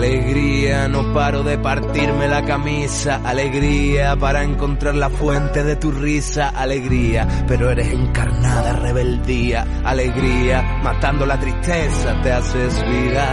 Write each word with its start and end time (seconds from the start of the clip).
Alegría, 0.00 0.88
no 0.88 1.12
paro 1.12 1.42
de 1.42 1.58
partirme 1.58 2.26
la 2.26 2.42
camisa. 2.42 3.20
Alegría 3.22 4.16
para 4.16 4.42
encontrar 4.42 4.94
la 4.94 5.10
fuente 5.10 5.62
de 5.62 5.76
tu 5.76 5.90
risa. 5.90 6.48
Alegría, 6.48 7.28
pero 7.46 7.70
eres 7.70 7.92
encarnada 7.92 8.72
rebeldía. 8.72 9.66
Alegría, 9.84 10.62
matando 10.82 11.26
la 11.26 11.38
tristeza 11.38 12.18
te 12.22 12.32
haces 12.32 12.82
vida. 12.88 13.26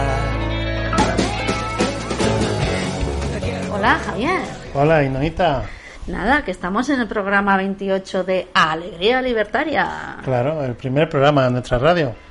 Hola, 3.72 3.98
Javier. 4.04 4.40
Hola, 4.74 5.02
Inoita. 5.04 5.62
Nada, 6.06 6.44
que 6.44 6.50
estamos 6.50 6.90
en 6.90 7.00
el 7.00 7.08
programa 7.08 7.56
28 7.56 8.24
de 8.24 8.48
Alegría 8.52 9.22
Libertaria. 9.22 10.18
Claro, 10.22 10.62
el 10.62 10.74
primer 10.74 11.08
programa 11.08 11.44
de 11.44 11.50
nuestra 11.50 11.78
radio. 11.78 12.27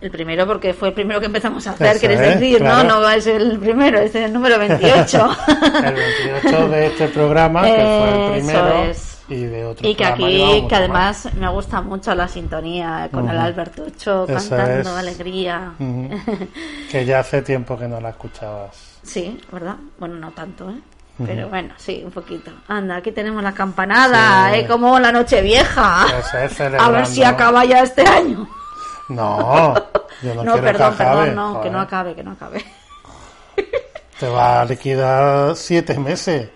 El 0.00 0.10
primero 0.10 0.46
porque 0.46 0.72
fue 0.72 0.88
el 0.88 0.94
primero 0.94 1.20
que 1.20 1.26
empezamos 1.26 1.66
a 1.66 1.72
hacer, 1.72 1.88
Eso 1.88 2.00
quieres 2.00 2.20
es, 2.20 2.40
decir, 2.40 2.58
claro. 2.58 2.88
¿no? 2.88 3.00
No 3.00 3.10
es 3.10 3.26
el 3.26 3.58
primero, 3.58 3.98
es 3.98 4.14
el 4.14 4.32
número 4.32 4.58
28. 4.58 5.36
El 5.84 5.94
28 6.42 6.68
de 6.68 6.86
este 6.86 7.08
programa, 7.08 7.62
que 7.62 7.68
fue 7.74 7.78
el 7.78 8.34
Eso 8.38 8.46
primero. 8.46 8.82
es. 8.84 9.06
Y 9.28 9.44
de 9.44 9.64
otro 9.64 9.86
y 9.88 9.94
que 9.94 10.04
aquí, 10.04 10.64
que 10.68 10.74
además 10.74 11.28
me 11.38 11.48
gusta 11.50 11.80
mucho 11.82 12.12
la 12.16 12.26
sintonía 12.26 13.08
con 13.12 13.28
el 13.28 13.36
Ujú. 13.36 13.44
Albertucho 13.44 14.24
Eso 14.26 14.50
cantando 14.56 14.90
es. 14.90 14.96
Alegría. 14.96 15.72
más. 15.78 15.80
Ujú. 15.80 16.48
Que 16.90 17.04
ya 17.04 17.20
hace 17.20 17.42
tiempo 17.42 17.78
que 17.78 17.86
no 17.86 18.00
la 18.00 18.08
escuchabas. 18.10 18.98
Sí, 19.04 19.38
¿verdad? 19.52 19.76
Bueno, 19.98 20.16
no 20.16 20.30
tanto, 20.32 20.68
¿eh? 20.70 20.80
Pero 21.26 21.48
bueno, 21.50 21.74
sí, 21.76 22.00
un 22.04 22.10
poquito. 22.10 22.50
Anda, 22.66 22.96
aquí 22.96 23.12
tenemos 23.12 23.42
la 23.42 23.52
campanada, 23.52 24.50
Sí. 24.52 24.60
¿eh? 24.60 24.66
Como 24.66 24.98
la 24.98 25.12
noche 25.12 25.42
vieja. 25.42 26.06
Eso 26.18 26.38
es, 26.38 26.60
A 26.80 26.90
ver 26.90 27.06
si 27.06 27.22
acaba 27.22 27.64
ya 27.66 27.82
este 27.82 28.06
año. 28.06 28.48
No, 29.10 29.74
yo 30.22 30.34
no, 30.34 30.44
No, 30.44 30.52
quiero 30.52 30.66
perdón, 30.66 30.96
que 30.96 31.02
acabe. 31.02 31.20
perdón, 31.26 31.34
no, 31.36 31.52
que 31.52 31.58
joder. 31.58 31.72
no 31.72 31.80
acabe, 31.80 32.14
que 32.14 32.22
no 32.24 32.30
acabe. 32.32 32.64
Te 34.20 34.28
va 34.28 34.60
a 34.62 34.64
liquidar 34.64 35.56
siete 35.56 35.98
meses 35.98 36.48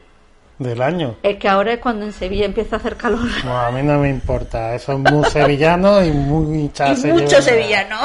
del 0.58 0.80
año. 0.82 1.16
Es 1.22 1.36
que 1.38 1.48
ahora 1.48 1.72
es 1.72 1.80
cuando 1.80 2.04
en 2.04 2.12
Sevilla 2.12 2.44
empieza 2.44 2.76
a 2.76 2.78
hacer 2.78 2.96
calor. 2.96 3.26
No, 3.44 3.58
a 3.58 3.70
mí 3.70 3.82
no 3.82 3.98
me 3.98 4.08
importa. 4.08 4.74
Eso 4.74 4.92
es 4.92 4.98
muy 4.98 5.24
sevillano 5.30 6.02
y 6.04 6.10
mucha 6.12 6.92
y 6.94 7.06
mucho 7.12 7.40
sevillano. 7.42 7.96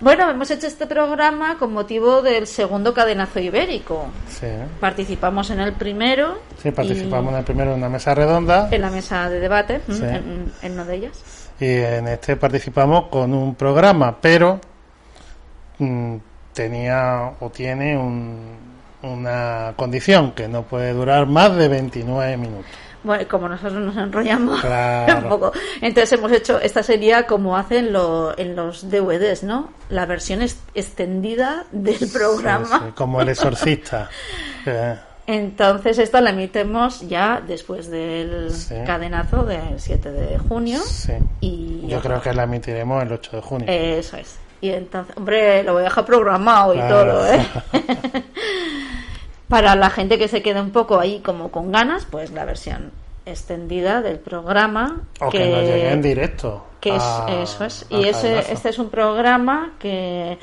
bueno, 0.00 0.28
hemos 0.28 0.50
hecho 0.50 0.66
este 0.66 0.86
programa 0.86 1.56
con 1.58 1.72
motivo 1.72 2.22
del 2.22 2.46
segundo 2.48 2.92
cadenazo 2.92 3.38
ibérico. 3.38 4.06
Sí, 4.28 4.48
Participamos 4.80 5.50
en 5.50 5.60
el 5.60 5.74
primero. 5.74 6.38
sí 6.60 6.72
participamos 6.72 7.32
en 7.32 7.38
el 7.38 7.44
primero 7.44 7.70
en 7.72 7.78
una 7.78 7.88
mesa 7.88 8.12
redonda. 8.14 8.68
y 8.70 8.74
en 8.74 8.80
la 8.80 8.90
mesa 8.90 9.28
de 9.30 9.38
debate, 9.38 9.80
Sí. 9.88 10.02
en, 10.02 10.52
en 10.62 10.72
una 10.72 10.84
de 10.84 10.96
ellas. 10.96 11.41
Y 11.60 11.66
en 11.66 12.08
este 12.08 12.36
participamos 12.36 13.08
con 13.08 13.32
un 13.34 13.54
programa, 13.54 14.16
pero 14.20 14.60
mm, 15.78 16.16
tenía 16.52 17.32
o 17.40 17.50
tiene 17.50 17.96
un- 17.96 18.72
una 19.02 19.72
condición 19.76 20.32
que 20.32 20.46
no 20.48 20.62
puede 20.62 20.92
durar 20.92 21.26
más 21.26 21.54
de 21.56 21.68
29 21.68 22.36
minutos. 22.36 22.66
Bueno, 23.04 23.26
como 23.28 23.48
nosotros 23.48 23.80
nos 23.80 23.96
enrollamos 23.96 24.60
Claro. 24.62 25.18
un 25.18 25.28
poco. 25.28 25.52
Entonces 25.80 26.12
hemos 26.16 26.30
hecho, 26.30 26.60
esta 26.60 26.84
sería 26.84 27.26
como 27.26 27.56
hacen 27.56 27.92
lo, 27.92 28.36
en 28.38 28.54
los 28.54 28.88
DVDs, 28.90 29.42
¿no? 29.42 29.70
La 29.88 30.06
versión 30.06 30.40
extendida 30.74 31.64
del 31.72 31.98
programa. 32.12 32.66
Sí, 32.78 32.84
sí, 32.86 32.92
como 32.94 33.20
el 33.20 33.28
exorcista. 33.30 34.08
Entonces 35.26 35.98
esta 35.98 36.20
la 36.20 36.30
emitimos 36.30 37.00
ya 37.08 37.40
después 37.46 37.88
del 37.90 38.50
Sí. 38.50 38.74
cadenazo 38.86 39.44
del 39.44 39.78
7 39.78 40.10
de 40.10 40.38
junio. 40.38 40.80
sí. 40.80 41.12
Y 41.40 41.86
Yo 41.86 42.00
creo 42.00 42.20
que 42.20 42.32
la 42.34 42.42
emitiremos 42.44 43.02
el 43.02 43.12
8 43.12 43.36
de 43.36 43.42
junio. 43.42 43.66
Eso 43.68 44.16
es. 44.16 44.36
Y 44.60 44.70
entonces, 44.70 45.16
hombre, 45.16 45.62
lo 45.64 45.72
voy 45.74 45.82
a 45.82 45.84
dejar 45.86 46.04
programado 46.04 46.74
y 46.74 46.78
todo, 46.78 47.26
¿eh? 47.26 47.44
Para 49.48 49.74
la 49.76 49.90
gente 49.90 50.18
que 50.18 50.28
se 50.28 50.42
quede 50.42 50.60
un 50.60 50.70
poco 50.70 50.98
ahí 50.98 51.20
como 51.20 51.50
con 51.50 51.72
ganas, 51.72 52.06
pues 52.10 52.30
la 52.30 52.44
versión 52.44 52.90
extendida 53.26 54.00
del 54.00 54.18
programa. 54.18 55.02
o 55.20 55.28
que, 55.30 55.38
nos 55.50 55.60
llegue 55.64 55.90
en 55.92 56.02
directo. 56.02 56.64
que 56.80 56.96
es 56.96 57.02
a- 57.02 57.26
eso 57.42 57.64
es 57.64 57.86
y 57.90 58.08
ese 58.08 58.40
este 58.52 58.70
es 58.70 58.78
un 58.80 58.90
programa 58.90 59.74
que 59.78 60.38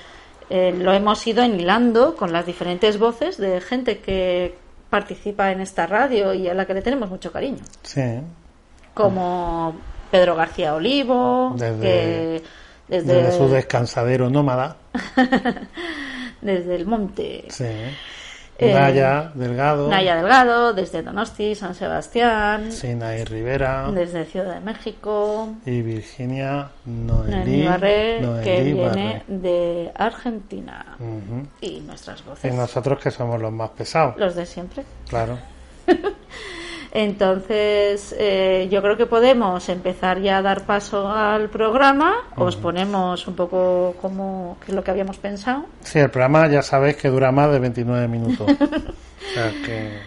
eh, 0.50 0.73
lo 0.78 0.94
hemos 0.94 1.25
ido 1.28 1.44
enhilando 1.44 2.16
con 2.16 2.31
las 2.31 2.46
diferentes 2.46 2.97
voces 2.97 3.38
de 3.38 3.59
gente 3.61 4.00
que 4.00 4.56
participa 4.89 5.51
en 5.51 5.61
esta 5.61 5.85
radio 5.88 6.33
y 6.33 6.47
a 6.50 6.53
la 6.53 6.66
que 6.66 6.73
le 6.73 6.81
tenemos 6.81 7.09
mucho 7.09 7.31
cariño 7.31 7.63
Sí, 7.83 8.01
como 8.94 9.75
Pedro 10.11 10.35
García 10.35 10.73
Olivo 10.75 11.53
Desde- 11.57 11.79
que 11.81 12.44
desde, 12.88 13.13
desde 13.13 13.38
su 13.38 13.47
descansadero 13.49 14.29
nómada. 14.31 14.78
desde 16.41 16.75
el 16.75 16.85
monte 16.85 17.45
Sí. 17.49 17.66
Eh, 18.62 18.74
Naya 18.74 19.31
Delgado. 19.36 19.88
Naya 19.88 20.16
Delgado 20.18 20.74
desde 20.74 21.02
Donosti 21.02 21.56
San 21.56 21.74
Sebastián 21.75 22.72
Sinaí 22.72 23.24
Rivera. 23.24 23.90
desde 23.92 24.25
Ciudad 24.25 24.56
de 24.56 24.59
México 24.59 25.56
Y 25.66 25.81
Virginia 25.81 26.70
Noelí. 26.86 27.66
Barré, 27.66 28.20
Noelí 28.22 28.44
que 28.44 28.64
viene 28.64 28.84
Barré. 28.88 29.24
de 29.28 29.92
Argentina 29.96 30.97
y 31.62 31.80
nuestras 31.81 32.20
Y 32.20 32.24
voces 32.30 32.53
nosotros 32.53 33.00
que 33.02 33.12
somos 33.12 33.40
los 33.42 33.52
más 33.52 33.70
pesados. 33.70 34.18
los 34.18 34.36
de 34.36 34.46
siempre 34.46 34.84
Claro. 35.08 35.38
entonces 36.91 38.16
eh, 38.17 38.67
yo 38.72 38.81
creo 38.81 38.97
que 38.97 39.05
podemos 39.05 39.69
empezar 39.69 40.22
ya 40.22 40.38
a 40.38 40.41
dar 40.41 40.66
paso 40.66 41.09
al 41.09 41.50
programa 41.50 42.16
os 42.35 42.55
ponemos 42.55 43.27
un 43.27 43.35
poco 43.35 43.95
como 44.01 44.57
que 44.63 44.72
es 44.72 44.75
lo 44.75 44.83
que 44.83 44.91
habíamos 44.91 45.17
pensado 45.17 45.66
Sí, 45.83 45.99
el 45.99 46.09
programa 46.09 46.47
ya 46.47 46.61
sabéis 46.61 46.97
que 46.97 47.09
dura 47.09 47.31
más 47.31 47.51
de 47.51 47.59
29 47.59 48.07
minutos. 48.07 48.47
o 48.49 49.33
sea 49.33 49.51
que. 49.66 49.99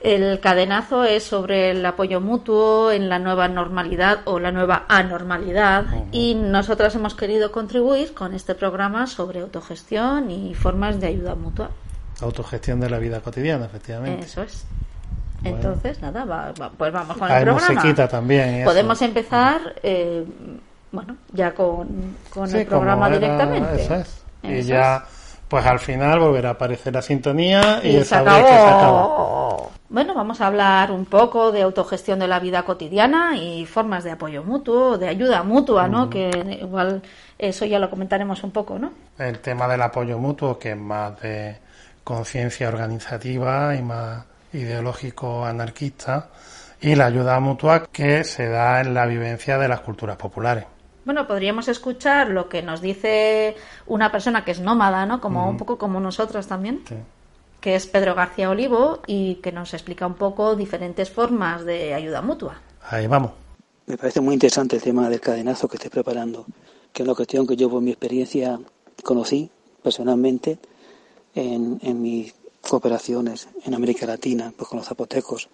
el 0.00 0.40
cadenazo 0.40 1.04
es 1.04 1.24
sobre 1.24 1.70
el 1.70 1.84
apoyo 1.84 2.20
mutuo 2.20 2.90
en 2.90 3.08
la 3.08 3.18
nueva 3.18 3.48
normalidad 3.48 4.20
o 4.24 4.38
la 4.38 4.52
nueva 4.52 4.86
anormalidad 4.88 5.84
y 6.12 6.34
nosotras 6.34 6.94
hemos 6.94 7.14
querido 7.14 7.52
contribuir 7.52 8.14
con 8.14 8.34
este 8.34 8.54
programa 8.54 9.06
sobre 9.06 9.40
autogestión 9.40 10.30
y 10.30 10.54
formas 10.54 11.00
de 11.00 11.08
ayuda 11.08 11.34
mutua 11.34 11.70
Autogestión 12.22 12.80
de 12.80 12.90
la 12.90 12.98
vida 12.98 13.20
cotidiana, 13.20 13.64
efectivamente. 13.64 14.26
Eso 14.26 14.42
es. 14.42 14.66
Bueno. 15.42 15.56
Entonces, 15.56 16.00
nada, 16.02 16.24
va- 16.24 16.52
va- 16.60 16.70
pues 16.76 16.92
vamos 16.92 17.16
con 17.16 17.28
el 17.28 17.34
Hay 17.36 17.44
programa. 17.44 17.68
musiquita 17.74 18.08
también. 18.08 18.48
eso. 18.56 18.64
Podemos 18.70 19.00
empezar, 19.02 19.60
eh, 19.82 20.24
bueno, 20.92 21.16
ya 21.32 21.52
con, 21.54 22.16
con 22.32 22.48
Sí, 22.48 22.58
el 22.58 22.66
programa 22.66 23.08
era- 23.08 23.56
y 23.76 23.80
Eso 23.80 23.94
es. 23.94 24.22
Y 24.42 24.62
ya, 24.62 25.04
pues 25.48 25.64
al 25.66 25.78
final 25.78 26.18
volverá 26.20 26.50
a 26.50 26.52
aparecer 26.52 26.92
la 26.94 27.02
sintonía 27.02 27.80
y, 27.82 27.88
Y 27.88 27.92
se 27.98 28.04
sabréis 28.04 28.36
acabó. 28.38 28.46
que 28.48 28.54
se 28.54 28.68
acabó. 28.68 29.70
Bueno, 29.88 30.14
vamos 30.14 30.40
a 30.40 30.46
hablar 30.46 30.92
un 30.92 31.04
poco 31.04 31.50
de 31.50 31.62
autogestión 31.62 32.20
de 32.20 32.28
la 32.28 32.38
vida 32.38 32.62
cotidiana 32.62 33.36
y 33.36 33.66
formas 33.66 34.04
de 34.04 34.12
apoyo 34.12 34.44
mutuo, 34.44 34.96
de 34.98 35.08
ayuda 35.08 35.42
mutua, 35.42 35.88
¿no? 35.88 36.08
Que 36.08 36.58
igual 36.62 37.02
eso 37.38 37.64
ya 37.64 37.78
lo 37.80 37.90
comentaremos 37.90 38.44
un 38.44 38.52
poco, 38.52 38.78
¿no? 38.78 38.92
El 39.18 39.40
tema 39.40 39.66
del 39.66 39.82
apoyo 39.82 40.16
mutuo, 40.18 40.58
que 40.58 40.70
es 40.72 40.76
más 40.76 41.20
de 41.20 41.56
conciencia 42.04 42.68
organizativa 42.68 43.74
y 43.74 43.82
más 43.82 44.24
ideológico 44.52 45.44
anarquista, 45.44 46.30
y 46.80 46.94
la 46.94 47.06
ayuda 47.06 47.38
mutua 47.40 47.86
que 47.92 48.24
se 48.24 48.48
da 48.48 48.80
en 48.80 48.94
la 48.94 49.06
vivencia 49.06 49.58
de 49.58 49.68
las 49.68 49.80
culturas 49.80 50.16
populares. 50.16 50.64
Bueno, 51.04 51.26
podríamos 51.26 51.68
escuchar 51.68 52.28
lo 52.28 52.48
que 52.48 52.62
nos 52.62 52.80
dice 52.80 53.56
una 53.86 54.10
persona 54.12 54.44
que 54.44 54.52
es 54.52 54.60
nómada, 54.60 55.06
¿no? 55.06 55.20
Como 55.20 55.48
un 55.48 55.56
poco 55.56 55.76
como 55.78 56.00
nosotros 56.00 56.46
también. 56.46 56.82
Sí. 56.88 56.94
que 57.60 57.74
es 57.74 57.86
Pedro 57.86 58.14
García 58.14 58.48
Olivo 58.48 59.00
y 59.06 59.34
que 59.36 59.52
nos 59.52 59.74
explica 59.74 60.06
un 60.06 60.14
poco 60.14 60.56
diferentes 60.56 61.10
formas 61.10 61.64
de 61.64 61.92
ayuda 61.92 62.22
mutua. 62.22 62.60
Ahí 62.88 63.06
vamos. 63.06 63.32
Me 63.86 63.98
parece 63.98 64.20
muy 64.20 64.34
interesante 64.34 64.76
el 64.76 64.82
tema 64.82 65.08
del 65.10 65.20
cadenazo 65.20 65.68
que 65.68 65.76
estés 65.76 65.90
preparando, 65.90 66.46
que 66.92 67.02
es 67.02 67.06
una 67.06 67.14
cuestión 67.14 67.46
que 67.46 67.56
yo 67.56 67.68
por 67.68 67.82
mi 67.82 67.90
experiencia 67.90 68.58
conocí 69.04 69.50
personalmente 69.82 70.58
en, 71.34 71.78
en 71.82 72.00
mis 72.00 72.34
cooperaciones 72.60 73.48
en 73.64 73.74
América 73.74 74.06
Latina, 74.06 74.52
pues 74.56 74.68
con 74.68 74.78
los 74.78 74.86
zapotecos, 74.86 75.48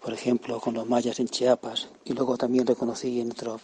por 0.00 0.12
ejemplo, 0.12 0.60
con 0.60 0.74
los 0.74 0.86
mayas 0.86 1.18
en 1.20 1.28
Chiapas, 1.28 1.88
y 2.04 2.12
luego 2.12 2.36
también 2.36 2.66
reconocí 2.66 3.20
en 3.20 3.32
otros 3.32 3.62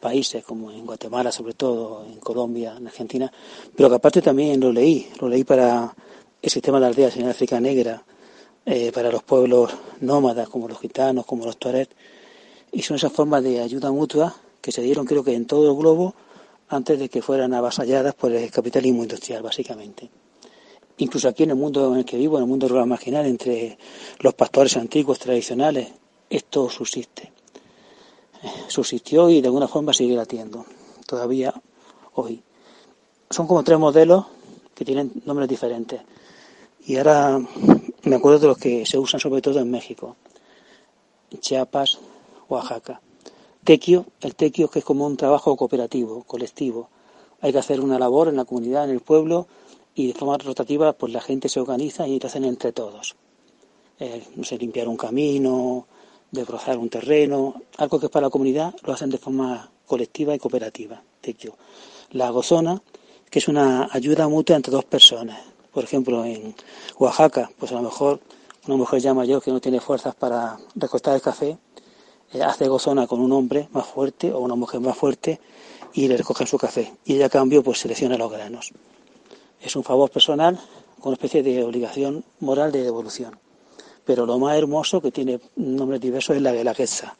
países, 0.00 0.44
como 0.44 0.70
en 0.70 0.86
Guatemala 0.86 1.32
sobre 1.32 1.54
todo, 1.54 2.04
en 2.04 2.20
Colombia, 2.20 2.74
en 2.76 2.86
Argentina, 2.86 3.30
pero 3.74 3.88
que 3.88 3.96
aparte 3.96 4.22
también 4.22 4.60
lo 4.60 4.72
leí, 4.72 5.10
lo 5.20 5.28
leí 5.28 5.44
para 5.44 5.94
el 6.40 6.50
sistema 6.50 6.78
de 6.80 6.86
aldeas 6.86 7.16
en 7.16 7.28
África 7.28 7.60
Negra, 7.60 8.02
eh, 8.66 8.92
para 8.92 9.10
los 9.10 9.22
pueblos 9.22 9.72
nómadas 10.00 10.48
como 10.48 10.68
los 10.68 10.78
gitanos, 10.78 11.26
como 11.26 11.44
los 11.44 11.58
tuareg, 11.58 11.88
y 12.72 12.82
son 12.82 12.96
esas 12.96 13.12
formas 13.12 13.42
de 13.42 13.60
ayuda 13.60 13.90
mutua 13.90 14.34
que 14.60 14.72
se 14.72 14.82
dieron 14.82 15.04
creo 15.04 15.22
que 15.22 15.34
en 15.34 15.46
todo 15.46 15.70
el 15.70 15.76
globo 15.76 16.14
antes 16.68 16.98
de 16.98 17.08
que 17.08 17.22
fueran 17.22 17.52
avasalladas 17.54 18.14
por 18.14 18.32
el 18.32 18.50
capitalismo 18.50 19.02
industrial, 19.02 19.42
básicamente. 19.42 20.10
Incluso 20.98 21.28
aquí 21.28 21.42
en 21.42 21.50
el 21.50 21.56
mundo 21.56 21.92
en 21.92 22.00
el 22.00 22.04
que 22.04 22.16
vivo, 22.16 22.36
en 22.36 22.44
el 22.44 22.48
mundo 22.48 22.68
rural 22.68 22.86
marginal, 22.86 23.26
entre 23.26 23.78
los 24.20 24.34
pastores 24.34 24.76
antiguos, 24.76 25.18
tradicionales, 25.18 25.88
esto 26.30 26.70
subsiste. 26.70 27.32
Subsistió 28.68 29.28
y 29.30 29.40
de 29.40 29.48
alguna 29.48 29.68
forma 29.68 29.92
sigue 29.92 30.14
latiendo, 30.14 30.66
todavía 31.06 31.54
hoy. 32.14 32.42
Son 33.30 33.46
como 33.46 33.64
tres 33.64 33.78
modelos 33.78 34.26
que 34.74 34.84
tienen 34.84 35.10
nombres 35.24 35.48
diferentes. 35.48 36.00
Y 36.86 36.96
ahora 36.96 37.40
me 38.02 38.16
acuerdo 38.16 38.38
de 38.38 38.46
los 38.48 38.58
que 38.58 38.84
se 38.86 38.98
usan 38.98 39.18
sobre 39.18 39.40
todo 39.40 39.58
en 39.58 39.70
México, 39.70 40.16
Chiapas, 41.40 41.98
Oaxaca. 42.48 43.00
Tequio, 43.64 44.06
el 44.20 44.34
tequio 44.34 44.68
que 44.68 44.80
es 44.80 44.84
como 44.84 45.06
un 45.06 45.16
trabajo 45.16 45.56
cooperativo, 45.56 46.22
colectivo. 46.24 46.90
Hay 47.40 47.52
que 47.52 47.58
hacer 47.58 47.80
una 47.80 47.98
labor 47.98 48.28
en 48.28 48.36
la 48.36 48.44
comunidad, 48.44 48.84
en 48.84 48.90
el 48.90 49.00
pueblo, 49.00 49.48
y 49.94 50.08
de 50.08 50.14
forma 50.14 50.38
rotativa 50.38 50.92
pues 50.92 51.12
la 51.12 51.20
gente 51.20 51.48
se 51.48 51.60
organiza 51.60 52.06
y 52.06 52.18
lo 52.18 52.26
hacen 52.26 52.44
entre 52.44 52.72
todos. 52.72 53.16
Eh, 54.00 54.24
no 54.34 54.44
sé, 54.44 54.58
limpiar 54.58 54.88
un 54.88 54.96
camino, 54.96 55.86
desbrozar 56.30 56.78
un 56.78 56.88
terreno, 56.88 57.62
algo 57.76 58.00
que 58.00 58.06
es 58.06 58.12
para 58.12 58.26
la 58.26 58.30
comunidad, 58.30 58.74
lo 58.82 58.92
hacen 58.92 59.10
de 59.10 59.18
forma 59.18 59.70
colectiva 59.86 60.34
y 60.34 60.38
cooperativa. 60.38 61.02
Tequio. 61.20 61.56
La 62.10 62.30
gozona, 62.30 62.82
que 63.30 63.38
es 63.38 63.48
una 63.48 63.88
ayuda 63.92 64.28
mutua 64.28 64.56
entre 64.56 64.72
dos 64.72 64.84
personas. 64.84 65.40
Por 65.72 65.84
ejemplo, 65.84 66.24
en 66.24 66.54
Oaxaca, 66.98 67.50
pues 67.58 67.72
a 67.72 67.76
lo 67.76 67.82
mejor 67.82 68.20
una 68.66 68.76
mujer 68.76 69.00
ya 69.00 69.14
mayor 69.14 69.42
que 69.42 69.50
no 69.50 69.60
tiene 69.60 69.80
fuerzas 69.80 70.14
para 70.14 70.56
recostar 70.74 71.14
el 71.14 71.22
café, 71.22 71.56
eh, 72.32 72.42
hace 72.42 72.68
gozona 72.68 73.06
con 73.06 73.20
un 73.20 73.32
hombre 73.32 73.68
más 73.72 73.86
fuerte 73.86 74.32
o 74.32 74.40
una 74.40 74.54
mujer 74.54 74.80
más 74.80 74.96
fuerte 74.96 75.40
y 75.92 76.08
le 76.08 76.16
recogen 76.16 76.46
su 76.46 76.58
café. 76.58 76.94
Y 77.04 77.14
ella 77.14 77.26
a 77.26 77.30
cambio 77.30 77.62
pues 77.62 77.78
selecciona 77.78 78.16
los 78.16 78.30
granos. 78.30 78.72
Es 79.64 79.76
un 79.76 79.82
favor 79.82 80.10
personal 80.10 80.60
con 81.00 81.08
una 81.10 81.14
especie 81.14 81.42
de 81.42 81.64
obligación 81.64 82.22
moral 82.40 82.70
de 82.70 82.82
devolución. 82.82 83.38
Pero 84.04 84.26
lo 84.26 84.38
más 84.38 84.58
hermoso 84.58 85.00
que 85.00 85.10
tiene 85.10 85.40
nombres 85.56 86.02
diversos 86.02 86.36
es 86.36 86.42
la 86.42 86.52
guelaguetza, 86.52 87.16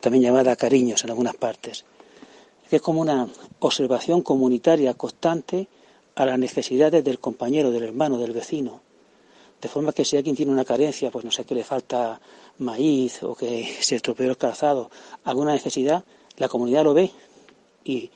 también 0.00 0.24
llamada 0.24 0.56
cariños 0.56 1.04
en 1.04 1.10
algunas 1.10 1.36
partes. 1.36 1.84
Es 2.70 2.80
como 2.80 3.02
una 3.02 3.28
observación 3.60 4.22
comunitaria 4.22 4.94
constante 4.94 5.68
a 6.14 6.24
las 6.24 6.38
necesidades 6.38 7.04
del 7.04 7.18
compañero, 7.18 7.70
del 7.70 7.82
hermano, 7.82 8.16
del 8.16 8.32
vecino. 8.32 8.80
De 9.60 9.68
forma 9.68 9.92
que 9.92 10.06
si 10.06 10.16
alguien 10.16 10.34
tiene 10.34 10.52
una 10.52 10.64
carencia, 10.64 11.10
pues 11.10 11.26
no 11.26 11.30
sé, 11.30 11.44
que 11.44 11.54
le 11.54 11.62
falta 11.62 12.18
maíz 12.58 13.22
o 13.22 13.34
que 13.34 13.76
se 13.80 13.96
estropeó 13.96 14.30
el 14.30 14.38
calzado, 14.38 14.90
alguna 15.24 15.52
necesidad, 15.52 16.04
la 16.38 16.48
comunidad 16.48 16.84
lo 16.84 16.94
ve 16.94 17.10
y 17.84 18.10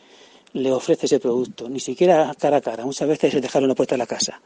le 0.52 0.72
ofrece 0.72 1.06
ese 1.06 1.20
producto, 1.20 1.68
ni 1.68 1.80
siquiera 1.80 2.34
cara 2.38 2.58
a 2.58 2.60
cara, 2.60 2.84
muchas 2.84 3.08
veces 3.08 3.34
es 3.34 3.42
dejarlo 3.42 3.66
en 3.66 3.70
la 3.70 3.74
puerta 3.74 3.94
de 3.94 3.98
la 3.98 4.06
casa. 4.06 4.40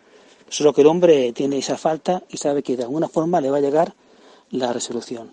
Solo 0.48 0.72
que 0.72 0.82
el 0.82 0.86
hombre 0.86 1.32
tiene 1.32 1.58
esa 1.58 1.76
falta 1.76 2.22
y 2.28 2.36
sabe 2.36 2.62
que 2.62 2.76
de 2.76 2.84
alguna 2.84 3.08
forma 3.08 3.40
le 3.40 3.50
va 3.50 3.58
a 3.58 3.60
llegar 3.60 3.94
la 4.50 4.72
resolución. 4.72 5.32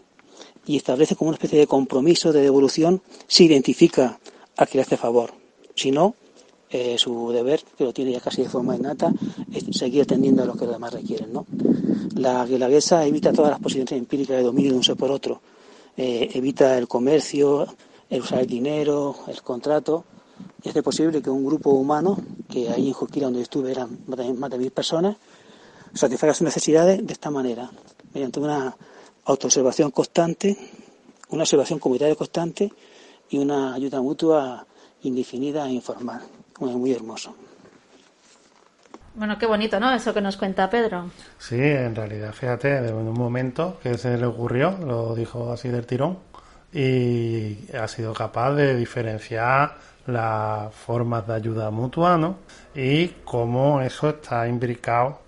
Y 0.65 0.77
establece 0.77 1.15
como 1.15 1.29
una 1.29 1.35
especie 1.35 1.59
de 1.59 1.67
compromiso 1.67 2.31
de 2.31 2.41
devolución 2.41 3.01
si 3.27 3.45
identifica 3.45 4.19
a 4.57 4.65
quien 4.65 4.79
le 4.79 4.83
hace 4.83 4.97
favor. 4.97 5.33
Si 5.75 5.91
no, 5.91 6.15
eh, 6.69 6.97
su 6.97 7.31
deber, 7.31 7.61
que 7.77 7.83
lo 7.83 7.93
tiene 7.93 8.13
ya 8.13 8.21
casi 8.21 8.43
de 8.43 8.49
forma 8.49 8.75
innata, 8.75 9.11
es 9.53 9.65
seguir 9.77 10.03
atendiendo 10.03 10.43
a 10.43 10.45
lo 10.45 10.53
que 10.53 10.65
los 10.65 10.73
demás 10.73 10.93
requieren. 10.93 11.33
¿no? 11.33 11.45
La 12.15 12.45
guelaguesa 12.45 13.05
evita 13.05 13.33
todas 13.33 13.51
las 13.51 13.59
posibilidades 13.59 13.99
empíricas 13.99 14.37
de 14.37 14.43
dominio 14.43 14.71
de 14.71 14.77
un 14.77 14.83
ser 14.83 14.95
por 14.95 15.11
otro. 15.11 15.41
Eh, 15.97 16.29
evita 16.33 16.77
el 16.77 16.87
comercio, 16.87 17.67
el 18.09 18.21
usar 18.21 18.39
el 18.39 18.47
dinero, 18.47 19.15
el 19.27 19.41
contrato, 19.41 20.05
y 20.63 20.69
hace 20.69 20.83
posible 20.83 21.21
que 21.21 21.29
un 21.29 21.45
grupo 21.45 21.71
humano, 21.71 22.17
que 22.49 22.69
ahí 22.69 22.87
en 22.87 22.93
Jurquira 22.93 23.25
donde 23.25 23.41
estuve 23.41 23.71
eran 23.71 23.99
más 24.37 24.49
de 24.49 24.57
mil 24.57 24.71
personas, 24.71 25.15
satisfaga 25.93 26.33
sus 26.33 26.43
necesidades 26.43 27.05
de 27.05 27.13
esta 27.13 27.29
manera, 27.29 27.69
mediante 28.13 28.39
una 28.39 28.75
autoobservación 29.25 29.91
constante, 29.91 30.57
una 31.29 31.43
observación 31.43 31.79
comunitaria 31.79 32.15
constante 32.15 32.71
y 33.29 33.37
una 33.37 33.73
ayuda 33.73 34.01
mutua 34.01 34.65
indefinida 35.03 35.67
e 35.67 35.71
informal. 35.71 36.21
Muy, 36.59 36.75
muy 36.75 36.93
hermoso. 36.93 37.35
Bueno, 39.15 39.37
qué 39.37 39.45
bonito, 39.45 39.79
¿no? 39.79 39.93
Eso 39.93 40.13
que 40.13 40.21
nos 40.21 40.37
cuenta 40.37 40.69
Pedro. 40.69 41.09
Sí, 41.37 41.59
en 41.59 41.95
realidad, 41.95 42.33
fíjate, 42.33 42.77
en 42.77 42.93
un 42.93 43.13
momento 43.13 43.77
que 43.81 43.97
se 43.97 44.15
le 44.17 44.25
ocurrió, 44.25 44.77
lo 44.77 45.15
dijo 45.15 45.51
así 45.51 45.69
del 45.69 45.85
tirón, 45.85 46.19
y 46.73 47.57
ha 47.75 47.87
sido 47.89 48.13
capaz 48.13 48.53
de 48.53 48.75
diferenciar 48.75 49.77
las 50.07 50.73
formas 50.73 51.27
de 51.27 51.33
ayuda 51.33 51.69
mutua, 51.71 52.17
¿no? 52.17 52.37
Y 52.75 53.07
cómo 53.25 53.81
eso 53.81 54.09
está 54.09 54.47
imbricado 54.47 55.19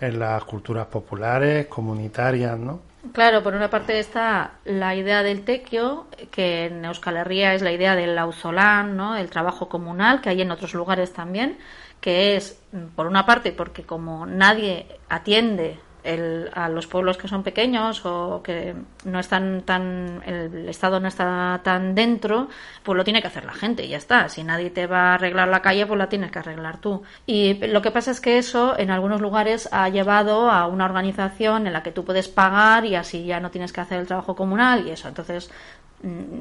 en 0.00 0.18
las 0.18 0.44
culturas 0.44 0.86
populares, 0.86 1.66
comunitarias, 1.66 2.58
¿no? 2.58 2.80
Claro, 3.12 3.42
por 3.42 3.54
una 3.54 3.68
parte 3.68 3.98
está 3.98 4.52
la 4.64 4.94
idea 4.94 5.22
del 5.24 5.44
tequio, 5.44 6.06
que 6.30 6.66
en 6.66 6.84
Euskal 6.84 7.16
Herria 7.16 7.52
es 7.52 7.60
la 7.60 7.72
idea 7.72 7.96
del 7.96 8.16
auzolán, 8.16 8.96
¿no? 8.96 9.16
el 9.16 9.28
trabajo 9.28 9.68
comunal, 9.68 10.20
que 10.20 10.28
hay 10.28 10.40
en 10.40 10.52
otros 10.52 10.72
lugares 10.72 11.12
también, 11.12 11.58
que 12.00 12.36
es, 12.36 12.60
por 12.94 13.08
una 13.08 13.26
parte, 13.26 13.50
porque 13.52 13.82
como 13.82 14.24
nadie 14.24 14.86
atiende 15.08 15.80
el, 16.04 16.50
a 16.52 16.68
los 16.68 16.86
pueblos 16.86 17.16
que 17.16 17.28
son 17.28 17.42
pequeños 17.42 18.04
o 18.04 18.42
que 18.42 18.74
no 19.04 19.18
están 19.18 19.62
tan 19.62 20.22
el 20.26 20.68
Estado 20.68 21.00
no 21.00 21.08
está 21.08 21.60
tan 21.62 21.94
dentro 21.94 22.48
pues 22.82 22.96
lo 22.96 23.04
tiene 23.04 23.20
que 23.20 23.28
hacer 23.28 23.44
la 23.44 23.52
gente 23.52 23.84
y 23.84 23.88
ya 23.88 23.96
está. 23.96 24.28
Si 24.28 24.42
nadie 24.42 24.70
te 24.70 24.86
va 24.86 25.10
a 25.10 25.14
arreglar 25.14 25.48
la 25.48 25.62
calle 25.62 25.86
pues 25.86 25.98
la 25.98 26.08
tienes 26.08 26.30
que 26.30 26.38
arreglar 26.38 26.78
tú. 26.78 27.02
Y 27.26 27.54
lo 27.66 27.82
que 27.82 27.90
pasa 27.90 28.10
es 28.10 28.20
que 28.20 28.38
eso 28.38 28.78
en 28.78 28.90
algunos 28.90 29.20
lugares 29.20 29.68
ha 29.72 29.88
llevado 29.88 30.50
a 30.50 30.66
una 30.66 30.84
organización 30.84 31.66
en 31.66 31.72
la 31.72 31.82
que 31.82 31.92
tú 31.92 32.04
puedes 32.04 32.28
pagar 32.28 32.84
y 32.84 32.96
así 32.96 33.24
ya 33.24 33.40
no 33.40 33.50
tienes 33.50 33.72
que 33.72 33.80
hacer 33.80 34.00
el 34.00 34.06
trabajo 34.06 34.34
comunal 34.34 34.86
y 34.86 34.90
eso. 34.90 35.08
Entonces 35.08 35.50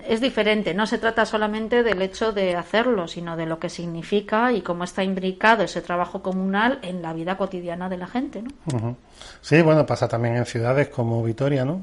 es 0.07 0.21
diferente, 0.21 0.73
no 0.73 0.87
se 0.87 0.97
trata 0.97 1.25
solamente 1.25 1.83
del 1.83 2.01
hecho 2.01 2.31
de 2.31 2.55
hacerlo, 2.55 3.07
sino 3.07 3.37
de 3.37 3.45
lo 3.45 3.59
que 3.59 3.69
significa 3.69 4.51
y 4.51 4.61
cómo 4.61 4.83
está 4.83 5.03
imbricado 5.03 5.63
ese 5.63 5.81
trabajo 5.81 6.23
comunal 6.23 6.79
en 6.81 7.01
la 7.01 7.13
vida 7.13 7.37
cotidiana 7.37 7.87
de 7.87 7.97
la 7.97 8.07
gente. 8.07 8.41
¿no? 8.41 8.95
Sí, 9.41 9.61
bueno, 9.61 9.85
pasa 9.85 10.07
también 10.07 10.35
en 10.35 10.45
ciudades 10.45 10.87
como 10.87 11.23
Vitoria, 11.23 11.63
¿no? 11.63 11.81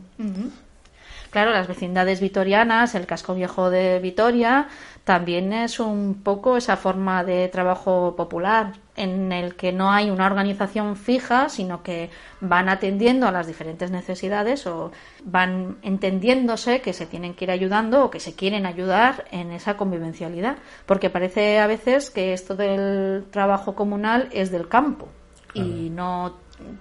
Claro, 1.31 1.53
las 1.53 1.69
vecindades 1.69 2.21
vitorianas, 2.21 2.95
el 2.95 3.07
casco 3.07 3.35
viejo 3.35 3.71
de 3.71 4.01
Vitoria, 4.01 4.69
también 5.05 5.53
es 5.53 5.79
un 5.79 6.23
poco 6.25 6.57
esa 6.57 6.77
forma 6.77 7.23
de 7.23 7.49
trabajo 7.49 8.15
popular 8.17 8.73
en 8.99 9.33
el 9.33 9.55
que 9.55 9.73
no 9.73 9.91
hay 9.91 10.11
una 10.11 10.27
organización 10.27 10.97
fija, 10.97 11.49
sino 11.49 11.83
que 11.83 12.11
van 12.41 12.69
atendiendo 12.69 13.27
a 13.27 13.33
las 13.33 13.47
diferentes 13.47 13.91
necesidades 13.91 14.67
o 14.67 14.91
van 15.25 15.79
entendiéndose 15.83 16.81
que 16.81 16.93
se 16.93 17.07
tienen 17.07 17.35
que 17.35 17.45
ir 17.45 17.51
ayudando 17.51 18.05
o 18.05 18.11
que 18.11 18.21
se 18.21 18.35
quieren 18.35 18.67
ayudar 18.67 19.25
en 19.31 19.53
esa 19.53 19.77
convivencialidad, 19.77 20.59
porque 20.85 21.11
parece 21.11 21.61
a 21.61 21.67
veces 21.67 22.11
que 22.11 22.33
esto 22.33 22.57
del 22.57 23.27
trabajo 23.31 23.75
comunal 23.75 24.29
es 24.33 24.51
del 24.51 24.69
campo 24.69 25.09
y 25.55 25.91
no 25.91 26.35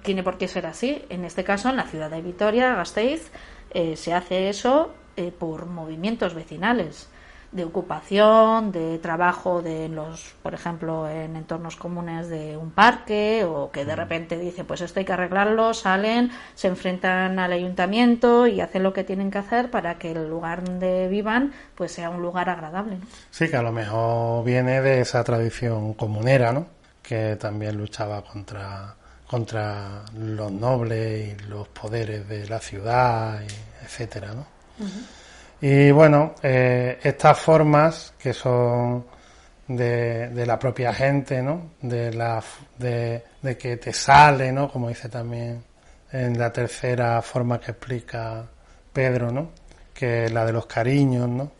tiene 0.03 0.23
por 0.23 0.37
qué 0.37 0.47
ser 0.47 0.65
así. 0.65 1.03
En 1.09 1.23
este 1.23 1.43
caso, 1.43 1.69
en 1.69 1.77
la 1.77 1.83
ciudad 1.83 2.09
de 2.09 2.21
Vitoria, 2.21 2.75
Gasteiz, 2.75 3.31
eh, 3.71 3.95
se 3.95 4.13
hace 4.13 4.49
eso 4.49 4.93
eh, 5.15 5.31
por 5.31 5.67
movimientos 5.67 6.33
vecinales 6.33 7.09
de 7.51 7.63
ocupación, 7.63 8.71
de 8.71 8.97
trabajo 8.99 9.61
de 9.61 9.89
los, 9.89 10.35
por 10.43 10.53
ejemplo, 10.53 11.09
en 11.09 11.35
entornos 11.35 11.75
comunes 11.75 12.29
de 12.29 12.57
un 12.57 12.71
parque 12.71 13.45
o 13.45 13.71
que 13.71 13.85
de 13.85 13.95
repente 13.95 14.37
dice, 14.37 14.63
pues 14.63 14.81
esto 14.81 14.99
hay 14.99 15.05
que 15.05 15.13
arreglarlo, 15.13 15.73
salen, 15.73 16.31
se 16.55 16.67
enfrentan 16.67 17.39
al 17.39 17.51
ayuntamiento 17.51 18.47
y 18.47 18.61
hacen 18.61 18.83
lo 18.83 18.93
que 18.93 19.03
tienen 19.03 19.31
que 19.31 19.37
hacer 19.37 19.71
para 19.71 19.97
que 19.97 20.11
el 20.11 20.29
lugar 20.29 20.63
donde 20.63 21.07
vivan 21.07 21.53
pues 21.75 21.91
sea 21.93 22.09
un 22.09 22.21
lugar 22.21 22.49
agradable. 22.49 22.97
Sí, 23.31 23.49
que 23.49 23.57
a 23.57 23.63
lo 23.63 23.71
mejor 23.71 24.43
viene 24.43 24.81
de 24.81 25.01
esa 25.01 25.23
tradición 25.23 25.93
comunera, 25.93 26.51
¿no? 26.51 26.67
Que 27.01 27.37
también 27.37 27.77
luchaba 27.77 28.21
contra 28.23 28.95
contra 29.27 30.03
los 30.17 30.51
nobles 30.51 31.37
y 31.37 31.49
los 31.49 31.67
poderes 31.67 32.27
de 32.27 32.47
la 32.47 32.59
ciudad, 32.59 33.41
etcétera, 33.83 34.33
¿no? 34.33 34.45
Y 35.61 35.91
bueno, 35.91 36.35
eh, 36.43 36.99
estas 37.01 37.39
formas 37.39 38.13
que 38.17 38.33
son 38.33 39.05
de, 39.67 40.29
de, 40.29 40.45
la 40.45 40.59
propia 40.59 40.93
gente, 40.93 41.41
¿no? 41.41 41.71
De, 41.81 42.13
la, 42.13 42.43
de, 42.77 43.23
de, 43.41 43.57
que 43.57 43.77
te 43.77 43.91
sale, 43.91 44.51
¿no? 44.51 44.71
Como 44.71 44.89
dice 44.89 45.09
también 45.09 45.63
en 46.11 46.37
la 46.37 46.53
tercera 46.53 47.21
forma 47.21 47.59
que 47.59 47.71
explica 47.71 48.45
Pedro, 48.93 49.31
¿no? 49.31 49.49
Que 49.93 50.25
es 50.25 50.31
la 50.31 50.45
de 50.45 50.53
los 50.53 50.67
cariños, 50.67 51.27
¿no? 51.27 51.51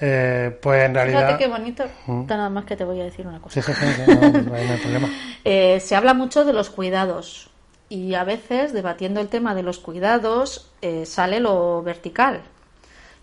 Eh, 0.00 0.56
pues 0.62 0.84
en 0.84 0.94
realidad. 0.94 1.26
Fíjate 1.26 1.44
qué 1.44 1.50
bonito. 1.50 1.84
Nada 2.06 2.48
más 2.48 2.64
que 2.64 2.76
te 2.76 2.84
voy 2.84 3.00
a 3.00 3.04
decir 3.04 3.26
una 3.26 3.40
cosa. 3.40 3.60
Sí, 3.60 3.72
sí, 3.72 3.72
sí, 3.72 4.02
no, 4.06 4.54
hay 4.54 4.78
problema. 4.80 5.08
Eh, 5.42 5.80
se 5.80 5.96
habla 5.96 6.12
mucho 6.12 6.44
de 6.44 6.52
los 6.52 6.68
cuidados 6.68 7.48
y 7.88 8.12
a 8.14 8.24
veces, 8.24 8.74
debatiendo 8.74 9.20
el 9.20 9.28
tema 9.28 9.54
de 9.54 9.62
los 9.62 9.78
cuidados, 9.78 10.70
eh, 10.82 11.06
sale 11.06 11.40
lo 11.40 11.82
vertical. 11.82 12.42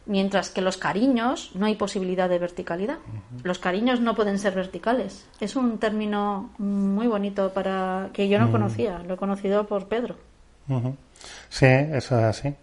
Mientras 0.08 0.50
que 0.50 0.62
los 0.62 0.78
cariños 0.78 1.52
no 1.54 1.66
hay 1.66 1.76
posibilidad 1.76 2.30
de 2.30 2.40
verticalidad. 2.40 2.98
Los 3.44 3.60
cariños 3.60 4.00
no 4.00 4.16
pueden 4.16 4.40
ser 4.40 4.56
verticales. 4.56 5.28
Es 5.40 5.56
un 5.56 5.78
término 5.78 6.52
muy 6.58 7.08
bonito 7.08 7.54
para 7.54 8.10
que 8.14 8.30
yo 8.30 8.40
no 8.40 8.52
conocía. 8.52 9.00
Lo 9.00 9.16
he 9.16 9.18
conocido 9.18 9.68
por 9.68 9.88
Pedro. 9.88 10.16
Sí, 11.50 11.66
eso 11.66 12.18
es 12.18 12.24
así. 12.24 12.56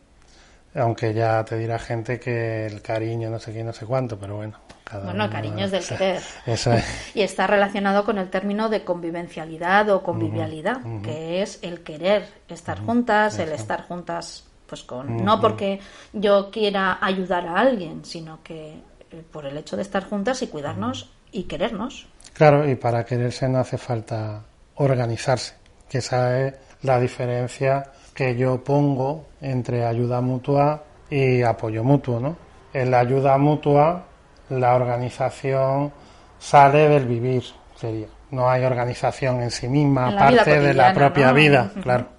Aunque 0.75 1.15
ya 1.15 1.45
te 1.45 1.57
dirá 1.57 1.79
gente 1.79 2.19
que 2.19 2.67
el 2.67 2.83
cariño 2.83 3.31
no 3.31 3.39
sé 3.39 3.53
qué, 3.53 3.63
no 3.63 3.73
sé 3.73 3.87
cuánto, 3.87 4.19
pero 4.19 4.37
bueno, 4.37 4.59
bueno, 5.03 5.31
cariño 5.31 5.65
es 5.65 5.71
del 5.71 5.85
querer. 5.85 6.23
Eso 6.47 6.73
es. 6.73 6.85
y 7.15 7.23
está 7.23 7.47
relacionado 7.47 8.05
con 8.05 8.19
el 8.19 8.29
término 8.29 8.69
de 8.69 8.85
convivencialidad 8.85 9.89
o 9.91 10.03
convivialidad, 10.03 10.81
que 11.03 11.43
es 11.43 11.59
el 11.63 11.81
querer 11.83 12.27
estar 12.49 12.81
juntas, 12.81 13.39
el 13.39 13.53
estar 13.53 13.87
juntas, 13.87 14.45
pues 14.67 14.83
con. 14.83 15.25
No 15.25 15.41
porque 15.41 15.81
yo 16.13 16.51
quiera 16.51 16.99
ayudar 17.01 17.47
a 17.47 17.57
alguien, 17.57 18.05
sino 18.05 18.43
que 18.43 18.83
eh, 19.11 19.23
por 19.31 19.47
el 19.47 19.57
hecho 19.57 19.77
de 19.77 19.83
estar 19.83 20.05
juntas 20.05 20.43
y 20.43 20.49
cuidarnos 20.49 21.11
y 21.31 21.45
querernos. 21.45 22.07
Claro, 22.33 22.69
y 22.69 22.75
para 22.75 23.05
quererse 23.05 23.49
no 23.49 23.59
hace 23.59 23.79
falta 23.79 24.43
organizarse, 24.77 25.55
que 25.89 25.99
esa 25.99 26.41
es 26.41 26.55
la 26.83 26.99
diferencia 26.99 27.93
que 28.15 28.37
yo 28.37 28.63
pongo 28.63 29.27
entre 29.41 29.85
ayuda 29.85 30.21
mutua 30.21 30.83
y 31.11 31.43
apoyo 31.43 31.85
mutuo, 31.85 32.21
¿no? 32.21 32.37
En 32.73 32.91
la 32.91 33.01
ayuda 33.01 33.39
mutua, 33.39 34.05
la 34.51 34.75
organización 34.75 35.93
sale 36.39 36.89
del 36.89 37.07
vivir, 37.07 37.45
sería. 37.77 38.07
No 38.31 38.51
hay 38.51 38.65
organización 38.65 39.43
en 39.43 39.51
sí 39.51 39.69
misma, 39.69 40.09
aparte 40.09 40.61
de 40.61 40.75
la 40.75 40.93
propia 40.93 41.33
vida, 41.33 41.71
claro. 41.83 42.14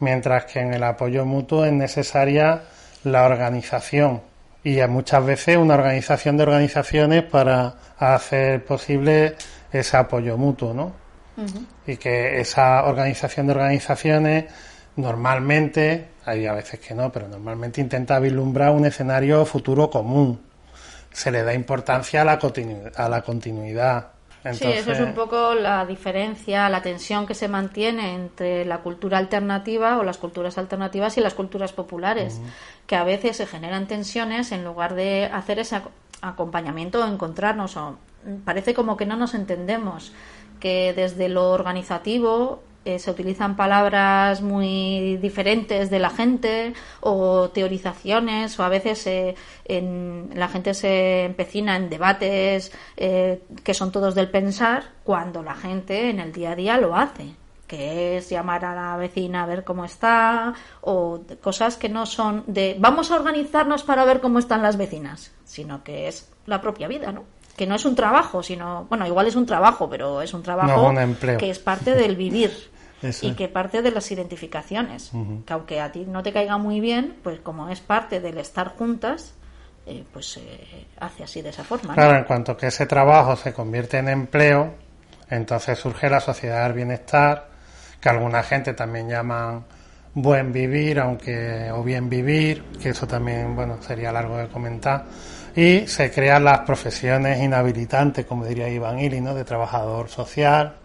Mientras 0.00 0.44
que 0.46 0.60
en 0.60 0.74
el 0.74 0.82
apoyo 0.82 1.24
mutuo 1.24 1.64
es 1.64 1.72
necesaria 1.72 2.62
la 3.04 3.24
organización 3.24 4.22
y 4.64 4.80
muchas 4.88 5.24
veces 5.24 5.58
una 5.58 5.74
organización 5.74 6.38
de 6.38 6.42
organizaciones 6.42 7.22
para 7.22 7.74
hacer 7.98 8.64
posible 8.64 9.36
ese 9.70 9.96
apoyo 9.96 10.38
mutuo, 10.38 10.72
¿no? 10.72 10.92
Y 11.86 11.96
que 11.96 12.40
esa 12.40 12.84
organización 12.84 13.46
de 13.46 13.52
organizaciones 13.52 14.44
normalmente, 14.96 16.08
hay 16.24 16.46
a 16.46 16.54
veces 16.54 16.80
que 16.80 16.94
no, 16.94 17.12
pero 17.12 17.28
normalmente 17.28 17.80
intenta 17.80 18.18
vislumbrar 18.18 18.70
un 18.70 18.86
escenario 18.86 19.44
futuro 19.44 19.90
común. 19.90 20.40
Se 21.12 21.30
le 21.30 21.42
da 21.42 21.52
importancia 21.52 22.22
a 22.22 22.24
la, 22.24 22.38
a 22.96 23.08
la 23.08 23.22
continuidad. 23.22 24.13
Sí, 24.52 24.66
eso 24.66 24.92
es 24.92 25.00
un 25.00 25.14
poco 25.14 25.54
la 25.54 25.86
diferencia, 25.86 26.68
la 26.68 26.82
tensión 26.82 27.26
que 27.26 27.34
se 27.34 27.48
mantiene 27.48 28.14
entre 28.14 28.66
la 28.66 28.78
cultura 28.78 29.16
alternativa 29.16 29.98
o 29.98 30.04
las 30.04 30.18
culturas 30.18 30.58
alternativas 30.58 31.16
y 31.16 31.22
las 31.22 31.32
culturas 31.32 31.72
populares, 31.72 32.40
que 32.86 32.94
a 32.96 33.04
veces 33.04 33.38
se 33.38 33.46
generan 33.46 33.86
tensiones 33.86 34.52
en 34.52 34.62
lugar 34.62 34.94
de 34.94 35.26
hacer 35.26 35.58
ese 35.58 35.80
acompañamiento 36.20 37.02
o 37.02 37.08
encontrarnos. 37.08 37.76
O, 37.78 37.96
parece 38.44 38.74
como 38.74 38.98
que 38.98 39.06
no 39.06 39.16
nos 39.16 39.32
entendemos, 39.34 40.12
que 40.60 40.92
desde 40.94 41.30
lo 41.30 41.50
organizativo 41.50 42.62
eh, 42.84 42.98
se 42.98 43.10
utilizan 43.10 43.56
palabras 43.56 44.42
muy 44.42 45.16
diferentes 45.16 45.88
de 45.88 45.98
la 45.98 46.10
gente 46.10 46.74
o 47.00 47.48
teorizaciones 47.48 48.58
o 48.58 48.62
a 48.62 48.68
veces 48.68 49.06
eh, 49.06 49.34
en, 49.64 50.28
la 50.34 50.48
gente 50.48 50.74
se 50.74 51.24
empecina 51.24 51.76
en 51.76 51.88
debates 51.88 52.72
eh, 52.98 53.42
que 53.62 53.72
son 53.72 53.90
todos 53.90 54.14
del 54.14 54.30
pensar 54.30 54.84
cuando 55.02 55.42
la 55.42 55.54
gente 55.54 56.10
en 56.10 56.20
el 56.20 56.32
día 56.32 56.52
a 56.52 56.56
día 56.56 56.76
lo 56.76 56.94
hace 56.94 57.34
que 57.66 58.18
es 58.18 58.28
llamar 58.28 58.66
a 58.66 58.74
la 58.74 58.96
vecina 58.98 59.44
a 59.44 59.46
ver 59.46 59.64
cómo 59.64 59.86
está 59.86 60.52
o 60.82 61.22
cosas 61.40 61.78
que 61.78 61.88
no 61.88 62.04
son 62.04 62.44
de 62.46 62.76
vamos 62.78 63.10
a 63.10 63.16
organizarnos 63.16 63.82
para 63.82 64.04
ver 64.04 64.20
cómo 64.20 64.38
están 64.38 64.60
las 64.60 64.76
vecinas 64.76 65.32
sino 65.44 65.82
que 65.82 66.08
es 66.08 66.28
la 66.44 66.60
propia 66.60 66.86
vida 66.86 67.12
no 67.12 67.24
que 67.56 67.66
no 67.68 67.76
es 67.76 67.84
un 67.84 67.94
trabajo, 67.94 68.42
sino, 68.42 68.86
bueno, 68.88 69.06
igual 69.06 69.28
es 69.28 69.36
un 69.36 69.46
trabajo, 69.46 69.88
pero 69.88 70.22
es 70.22 70.34
un 70.34 70.42
trabajo 70.42 70.92
que 71.38 71.50
es 71.50 71.60
parte 71.60 71.94
del 71.94 72.16
vivir 72.16 72.73
y 73.22 73.34
que 73.34 73.48
parte 73.48 73.82
de 73.82 73.90
las 73.90 74.10
identificaciones, 74.10 75.12
que 75.46 75.52
aunque 75.52 75.80
a 75.80 75.92
ti 75.92 76.04
no 76.06 76.22
te 76.22 76.32
caiga 76.32 76.58
muy 76.58 76.80
bien, 76.80 77.16
pues 77.22 77.40
como 77.40 77.68
es 77.68 77.80
parte 77.80 78.20
del 78.20 78.38
estar 78.38 78.68
juntas, 78.68 79.34
eh, 79.86 80.04
pues 80.12 80.32
se 80.32 80.86
hace 80.98 81.24
así 81.24 81.42
de 81.42 81.50
esa 81.50 81.64
forma. 81.64 81.94
Claro, 81.94 82.16
en 82.16 82.24
cuanto 82.24 82.56
que 82.56 82.68
ese 82.68 82.86
trabajo 82.86 83.36
se 83.36 83.52
convierte 83.52 83.98
en 83.98 84.08
empleo, 84.08 84.74
entonces 85.28 85.78
surge 85.78 86.08
la 86.08 86.20
sociedad 86.20 86.64
del 86.64 86.72
bienestar, 86.72 87.48
que 88.00 88.08
alguna 88.08 88.42
gente 88.42 88.72
también 88.74 89.08
llaman 89.08 89.64
buen 90.14 90.52
vivir, 90.52 91.00
aunque 91.00 91.70
o 91.72 91.82
bien 91.82 92.08
vivir, 92.08 92.62
que 92.80 92.90
eso 92.90 93.06
también, 93.06 93.54
bueno, 93.54 93.82
sería 93.82 94.12
largo 94.12 94.38
de 94.38 94.48
comentar, 94.48 95.04
y 95.56 95.86
se 95.86 96.10
crean 96.10 96.44
las 96.44 96.60
profesiones 96.60 97.42
inhabilitantes, 97.42 98.24
como 98.24 98.44
diría 98.44 98.68
Iván 98.68 98.98
Ili, 99.00 99.20
¿no? 99.20 99.34
de 99.34 99.44
trabajador 99.44 100.08
social, 100.08 100.76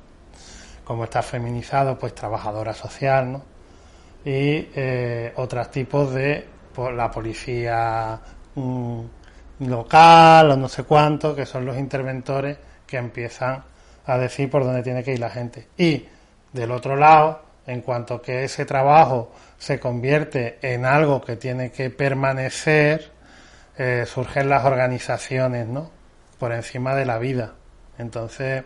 como 0.90 1.04
está 1.04 1.22
feminizado, 1.22 2.00
pues 2.00 2.16
trabajadora 2.16 2.74
social, 2.74 3.32
¿no? 3.32 3.44
Y 4.26 4.70
eh, 4.74 5.32
otros 5.36 5.70
tipos 5.70 6.12
de 6.16 6.44
pues, 6.74 6.96
la 6.96 7.12
policía 7.12 8.20
mm, 8.56 9.02
local 9.60 10.50
o 10.50 10.58
no 10.58 10.68
sé 10.68 10.86
cuánto, 10.86 11.36
que 11.36 11.46
son 11.46 11.64
los 11.64 11.78
interventores 11.78 12.58
que 12.88 12.98
empiezan 12.98 13.64
a 14.08 14.18
decir 14.18 14.50
por 14.50 14.64
dónde 14.64 14.82
tiene 14.82 15.04
que 15.04 15.14
ir 15.14 15.20
la 15.20 15.30
gente. 15.30 15.68
Y 15.78 16.08
del 16.54 16.72
otro 16.72 16.96
lado, 16.96 17.44
en 17.68 17.82
cuanto 17.82 18.20
que 18.20 18.46
ese 18.46 18.66
trabajo 18.66 19.32
se 19.60 19.80
convierte 19.80 20.58
en 20.64 20.86
algo 20.86 21.22
que 21.22 21.36
tiene 21.36 21.72
que 21.72 21.92
permanecer, 21.92 23.12
eh, 23.78 24.06
surgen 24.08 24.50
las 24.50 24.66
organizaciones, 24.66 25.68
¿no? 25.68 25.92
Por 26.40 26.52
encima 26.52 26.96
de 26.96 27.06
la 27.06 27.20
vida. 27.20 27.54
Entonces, 28.00 28.64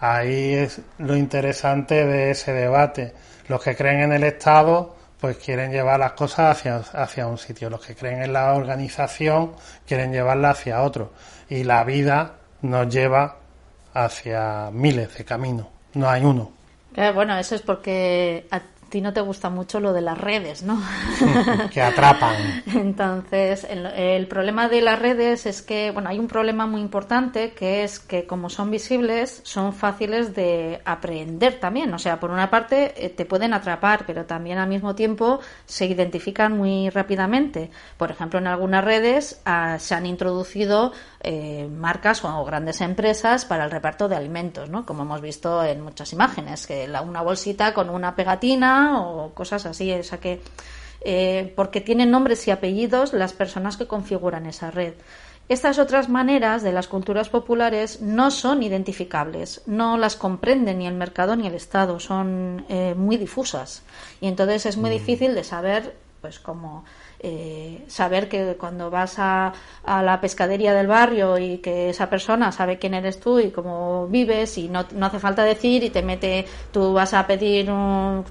Ahí 0.00 0.54
es 0.54 0.80
lo 0.98 1.14
interesante 1.16 2.06
de 2.06 2.30
ese 2.30 2.52
debate. 2.52 3.12
Los 3.48 3.62
que 3.62 3.76
creen 3.76 4.00
en 4.00 4.12
el 4.12 4.24
Estado, 4.24 4.96
pues 5.20 5.36
quieren 5.36 5.70
llevar 5.70 6.00
las 6.00 6.12
cosas 6.12 6.56
hacia, 6.56 6.76
hacia 6.76 7.26
un 7.26 7.36
sitio. 7.36 7.68
Los 7.68 7.84
que 7.84 7.94
creen 7.94 8.22
en 8.22 8.32
la 8.32 8.54
organización, 8.54 9.52
quieren 9.86 10.12
llevarla 10.12 10.50
hacia 10.50 10.82
otro. 10.82 11.12
Y 11.48 11.64
la 11.64 11.84
vida 11.84 12.36
nos 12.62 12.88
lleva 12.88 13.36
hacia 13.92 14.70
miles 14.72 15.16
de 15.16 15.24
caminos. 15.24 15.66
No 15.94 16.08
hay 16.08 16.24
uno. 16.24 16.50
Eh, 16.96 17.12
bueno, 17.14 17.36
eso 17.38 17.54
es 17.54 17.62
porque 17.62 18.46
ti 18.90 19.00
no 19.00 19.12
te 19.12 19.20
gusta 19.20 19.48
mucho 19.48 19.80
lo 19.80 19.92
de 19.92 20.00
las 20.02 20.18
redes, 20.18 20.62
¿no? 20.62 20.78
que 21.72 21.80
atrapan. 21.80 22.62
Entonces, 22.66 23.66
el, 23.68 24.26
problema 24.26 24.68
de 24.68 24.82
las 24.82 24.98
redes 24.98 25.46
es 25.46 25.62
que, 25.62 25.90
bueno, 25.92 26.10
hay 26.10 26.18
un 26.18 26.28
problema 26.28 26.66
muy 26.66 26.80
importante 26.80 27.52
que 27.52 27.84
es 27.84 28.00
que 28.00 28.26
como 28.26 28.50
son 28.50 28.70
visibles, 28.70 29.40
son 29.44 29.72
fáciles 29.72 30.34
de 30.34 30.80
aprender 30.84 31.60
también. 31.60 31.94
O 31.94 31.98
sea, 31.98 32.20
por 32.20 32.30
una 32.30 32.50
parte 32.50 32.92
eh, 32.96 33.08
te 33.08 33.24
pueden 33.24 33.54
atrapar, 33.54 34.04
pero 34.06 34.26
también 34.26 34.58
al 34.58 34.68
mismo 34.68 34.94
tiempo 34.94 35.40
se 35.64 35.86
identifican 35.86 36.56
muy 36.56 36.90
rápidamente. 36.90 37.70
Por 37.96 38.10
ejemplo, 38.10 38.38
en 38.38 38.48
algunas 38.48 38.84
redes 38.84 39.40
ah, 39.44 39.78
se 39.78 39.94
han 39.94 40.06
introducido 40.06 40.92
eh, 41.20 41.68
marcas 41.70 42.24
o 42.24 42.44
grandes 42.44 42.80
empresas 42.80 43.44
para 43.44 43.64
el 43.64 43.70
reparto 43.70 44.08
de 44.08 44.16
alimentos, 44.16 44.68
¿no? 44.68 44.84
Como 44.84 45.02
hemos 45.02 45.20
visto 45.20 45.62
en 45.64 45.80
muchas 45.80 46.12
imágenes, 46.12 46.66
que 46.66 46.88
la, 46.88 47.02
una 47.02 47.22
bolsita 47.22 47.72
con 47.72 47.88
una 47.88 48.16
pegatina 48.16 48.79
o 48.88 49.34
cosas 49.34 49.66
así, 49.66 49.92
o 49.92 50.02
sea 50.02 50.18
que 50.18 50.40
eh, 51.02 51.52
porque 51.56 51.80
tienen 51.80 52.10
nombres 52.10 52.46
y 52.46 52.50
apellidos 52.50 53.12
las 53.12 53.32
personas 53.32 53.76
que 53.76 53.86
configuran 53.86 54.46
esa 54.46 54.70
red. 54.70 54.94
Estas 55.48 55.80
otras 55.80 56.08
maneras 56.08 56.62
de 56.62 56.70
las 56.70 56.86
culturas 56.86 57.28
populares 57.28 58.00
no 58.00 58.30
son 58.30 58.62
identificables, 58.62 59.62
no 59.66 59.98
las 59.98 60.14
comprende 60.14 60.74
ni 60.74 60.86
el 60.86 60.94
mercado 60.94 61.34
ni 61.34 61.48
el 61.48 61.54
Estado, 61.54 61.98
son 61.98 62.64
eh, 62.68 62.94
muy 62.96 63.16
difusas 63.16 63.82
y 64.20 64.28
entonces 64.28 64.66
es 64.66 64.76
muy 64.76 64.90
mm. 64.90 64.92
difícil 64.92 65.34
de 65.34 65.42
saber, 65.42 65.96
pues 66.20 66.38
como 66.38 66.84
eh, 67.18 67.84
saber 67.88 68.28
que 68.28 68.56
cuando 68.58 68.90
vas 68.90 69.18
a, 69.18 69.52
a, 69.84 70.02
la 70.02 70.20
pescadería 70.20 70.74
del 70.74 70.86
barrio 70.86 71.38
y 71.38 71.58
que 71.58 71.90
esa 71.90 72.10
persona 72.10 72.52
sabe 72.52 72.78
quién 72.78 72.94
eres 72.94 73.20
tú 73.20 73.38
y 73.38 73.50
cómo 73.50 74.06
vives 74.08 74.58
y 74.58 74.68
no, 74.68 74.86
no 74.92 75.06
hace 75.06 75.18
falta 75.18 75.44
decir 75.44 75.82
y 75.84 75.90
te 75.90 76.02
mete, 76.02 76.46
tú 76.72 76.92
vas 76.92 77.14
a 77.14 77.26
pedir 77.26 77.70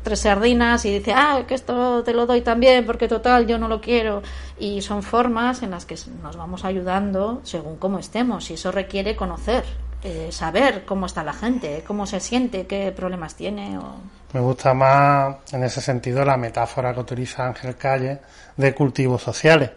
tres 0.03 0.19
sardinas 0.19 0.85
y 0.85 0.99
dice, 0.99 1.13
ah, 1.15 1.43
que 1.47 1.55
esto 1.55 2.03
te 2.03 2.13
lo 2.13 2.25
doy 2.25 2.41
también 2.41 2.85
porque 2.85 3.07
total 3.07 3.47
yo 3.47 3.57
no 3.57 3.67
lo 3.67 3.81
quiero. 3.81 4.21
Y 4.59 4.81
son 4.81 5.03
formas 5.03 5.63
en 5.63 5.71
las 5.71 5.85
que 5.85 5.95
nos 6.21 6.35
vamos 6.35 6.65
ayudando 6.65 7.41
según 7.43 7.77
cómo 7.77 7.99
estemos 7.99 8.49
y 8.51 8.55
eso 8.55 8.71
requiere 8.71 9.15
conocer, 9.15 9.63
eh, 10.03 10.29
saber 10.31 10.85
cómo 10.85 11.05
está 11.05 11.23
la 11.23 11.33
gente, 11.33 11.83
cómo 11.85 12.05
se 12.05 12.19
siente, 12.19 12.67
qué 12.67 12.91
problemas 12.91 13.35
tiene. 13.35 13.77
O... 13.77 14.18
Me 14.31 14.39
gusta 14.39 14.75
más 14.75 15.37
en 15.53 15.63
ese 15.63 15.81
sentido 15.81 16.23
la 16.23 16.37
metáfora 16.37 16.93
que 16.93 16.99
utiliza 16.99 17.47
Ángel 17.47 17.75
Calle 17.75 18.19
de 18.55 18.75
cultivos 18.75 19.23
sociales, 19.23 19.71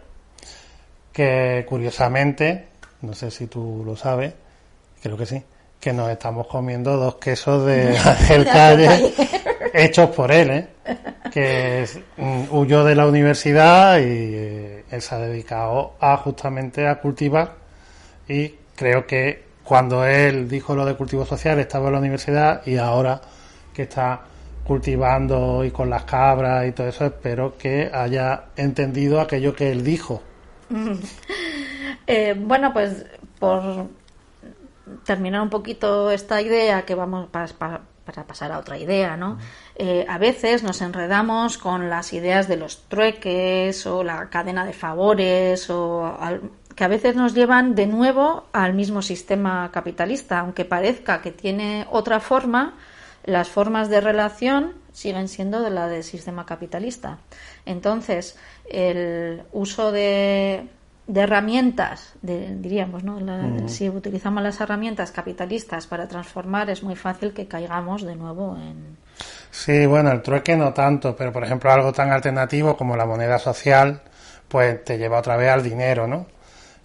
que 1.11 1.65
curiosamente, 1.67 2.67
no 3.01 3.13
sé 3.13 3.31
si 3.31 3.47
tú 3.47 3.81
lo 3.83 3.95
sabes, 3.95 4.31
creo 5.01 5.17
que 5.17 5.25
sí, 5.25 5.43
que 5.79 5.91
nos 5.91 6.09
estamos 6.11 6.45
comiendo 6.45 6.95
dos 6.97 7.15
quesos 7.15 7.65
de 7.65 7.97
Ángel 8.05 8.45
Calle 8.45 9.13
hechos 9.73 10.11
por 10.11 10.31
él, 10.31 10.51
¿eh? 10.51 10.67
que 11.31 11.87
mm, 12.17 12.43
huyó 12.51 12.83
de 12.83 12.93
la 12.93 13.07
universidad 13.07 13.97
y 13.97 14.03
eh, 14.05 14.85
él 14.91 15.01
se 15.01 15.15
ha 15.15 15.17
dedicado 15.17 15.95
a 15.99 16.15
justamente 16.17 16.87
a 16.87 16.99
cultivar 16.99 17.55
y 18.27 18.53
creo 18.75 19.07
que 19.07 19.43
cuando 19.63 20.05
él 20.05 20.47
dijo 20.47 20.75
lo 20.75 20.85
de 20.85 20.95
cultivos 20.95 21.27
sociales 21.27 21.65
estaba 21.65 21.87
en 21.87 21.93
la 21.93 21.99
universidad 21.99 22.61
y 22.67 22.77
ahora 22.77 23.19
que 23.73 23.83
está 23.83 24.21
cultivando 24.65 25.63
y 25.63 25.71
con 25.71 25.89
las 25.89 26.03
cabras 26.03 26.67
y 26.67 26.71
todo 26.71 26.87
eso, 26.87 27.05
espero 27.05 27.57
que 27.57 27.89
haya 27.93 28.45
entendido 28.55 29.19
aquello 29.19 29.55
que 29.55 29.71
él 29.71 29.83
dijo. 29.83 30.21
Eh, 32.05 32.35
bueno, 32.37 32.73
pues 32.73 33.05
por 33.39 33.87
terminar 35.05 35.41
un 35.41 35.49
poquito 35.49 36.11
esta 36.11 36.41
idea 36.41 36.83
que 36.83 36.95
vamos 36.95 37.29
para, 37.29 37.47
para 38.05 38.27
pasar 38.27 38.51
a 38.51 38.59
otra 38.59 38.77
idea, 38.77 39.15
¿no? 39.15 39.37
Eh, 39.75 40.05
a 40.09 40.17
veces 40.17 40.63
nos 40.63 40.81
enredamos 40.81 41.57
con 41.57 41.89
las 41.89 42.13
ideas 42.13 42.47
de 42.47 42.57
los 42.57 42.83
trueques 42.89 43.85
o 43.87 44.03
la 44.03 44.29
cadena 44.29 44.65
de 44.65 44.73
favores 44.73 45.69
o 45.69 46.17
que 46.75 46.83
a 46.83 46.87
veces 46.87 47.15
nos 47.15 47.33
llevan 47.33 47.75
de 47.75 47.87
nuevo 47.87 48.47
al 48.51 48.73
mismo 48.73 49.01
sistema 49.01 49.69
capitalista, 49.71 50.39
aunque 50.39 50.65
parezca 50.65 51.21
que 51.21 51.31
tiene 51.31 51.87
otra 51.89 52.19
forma, 52.19 52.73
las 53.23 53.49
formas 53.49 53.89
de 53.89 54.01
relación 54.01 54.73
siguen 54.91 55.27
siendo 55.27 55.61
de 55.61 55.69
la 55.69 55.87
del 55.87 56.03
sistema 56.03 56.45
capitalista. 56.45 57.19
Entonces, 57.65 58.37
el 58.69 59.43
uso 59.51 59.91
de 59.91 60.67
de 61.07 61.21
herramientas, 61.21 62.13
diríamos, 62.21 63.03
¿no? 63.03 63.19
Si 63.67 63.89
utilizamos 63.89 64.41
las 64.41 64.59
herramientas 64.61 65.11
capitalistas 65.11 65.85
para 65.85 66.07
transformar, 66.07 66.69
es 66.69 66.81
muy 66.81 66.95
fácil 66.95 67.33
que 67.33 67.47
caigamos 67.47 68.03
de 68.03 68.15
nuevo 68.15 68.55
en. 68.55 68.97
Sí, 69.51 69.85
bueno, 69.85 70.11
el 70.11 70.21
trueque 70.21 70.55
no 70.55 70.73
tanto, 70.73 71.15
pero 71.15 71.31
por 71.31 71.43
ejemplo 71.43 71.71
algo 71.71 71.91
tan 71.91 72.11
alternativo 72.11 72.77
como 72.77 72.95
la 72.95 73.05
moneda 73.05 73.37
social, 73.37 74.01
pues 74.47 74.83
te 74.83 74.97
lleva 74.97 75.19
otra 75.19 75.35
vez 75.35 75.49
al 75.49 75.61
dinero, 75.61 76.07
¿no? 76.07 76.25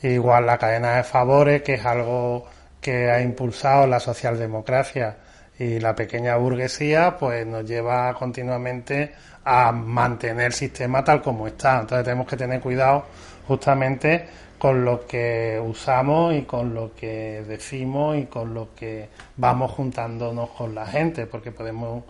Igual 0.03 0.47
la 0.47 0.59
cadena 0.59 0.97
de 0.97 1.05
favores, 1.05 1.63
que 1.63 1.75
es 1.75 1.87
algo 1.87 2.45
que 2.81 3.11
ha 3.11 3.21
impulsado 3.23 3.87
la 3.87 4.01
socialdemocracia 4.01 5.17
y 5.59 5.81
la 5.81 5.95
pequeña 5.95 6.37
burguesía, 6.37 7.17
pues 7.19 7.47
nos 7.47 7.65
lleva 7.65 8.15
continuamente 8.15 9.13
a 9.45 9.73
mantener 9.73 10.47
el 10.47 10.53
sistema 10.53 11.03
tal 11.03 11.21
como 11.23 11.47
está. 11.47 11.81
Entonces 11.81 12.05
tenemos 12.05 12.27
que 12.27 12.37
tener 12.37 12.61
cuidado 12.61 13.05
justamente 13.47 14.27
con 14.59 14.85
lo 14.85 15.07
que 15.07 15.61
usamos 15.65 16.35
y 16.35 16.43
con 16.43 16.75
lo 16.75 16.95
que 16.95 17.45
decimos 17.47 18.17
y 18.19 18.27
con 18.27 18.53
lo 18.53 18.75
que 18.75 19.09
vamos 19.37 19.73
juntándonos 19.73 20.51
con 20.51 20.75
la 20.75 20.87
gente, 20.87 21.27
porque 21.27 21.53
podemos 21.53 22.05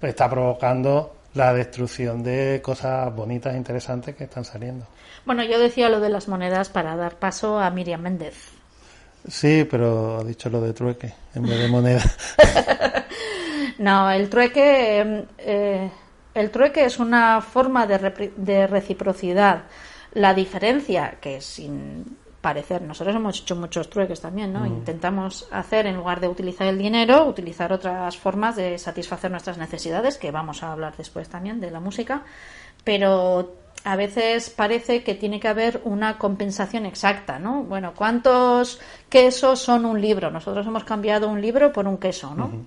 estar 0.00 0.30
provocando 0.30 1.16
la 1.34 1.52
destrucción 1.52 2.22
de 2.22 2.60
cosas 2.62 3.14
bonitas 3.14 3.54
e 3.54 3.56
interesantes 3.56 4.14
que 4.14 4.24
están 4.24 4.44
saliendo. 4.44 4.86
Bueno, 5.26 5.44
yo 5.44 5.58
decía 5.58 5.88
lo 5.88 6.00
de 6.00 6.08
las 6.08 6.28
monedas 6.28 6.68
para 6.68 6.96
dar 6.96 7.16
paso 7.16 7.58
a 7.58 7.70
Miriam 7.70 8.00
Méndez. 8.00 8.57
Sí, 9.26 9.66
pero 9.70 10.18
ha 10.18 10.24
dicho 10.24 10.48
lo 10.50 10.60
de 10.60 10.72
trueque 10.72 11.12
en 11.34 11.42
vez 11.42 11.58
de 11.58 11.68
moneda. 11.70 12.02
no, 13.78 14.10
el 14.10 14.28
trueque, 14.28 15.26
eh, 15.38 15.90
el 16.34 16.50
trueque 16.50 16.84
es 16.84 16.98
una 16.98 17.40
forma 17.40 17.86
de, 17.86 18.32
de 18.36 18.66
reciprocidad 18.66 19.64
la 20.12 20.34
diferencia, 20.34 21.18
que 21.20 21.40
sin 21.40 22.16
parecer, 22.40 22.82
nosotros 22.82 23.14
hemos 23.16 23.40
hecho 23.40 23.56
muchos 23.56 23.90
trueques 23.90 24.20
también, 24.20 24.52
¿no? 24.52 24.60
Mm. 24.60 24.66
Intentamos 24.66 25.48
hacer, 25.50 25.86
en 25.86 25.96
lugar 25.96 26.20
de 26.20 26.28
utilizar 26.28 26.66
el 26.66 26.78
dinero, 26.78 27.26
utilizar 27.26 27.72
otras 27.72 28.16
formas 28.16 28.56
de 28.56 28.78
satisfacer 28.78 29.30
nuestras 29.30 29.58
necesidades, 29.58 30.18
que 30.18 30.30
vamos 30.30 30.62
a 30.62 30.72
hablar 30.72 30.96
después 30.96 31.28
también 31.28 31.60
de 31.60 31.70
la 31.70 31.80
música, 31.80 32.22
pero 32.84 33.54
a 33.84 33.96
veces 33.96 34.50
parece 34.50 35.02
que 35.02 35.14
tiene 35.14 35.40
que 35.40 35.48
haber 35.48 35.80
una 35.84 36.18
compensación 36.18 36.86
exacta, 36.86 37.38
¿no? 37.38 37.62
Bueno, 37.62 37.94
¿cuántos 37.94 38.80
quesos 39.08 39.60
son 39.60 39.86
un 39.86 40.00
libro? 40.00 40.30
Nosotros 40.30 40.66
hemos 40.66 40.84
cambiado 40.84 41.28
un 41.28 41.40
libro 41.40 41.72
por 41.72 41.86
un 41.86 41.98
queso, 41.98 42.34
¿no? 42.34 42.66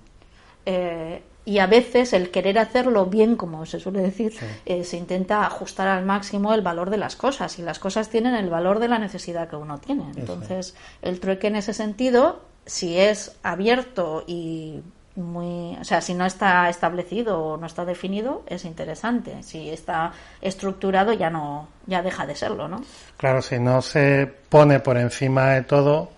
y 1.44 1.58
a 1.58 1.66
veces 1.66 2.12
el 2.12 2.30
querer 2.30 2.58
hacerlo 2.58 3.06
bien, 3.06 3.36
como 3.36 3.66
se 3.66 3.80
suele 3.80 4.00
decir, 4.00 4.32
eh, 4.64 4.84
se 4.84 4.96
intenta 4.96 5.44
ajustar 5.44 5.88
al 5.88 6.04
máximo 6.04 6.54
el 6.54 6.62
valor 6.62 6.90
de 6.90 6.98
las 6.98 7.16
cosas 7.16 7.58
y 7.58 7.62
las 7.62 7.78
cosas 7.78 8.10
tienen 8.10 8.34
el 8.34 8.48
valor 8.48 8.78
de 8.78 8.88
la 8.88 8.98
necesidad 8.98 9.48
que 9.48 9.56
uno 9.56 9.78
tiene. 9.78 10.04
Entonces, 10.16 10.76
el 11.02 11.18
trueque 11.18 11.48
en 11.48 11.56
ese 11.56 11.74
sentido, 11.74 12.42
si 12.64 12.96
es 12.96 13.36
abierto 13.42 14.22
y 14.26 14.82
muy, 15.16 15.76
o 15.80 15.84
sea, 15.84 16.00
si 16.00 16.14
no 16.14 16.24
está 16.24 16.68
establecido 16.68 17.38
o 17.38 17.56
no 17.56 17.66
está 17.66 17.84
definido, 17.84 18.42
es 18.46 18.64
interesante. 18.64 19.42
Si 19.42 19.70
está 19.70 20.12
estructurado, 20.40 21.12
ya 21.12 21.30
no, 21.30 21.68
ya 21.86 22.02
deja 22.02 22.26
de 22.26 22.34
serlo, 22.34 22.68
¿no? 22.68 22.82
Claro, 23.16 23.42
si 23.42 23.58
no 23.58 23.82
se 23.82 24.26
pone 24.48 24.80
por 24.80 24.96
encima 24.96 25.50
de 25.50 25.62
todo 25.62 26.10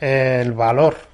el 0.00 0.52
valor 0.52 1.12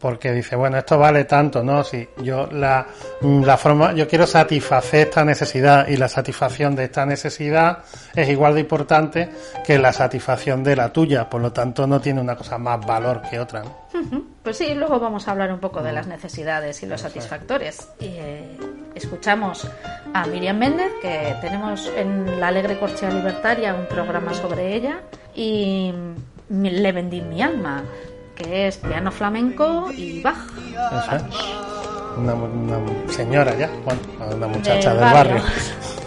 porque 0.00 0.32
dice, 0.32 0.56
bueno, 0.56 0.78
esto 0.78 0.98
vale 0.98 1.24
tanto, 1.24 1.62
¿no? 1.62 1.84
Si 1.84 2.08
yo 2.22 2.48
la, 2.50 2.86
la 3.20 3.56
forma, 3.58 3.92
yo 3.92 4.08
quiero 4.08 4.26
satisfacer 4.26 5.08
esta 5.08 5.24
necesidad 5.24 5.86
y 5.88 5.96
la 5.98 6.08
satisfacción 6.08 6.74
de 6.74 6.84
esta 6.84 7.04
necesidad 7.04 7.84
es 8.14 8.28
igual 8.30 8.54
de 8.54 8.60
importante 8.60 9.28
que 9.64 9.78
la 9.78 9.92
satisfacción 9.92 10.64
de 10.64 10.76
la 10.76 10.90
tuya, 10.90 11.28
por 11.28 11.42
lo 11.42 11.52
tanto 11.52 11.86
no 11.86 12.00
tiene 12.00 12.20
una 12.20 12.34
cosa 12.34 12.56
más 12.56 12.84
valor 12.84 13.20
que 13.28 13.38
otra. 13.38 13.62
¿no? 13.62 13.79
Pues 14.42 14.56
sí, 14.56 14.74
luego 14.74 14.98
vamos 14.98 15.28
a 15.28 15.32
hablar 15.32 15.52
un 15.52 15.60
poco 15.60 15.82
de 15.82 15.92
las 15.92 16.06
necesidades 16.06 16.82
y 16.82 16.86
los 16.86 17.00
satisfactores. 17.00 17.88
Eh, 18.00 18.56
escuchamos 18.94 19.68
a 20.12 20.26
Miriam 20.26 20.58
Méndez, 20.58 20.92
que 21.02 21.36
tenemos 21.40 21.90
en 21.96 22.40
La 22.40 22.48
Alegre 22.48 22.78
Corchea 22.78 23.10
Libertaria 23.10 23.74
un 23.74 23.86
programa 23.86 24.34
sobre 24.34 24.74
ella, 24.74 25.02
y 25.34 25.92
le 26.48 26.92
vendí 26.92 27.20
mi 27.20 27.42
alma 27.42 27.84
que 28.34 28.68
es 28.68 28.78
piano 28.78 29.12
flamenco 29.12 29.90
y 29.92 30.22
Bach. 30.22 30.36
Una, 32.16 32.34
señora 33.08 33.56
ya, 33.56 33.70
una 34.34 34.46
muchacha 34.46 34.94
del, 34.94 35.00
barrio. 35.00 35.42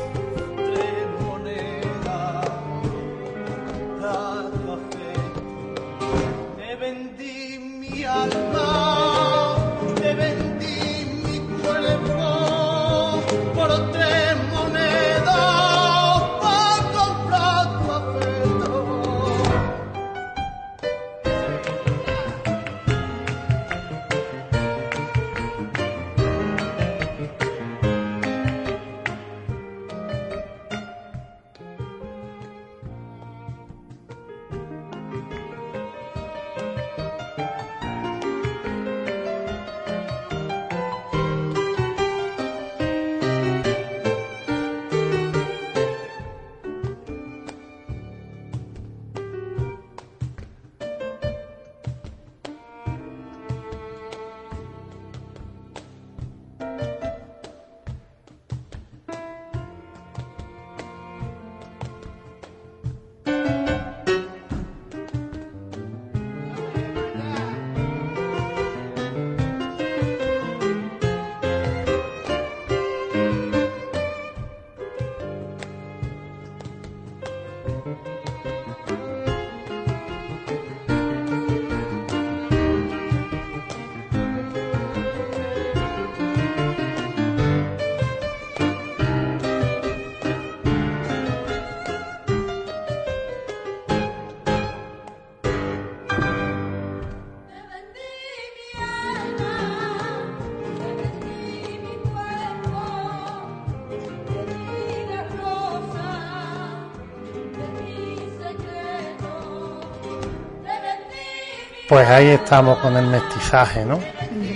Pues 111.94 112.10
ahí 112.10 112.30
estamos 112.30 112.80
con 112.80 112.98
el 112.98 113.06
mestizaje, 113.06 113.86
¿no? 113.86 114.00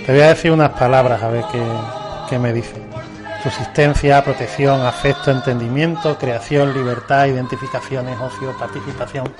Te 0.04 0.10
voy 0.10 0.22
a 0.22 0.30
decir 0.30 0.50
unas 0.50 0.70
palabras 0.70 1.22
a 1.22 1.28
ver 1.28 1.44
qué, 2.28 2.36
me 2.36 2.52
dice. 2.52 2.74
Subsistencia, 3.42 4.24
protección, 4.24 4.80
afecto, 4.80 5.30
entendimiento, 5.30 6.18
creación, 6.18 6.74
libertad, 6.74 7.26
identificaciones, 7.26 8.18
ocio, 8.20 8.56
participación. 8.58 9.32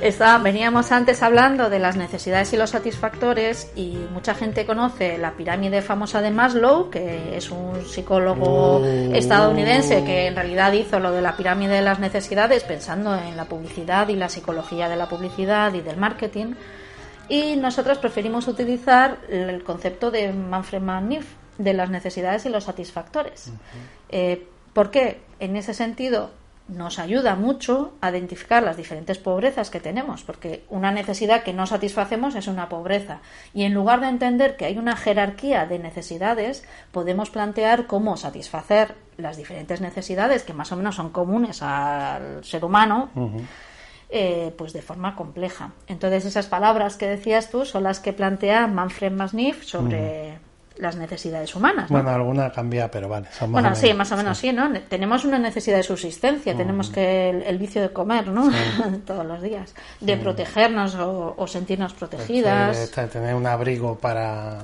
Está, 0.00 0.38
veníamos 0.38 0.92
antes 0.92 1.24
hablando 1.24 1.70
de 1.70 1.80
las 1.80 1.96
necesidades 1.96 2.52
y 2.52 2.56
los 2.56 2.70
satisfactores 2.70 3.72
y 3.74 3.98
mucha 4.12 4.34
gente 4.34 4.64
conoce 4.64 5.18
la 5.18 5.32
pirámide 5.32 5.82
famosa 5.82 6.22
de 6.22 6.30
Maslow, 6.30 6.88
que 6.88 7.36
es 7.36 7.50
un 7.50 7.84
psicólogo 7.84 8.38
Oh. 8.38 8.84
estadounidense 9.14 10.04
que 10.04 10.26
en 10.26 10.36
realidad 10.36 10.72
hizo 10.72 11.00
lo 11.00 11.10
de 11.10 11.22
la 11.22 11.36
pirámide 11.36 11.74
de 11.74 11.82
las 11.82 11.98
necesidades 11.98 12.62
pensando 12.62 13.16
en 13.16 13.36
la 13.36 13.46
publicidad 13.46 14.08
y 14.08 14.14
la 14.14 14.28
psicología 14.28 14.88
de 14.88 14.96
la 14.96 15.08
publicidad 15.08 15.74
y 15.74 15.80
del 15.80 15.96
marketing. 15.96 16.54
Y 17.28 17.56
nosotros 17.56 17.98
preferimos 17.98 18.46
utilizar 18.46 19.18
el 19.28 19.64
concepto 19.64 20.10
de 20.10 20.32
Manfred 20.32 20.80
Manif 20.80 21.26
de 21.58 21.74
las 21.74 21.90
necesidades 21.90 22.46
y 22.46 22.48
los 22.48 22.64
satisfactores. 22.64 23.52
Eh, 24.08 24.46
¿Por 24.72 24.90
qué? 24.90 25.20
En 25.40 25.56
ese 25.56 25.74
sentido, 25.74 26.30
nos 26.68 26.98
ayuda 26.98 27.34
mucho 27.34 27.94
a 28.00 28.10
identificar 28.10 28.62
las 28.62 28.76
diferentes 28.76 29.18
pobrezas 29.18 29.70
que 29.70 29.80
tenemos, 29.80 30.22
porque 30.22 30.64
una 30.68 30.92
necesidad 30.92 31.42
que 31.42 31.54
no 31.54 31.66
satisfacemos 31.66 32.34
es 32.34 32.46
una 32.46 32.68
pobreza. 32.68 33.20
Y 33.54 33.64
en 33.64 33.74
lugar 33.74 34.00
de 34.00 34.08
entender 34.08 34.56
que 34.56 34.66
hay 34.66 34.76
una 34.76 34.94
jerarquía 34.94 35.66
de 35.66 35.78
necesidades, 35.78 36.64
podemos 36.92 37.30
plantear 37.30 37.86
cómo 37.86 38.16
satisfacer 38.16 38.94
las 39.16 39.36
diferentes 39.36 39.80
necesidades 39.80 40.42
que 40.42 40.52
más 40.52 40.70
o 40.70 40.76
menos 40.76 40.96
son 40.96 41.10
comunes 41.10 41.62
al 41.62 42.44
ser 42.44 42.64
humano. 42.64 43.10
eh, 44.10 44.54
pues 44.56 44.72
de 44.72 44.80
forma 44.80 45.14
compleja. 45.14 45.72
Entonces 45.86 46.24
esas 46.24 46.46
palabras 46.46 46.96
que 46.96 47.06
decías 47.06 47.50
tú 47.50 47.66
son 47.66 47.82
las 47.82 48.00
que 48.00 48.14
plantea 48.14 48.66
Manfred 48.66 49.12
Masniff 49.12 49.64
sobre 49.64 50.38
las 50.78 50.96
necesidades 50.96 51.54
humanas. 51.54 51.90
¿no? 51.90 51.96
Bueno, 51.96 52.10
alguna 52.10 52.50
cambia, 52.50 52.90
pero 52.90 53.08
vale. 53.08 53.28
son 53.32 53.50
más 53.50 53.62
Bueno, 53.62 53.76
sí, 53.76 53.86
menos, 53.86 53.98
más 53.98 54.12
o 54.12 54.16
menos 54.16 54.38
sí, 54.38 54.52
¿no? 54.52 54.72
Tenemos 54.88 55.24
una 55.24 55.38
necesidad 55.38 55.76
de 55.76 55.82
subsistencia, 55.82 56.56
tenemos 56.56 56.90
que 56.90 57.30
el, 57.30 57.42
el 57.42 57.58
vicio 57.58 57.82
de 57.82 57.92
comer, 57.92 58.28
¿no? 58.28 58.50
Todos 59.06 59.26
los 59.26 59.42
días, 59.42 59.74
de 60.00 60.16
protegernos 60.16 60.94
o, 60.94 61.34
o 61.36 61.46
sentirnos 61.46 61.94
protegidas. 61.94 62.78
Este, 62.78 63.06
tener 63.06 63.34
un 63.34 63.46
abrigo 63.46 63.96
para, 63.98 64.58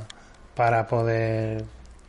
para 0.55 0.87
poder 0.87 1.65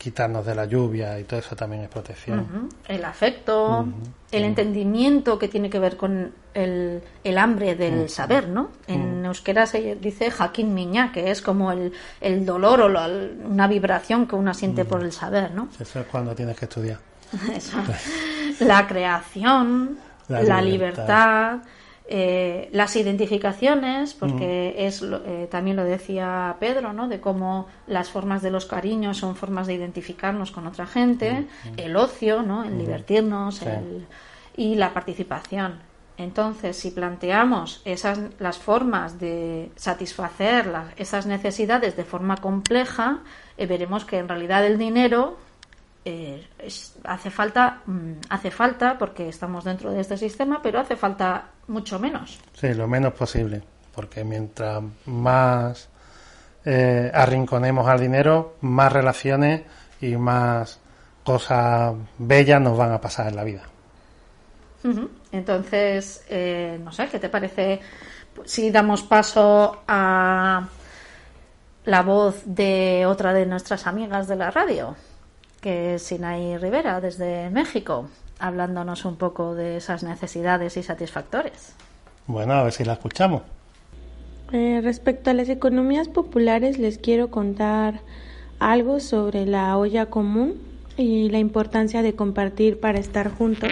quitarnos 0.06 0.46
de 0.46 0.54
la 0.54 0.66
lluvia 0.66 1.20
y 1.20 1.24
todo 1.24 1.40
eso 1.40 1.56
también 1.56 1.82
es 1.82 1.90
protección. 1.90 2.70
El 2.88 3.04
afecto, 3.04 3.88
el 4.32 4.44
entendimiento 4.44 5.40
que 5.40 5.48
tiene 5.48 5.68
que 5.70 5.80
ver 5.80 5.98
con 5.98 6.32
el, 6.54 7.02
el 7.24 7.38
hambre 7.40 7.74
del 7.74 8.08
saber, 8.10 8.48
¿no? 8.50 8.70
En 8.88 9.26
euskera 9.26 9.66
se 9.66 9.96
dice 9.96 10.30
jaquín 10.30 10.76
miña, 10.76 11.12
que 11.12 11.32
es 11.32 11.42
como 11.42 11.72
el, 11.72 11.92
el 12.22 12.46
dolor 12.46 12.82
o 12.82 12.90
la- 12.90 13.10
una 13.46 13.68
vibración 13.68 14.28
que 14.28 14.36
uno 14.36 14.54
siente 14.54 14.86
por 14.86 15.02
el 15.04 15.12
saber, 15.12 15.52
¿no? 15.56 15.70
Eso 15.80 16.00
es 16.02 16.06
cuando 16.06 16.36
tienes 16.36 16.56
que 16.56 16.66
estudiar. 16.66 17.00
La 18.60 18.88
creación, 18.88 19.98
La 20.28 20.44
la, 20.44 20.62
libertad. 20.62 20.62
libertad, 20.62 21.58
eh, 22.08 22.70
las 22.72 22.96
identificaciones, 22.96 24.14
porque 24.14 24.76
es 24.78 25.02
eh, 25.02 25.48
también 25.50 25.76
lo 25.76 25.84
decía 25.84 26.56
Pedro, 26.60 26.94
¿no? 26.94 27.08
De 27.08 27.20
cómo 27.20 27.68
las 27.88 28.10
formas 28.10 28.42
de 28.42 28.52
los 28.52 28.66
cariños 28.66 29.18
son 29.18 29.36
formas 29.36 29.66
de 29.68 29.74
identificarnos 29.74 30.52
con 30.52 30.68
otra 30.68 30.86
gente, 30.86 31.48
el 31.78 31.96
ocio, 31.96 32.44
¿no? 32.44 32.64
El 32.64 32.78
divertirnos, 32.78 33.56
Sí. 33.58 33.66
el- 33.68 34.06
y 34.58 34.76
la 34.76 34.94
participación. 34.94 35.80
Entonces, 36.18 36.78
si 36.78 36.92
planteamos 36.92 37.82
esas 37.84 38.20
las 38.40 38.58
formas 38.58 39.20
de 39.20 39.70
satisfacer 39.76 40.68
las- 40.68 40.94
esas 40.98 41.26
necesidades 41.26 41.98
de 41.98 42.06
forma 42.06 42.38
compleja, 42.38 43.20
eh, 43.58 43.66
veremos 43.66 44.06
que 44.06 44.20
en 44.20 44.30
realidad 44.30 44.66
el 44.66 44.78
dinero 44.78 45.38
eh, 46.06 46.48
es- 46.60 46.96
hace 47.04 47.30
falta 47.32 47.82
mm, 47.86 48.12
hace 48.30 48.52
falta 48.52 48.98
porque 48.98 49.28
estamos 49.30 49.64
dentro 49.64 49.92
de 49.92 50.02
este 50.02 50.18
sistema 50.18 50.62
pero 50.62 50.80
hace 50.80 50.96
falta 50.96 51.46
mucho 51.68 52.00
menos. 52.00 52.40
Sí, 52.54 52.74
lo 52.76 52.88
menos 52.88 53.14
posible, 53.14 53.64
porque 53.94 54.24
mientras 54.24 54.84
más 55.08 55.90
eh, 56.64 57.12
arrinconemos 57.14 57.88
al 57.88 58.00
dinero, 58.00 58.56
más 58.62 58.94
relaciones 58.94 59.64
y 60.02 60.16
más 60.16 60.80
cosas 61.24 61.96
bellas 62.20 62.62
nos 62.62 62.78
van 62.78 62.92
a 62.92 63.02
pasar 63.02 63.28
en 63.30 63.36
la 63.36 63.44
vida. 63.44 63.64
Entonces 65.32 66.24
eh, 66.30 66.80
no 66.84 66.92
sé 66.92 67.08
qué 67.08 67.18
te 67.18 67.30
parece 67.30 67.80
si 68.46 68.70
damos 68.70 69.02
paso 69.02 69.82
a 69.88 70.68
la 71.86 72.02
voz 72.04 72.44
de 72.46 73.06
otra 73.08 73.34
de 73.34 73.46
nuestras 73.48 73.88
amigas 73.88 74.28
de 74.28 74.36
la 74.36 74.52
radio 74.52 74.96
que 75.66 75.96
es 75.96 76.04
Sinaí 76.04 76.60
Rivera 76.60 77.02
desde 77.02 77.50
México 77.50 78.08
hablándonos 78.38 79.04
un 79.04 79.16
poco 79.16 79.56
de 79.56 79.78
esas 79.78 80.04
necesidades 80.04 80.78
y 80.78 80.84
satisfactores 80.84 81.74
Bueno, 82.28 82.54
a 82.54 82.62
ver 82.62 82.72
si 82.72 82.86
la 82.86 82.94
escuchamos. 82.94 83.42
Eh, 84.52 84.82
respecto 84.84 85.32
a 85.32 85.34
las 85.34 85.50
economías 85.50 86.08
populares, 86.08 86.78
les 86.78 87.00
quiero 87.00 87.32
contar 87.32 88.02
algo 88.60 89.00
sobre 89.00 89.48
la 89.48 89.76
olla 89.76 90.06
común 90.06 90.62
y 90.98 91.30
la 91.30 91.40
importancia 91.40 92.04
de 92.04 92.14
compartir 92.14 92.80
para 92.80 93.00
estar 93.00 93.32
juntos 93.32 93.72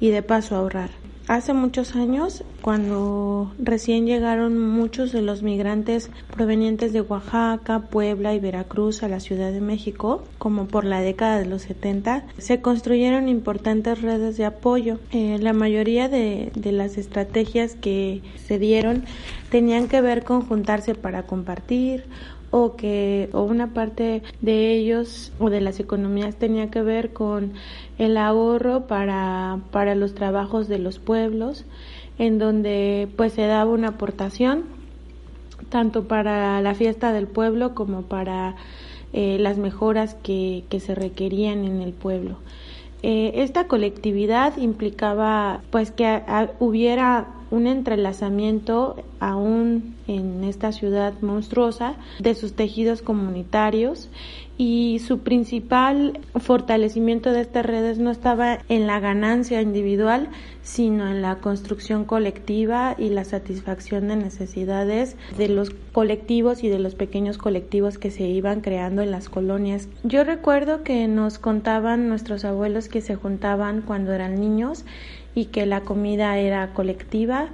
y 0.00 0.08
de 0.08 0.22
paso 0.22 0.56
ahorrar. 0.56 0.88
Hace 1.28 1.52
muchos 1.52 1.94
años, 1.94 2.42
cuando 2.62 3.52
recién 3.58 4.06
llegaron 4.06 4.58
muchos 4.58 5.12
de 5.12 5.20
los 5.20 5.42
migrantes 5.42 6.10
provenientes 6.30 6.94
de 6.94 7.02
Oaxaca, 7.02 7.80
Puebla 7.80 8.32
y 8.32 8.40
Veracruz 8.40 9.02
a 9.02 9.08
la 9.08 9.20
Ciudad 9.20 9.52
de 9.52 9.60
México, 9.60 10.24
como 10.38 10.68
por 10.68 10.86
la 10.86 11.02
década 11.02 11.38
de 11.38 11.44
los 11.44 11.60
70, 11.60 12.24
se 12.38 12.62
construyeron 12.62 13.28
importantes 13.28 14.00
redes 14.00 14.38
de 14.38 14.46
apoyo. 14.46 15.00
Eh, 15.12 15.36
la 15.38 15.52
mayoría 15.52 16.08
de, 16.08 16.50
de 16.54 16.72
las 16.72 16.96
estrategias 16.96 17.74
que 17.74 18.22
se 18.46 18.58
dieron 18.58 19.04
tenían 19.50 19.86
que 19.86 20.00
ver 20.00 20.24
con 20.24 20.40
juntarse 20.40 20.94
para 20.94 21.24
compartir 21.24 22.04
o 22.50 22.76
que 22.76 23.28
o 23.32 23.42
una 23.42 23.74
parte 23.74 24.22
de 24.40 24.72
ellos 24.72 25.32
o 25.38 25.50
de 25.50 25.60
las 25.60 25.80
economías 25.80 26.36
tenía 26.36 26.70
que 26.70 26.82
ver 26.82 27.12
con 27.12 27.52
el 27.98 28.16
ahorro 28.16 28.86
para, 28.86 29.58
para 29.70 29.94
los 29.94 30.14
trabajos 30.14 30.68
de 30.68 30.78
los 30.78 30.98
pueblos 30.98 31.64
en 32.18 32.38
donde 32.38 33.08
pues 33.16 33.34
se 33.34 33.46
daba 33.46 33.70
una 33.70 33.88
aportación 33.88 34.64
tanto 35.68 36.04
para 36.08 36.60
la 36.62 36.74
fiesta 36.74 37.12
del 37.12 37.26
pueblo 37.26 37.74
como 37.74 38.02
para 38.02 38.56
eh, 39.12 39.36
las 39.38 39.58
mejoras 39.58 40.14
que, 40.22 40.64
que 40.68 40.80
se 40.80 40.94
requerían 40.94 41.64
en 41.64 41.80
el 41.82 41.92
pueblo. 41.92 42.36
Eh, 43.02 43.32
esta 43.36 43.68
colectividad 43.68 44.56
implicaba 44.56 45.60
pues 45.70 45.90
que 45.90 46.06
a- 46.06 46.50
hubiera 46.58 47.28
un 47.50 47.66
entrelazamiento 47.66 48.96
aún 49.20 49.94
en 50.06 50.44
esta 50.44 50.72
ciudad 50.72 51.14
monstruosa 51.20 51.94
de 52.18 52.34
sus 52.34 52.54
tejidos 52.54 53.02
comunitarios 53.02 54.08
y 54.58 54.98
su 55.06 55.20
principal 55.20 56.18
fortalecimiento 56.34 57.30
de 57.30 57.42
estas 57.42 57.64
redes 57.64 57.98
no 58.00 58.10
estaba 58.10 58.58
en 58.68 58.88
la 58.88 58.98
ganancia 58.98 59.62
individual, 59.62 60.28
sino 60.62 61.08
en 61.08 61.22
la 61.22 61.36
construcción 61.36 62.04
colectiva 62.04 62.96
y 62.98 63.10
la 63.10 63.24
satisfacción 63.24 64.08
de 64.08 64.16
necesidades 64.16 65.16
de 65.36 65.48
los 65.48 65.70
colectivos 65.92 66.64
y 66.64 66.68
de 66.68 66.80
los 66.80 66.96
pequeños 66.96 67.38
colectivos 67.38 67.98
que 67.98 68.10
se 68.10 68.24
iban 68.24 68.60
creando 68.60 69.00
en 69.00 69.12
las 69.12 69.28
colonias. 69.28 69.88
Yo 70.02 70.24
recuerdo 70.24 70.82
que 70.82 71.06
nos 71.06 71.38
contaban 71.38 72.08
nuestros 72.08 72.44
abuelos 72.44 72.88
que 72.88 73.00
se 73.00 73.14
juntaban 73.14 73.82
cuando 73.82 74.12
eran 74.12 74.40
niños 74.40 74.84
y 75.38 75.44
que 75.46 75.66
la 75.66 75.82
comida 75.82 76.36
era 76.36 76.72
colectiva 76.74 77.48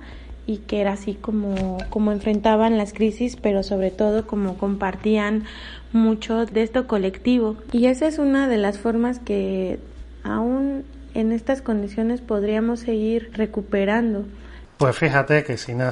y 0.46 0.58
que 0.58 0.80
era 0.80 0.92
así 0.92 1.12
como, 1.14 1.76
como 1.90 2.12
enfrentaban 2.12 2.78
las 2.78 2.94
crisis, 2.94 3.36
pero 3.36 3.62
sobre 3.62 3.90
todo 3.90 4.26
como 4.26 4.56
compartían 4.56 5.44
mucho 5.92 6.46
de 6.46 6.62
esto 6.62 6.86
colectivo. 6.86 7.56
Y 7.72 7.86
esa 7.86 8.06
es 8.06 8.18
una 8.18 8.48
de 8.48 8.56
las 8.56 8.78
formas 8.78 9.18
que 9.18 9.78
aún 10.22 10.84
en 11.12 11.30
estas 11.32 11.60
condiciones 11.60 12.22
podríamos 12.22 12.80
seguir 12.80 13.30
recuperando. 13.34 14.24
Pues 14.78 14.96
fíjate 14.96 15.44
que 15.44 15.58
sin 15.58 15.82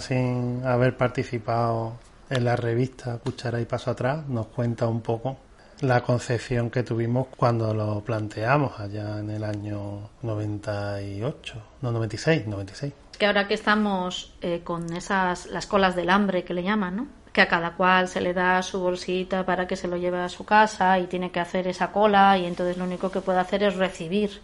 haber 0.64 0.96
participado 0.96 1.92
en 2.30 2.44
la 2.44 2.56
revista 2.56 3.18
Cuchara 3.18 3.60
y 3.60 3.66
Paso 3.66 3.90
Atrás, 3.90 4.26
nos 4.28 4.46
cuenta 4.46 4.88
un 4.88 5.02
poco 5.02 5.36
la 5.82 6.00
concepción 6.02 6.70
que 6.70 6.84
tuvimos 6.84 7.26
cuando 7.36 7.74
lo 7.74 8.00
planteamos 8.00 8.78
allá 8.78 9.18
en 9.18 9.30
el 9.30 9.42
año 9.42 10.10
98, 10.22 11.62
no 11.82 11.92
96, 11.92 12.46
96. 12.46 12.92
que 13.18 13.26
ahora 13.26 13.46
que 13.48 13.54
estamos 13.54 14.32
eh, 14.40 14.62
con 14.64 14.92
esas 14.92 15.46
las 15.46 15.66
colas 15.66 15.94
del 15.96 16.10
hambre 16.10 16.44
que 16.44 16.54
le 16.54 16.62
llaman, 16.62 16.96
¿no? 16.96 17.06
Que 17.32 17.40
a 17.40 17.48
cada 17.48 17.72
cual 17.72 18.08
se 18.08 18.20
le 18.20 18.32
da 18.32 18.62
su 18.62 18.80
bolsita 18.80 19.44
para 19.44 19.66
que 19.66 19.76
se 19.76 19.88
lo 19.88 19.96
lleve 19.96 20.20
a 20.20 20.28
su 20.28 20.44
casa 20.44 20.98
y 20.98 21.06
tiene 21.06 21.30
que 21.30 21.40
hacer 21.40 21.66
esa 21.66 21.90
cola 21.90 22.38
y 22.38 22.46
entonces 22.46 22.76
lo 22.76 22.84
único 22.84 23.10
que 23.10 23.20
puede 23.20 23.40
hacer 23.40 23.64
es 23.64 23.74
recibir 23.76 24.40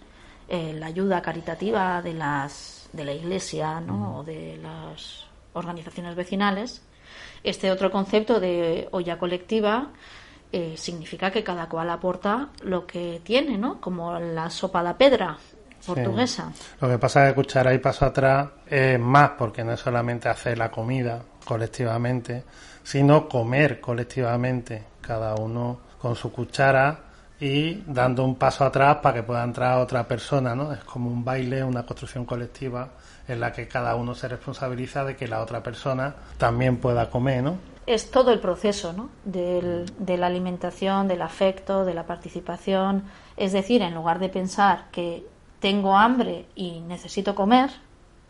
eh, 0.49 0.75
la 0.75 0.87
ayuda 0.87 1.23
caritativa 1.23 2.03
de 2.03 2.15
las 2.15 2.89
de 2.93 3.05
la 3.05 3.13
iglesia, 3.13 3.81
¿no? 3.81 4.19
O 4.19 4.25
de 4.25 4.59
las 4.61 5.27
organizaciones 5.53 6.17
vecinales. 6.17 6.83
Este 7.45 7.71
otro 7.71 7.93
concepto 7.93 8.41
de 8.41 8.89
olla 8.91 9.19
colectiva 9.19 9.91
eh, 10.53 10.75
significa 10.77 11.31
que 11.31 11.45
cada 11.45 11.69
cual 11.69 11.91
aporta 11.91 12.49
lo 12.63 12.87
que 12.87 13.21
tiene, 13.23 13.59
¿no? 13.59 13.81
Como 13.81 14.19
la 14.19 14.51
sopa 14.51 14.83
de 14.83 14.95
pedra. 14.95 15.37
portuguesa. 15.85 16.53
Lo 16.81 16.89
que 16.89 16.99
pasa 16.99 17.25
es 17.25 17.31
que 17.31 17.35
cuchara 17.37 17.73
y 17.73 17.79
paso 17.79 18.05
atrás 18.05 18.49
es 18.67 18.99
más, 18.99 19.31
porque 19.39 19.63
no 19.65 19.73
es 19.73 19.81
solamente 19.81 20.29
hacer 20.29 20.59
la 20.59 20.71
comida 20.71 21.23
colectivamente, 21.45 22.45
sino 22.83 23.29
comer 23.29 23.81
colectivamente, 23.81 24.85
cada 25.01 25.35
uno 25.37 25.81
con 25.99 26.15
su 26.17 26.33
cuchara 26.33 27.01
y 27.41 27.83
dando 27.87 28.25
un 28.25 28.35
paso 28.37 28.65
atrás 28.65 28.97
para 28.97 29.15
que 29.15 29.23
pueda 29.23 29.45
entrar 29.45 29.79
otra 29.79 30.07
persona, 30.07 30.55
¿no? 30.55 30.73
Es 30.73 30.83
como 30.85 31.09
un 31.09 31.25
baile, 31.25 31.63
una 31.63 31.85
construcción 31.85 32.25
colectiva 32.25 32.91
en 33.29 33.41
la 33.41 33.53
que 33.53 33.69
cada 33.69 33.95
uno 33.95 34.15
se 34.15 34.29
responsabiliza 34.29 35.05
de 35.05 35.15
que 35.15 35.29
la 35.29 35.41
otra 35.41 35.63
persona 35.63 36.15
también 36.37 36.79
pueda 36.79 37.09
comer, 37.09 37.43
¿no? 37.43 37.59
Es 37.89 38.11
todo 38.11 38.33
el 38.33 38.39
proceso, 38.39 38.93
¿no? 38.93 39.09
Del, 39.25 39.87
de 39.99 40.19
la 40.19 40.27
alimentación, 40.27 41.09
del 41.09 41.23
afecto, 41.23 41.87
de 41.87 41.95
la 41.95 42.05
participación. 42.05 43.05
Es 43.39 43.53
decir, 43.53 43.81
en 43.81 43.95
lugar 43.95 44.19
de 44.19 44.29
pensar 44.29 44.91
que 44.93 45.25
tengo 45.59 45.97
hambre 45.97 46.45
y 46.55 46.81
necesito 46.81 47.35
comer, 47.35 47.71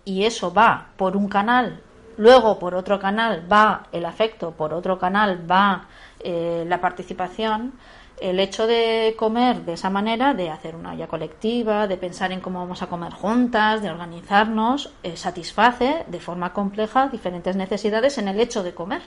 y 0.05 0.25
eso 0.25 0.55
va 0.55 0.91
por 0.97 1.17
un 1.17 1.29
canal, 1.29 1.83
luego 2.17 2.59
por 2.61 2.75
otro 2.77 3.01
canal 3.01 3.51
va 3.51 3.89
el 3.91 4.05
afecto, 4.05 4.53
por 4.53 4.73
otro 4.73 4.97
canal 4.97 5.51
va 5.51 5.89
eh, 6.21 6.65
la 6.67 6.81
participación, 6.81 7.73
el 8.21 8.41
hecho 8.41 8.67
de 8.67 9.15
comer 9.17 9.65
de 9.65 9.75
esa 9.75 9.91
manera, 9.91 10.35
de 10.35 10.51
hacer 10.51 10.77
una 10.77 10.93
olla 10.93 11.07
colectiva, 11.07 11.87
de 11.87 11.97
pensar 11.97 12.33
en 12.33 12.41
cómo 12.41 12.61
vamos 12.61 12.83
a 12.83 12.87
comer 12.87 13.13
juntas, 13.13 13.83
de 13.83 13.91
organizarnos, 13.91 14.93
eh, 15.03 15.17
satisface 15.17 16.05
de 16.07 16.21
forma 16.21 16.53
compleja 16.53 17.09
diferentes 17.09 17.57
necesidades 17.57 18.19
en 18.19 18.29
el 18.29 18.41
hecho 18.41 18.63
de 18.63 18.75
comer. 18.75 19.03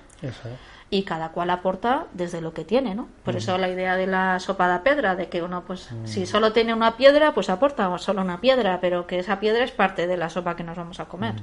Y 0.90 1.04
cada 1.04 1.30
cual 1.30 1.50
aporta 1.50 2.08
desde 2.14 2.42
lo 2.42 2.54
que 2.54 2.66
tiene, 2.66 2.96
¿no? 2.96 3.08
Por 3.24 3.38
eso 3.38 3.58
la 3.58 3.70
idea 3.70 3.96
de 3.96 4.08
la 4.08 4.40
sopa 4.40 4.72
de 4.72 4.80
piedra, 4.80 5.16
de 5.16 5.30
que 5.30 5.42
uno, 5.42 5.64
pues, 5.66 5.90
si 6.04 6.26
solo 6.26 6.52
tiene 6.52 6.74
una 6.74 6.98
piedra, 6.98 7.34
pues 7.34 7.50
aporta 7.50 7.98
solo 7.98 8.22
una 8.22 8.42
piedra, 8.42 8.80
pero 8.82 9.08
que 9.08 9.20
esa 9.20 9.40
piedra 9.40 9.64
es 9.64 9.72
parte 9.72 10.06
de 10.06 10.18
la 10.18 10.30
sopa 10.30 10.56
que 10.58 10.64
nos 10.64 10.76
vamos 10.76 11.00
a 11.00 11.06
comer. 11.06 11.36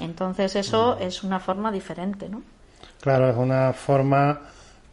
Entonces 0.00 0.56
eso 0.56 0.98
es 0.98 1.22
una 1.22 1.38
forma 1.38 1.70
diferente, 1.70 2.28
¿no? 2.28 2.42
Claro, 3.00 3.28
es 3.28 3.36
una 3.36 3.72
forma 3.72 4.40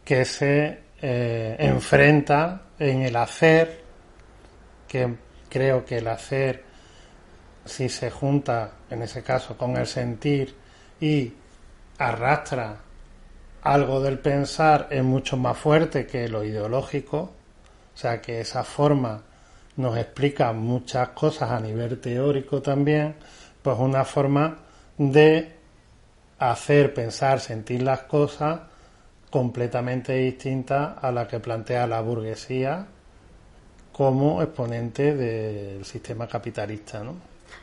que 0.04 0.24
se 0.24 0.85
eh, 1.00 1.56
enfrenta 1.58 2.62
en 2.78 3.02
el 3.02 3.16
hacer, 3.16 3.82
que 4.88 5.14
creo 5.48 5.84
que 5.84 5.98
el 5.98 6.08
hacer, 6.08 6.64
si 7.64 7.88
se 7.88 8.10
junta, 8.10 8.72
en 8.90 9.02
ese 9.02 9.22
caso, 9.22 9.56
con 9.56 9.76
el 9.76 9.86
sentir 9.86 10.54
y 11.00 11.32
arrastra 11.98 12.76
algo 13.62 14.00
del 14.00 14.18
pensar, 14.18 14.88
es 14.90 15.02
mucho 15.02 15.36
más 15.36 15.58
fuerte 15.58 16.06
que 16.06 16.28
lo 16.28 16.44
ideológico, 16.44 17.18
o 17.18 17.98
sea 17.98 18.20
que 18.20 18.40
esa 18.40 18.62
forma 18.62 19.22
nos 19.76 19.96
explica 19.98 20.52
muchas 20.52 21.08
cosas 21.10 21.50
a 21.50 21.60
nivel 21.60 22.00
teórico 22.00 22.62
también, 22.62 23.16
pues 23.62 23.76
una 23.78 24.04
forma 24.04 24.58
de 24.96 25.56
hacer, 26.38 26.94
pensar, 26.94 27.40
sentir 27.40 27.82
las 27.82 28.02
cosas 28.02 28.60
completamente 29.30 30.14
distinta 30.14 30.92
a 31.00 31.10
la 31.12 31.26
que 31.26 31.40
plantea 31.40 31.86
la 31.86 32.00
burguesía 32.00 32.86
como 33.92 34.42
exponente 34.42 35.14
del 35.14 35.84
sistema 35.84 36.26
capitalista, 36.26 37.02
¿no? 37.02 37.14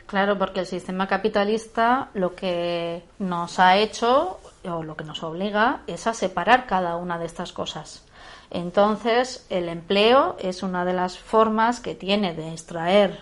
Claro, 0.06 0.38
porque 0.38 0.60
el 0.60 0.66
sistema 0.66 1.06
capitalista 1.06 2.10
lo 2.14 2.34
que 2.34 3.04
nos 3.18 3.58
ha 3.58 3.76
hecho 3.76 4.40
o 4.64 4.82
lo 4.82 4.96
que 4.96 5.04
nos 5.04 5.22
obliga 5.22 5.82
es 5.86 6.06
a 6.06 6.14
separar 6.14 6.66
cada 6.66 6.96
una 6.96 7.18
de 7.18 7.26
estas 7.26 7.52
cosas. 7.52 8.04
Entonces, 8.50 9.46
el 9.50 9.68
empleo 9.68 10.36
es 10.38 10.62
una 10.62 10.84
de 10.84 10.92
las 10.92 11.18
formas 11.18 11.80
que 11.80 11.94
tiene 11.94 12.34
de 12.34 12.52
extraer 12.52 13.18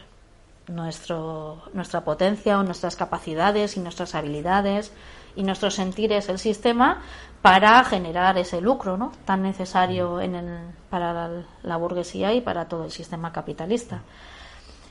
nuestro, 0.69 1.63
nuestra 1.73 2.03
potencia 2.03 2.59
o 2.59 2.63
nuestras 2.63 2.97
capacidades 2.97 3.77
y 3.77 3.81
nuestras 3.81 4.15
habilidades 4.15 4.93
y 5.35 5.43
nuestros 5.43 5.75
sentires 5.75 6.29
el 6.29 6.39
sistema 6.39 7.03
para 7.43 7.83
generar 7.83 8.39
ese 8.39 8.61
lucro 8.61 8.97
¿no? 8.97 9.13
tan 9.25 9.43
necesario 9.43 10.21
en 10.21 10.37
el, 10.37 10.59
para 10.89 11.29
la, 11.63 11.77
burguesía 11.77 12.33
y 12.33 12.41
para 12.41 12.69
todo 12.69 12.85
el 12.85 12.93
sistema 12.93 13.33
capitalista. 13.33 14.03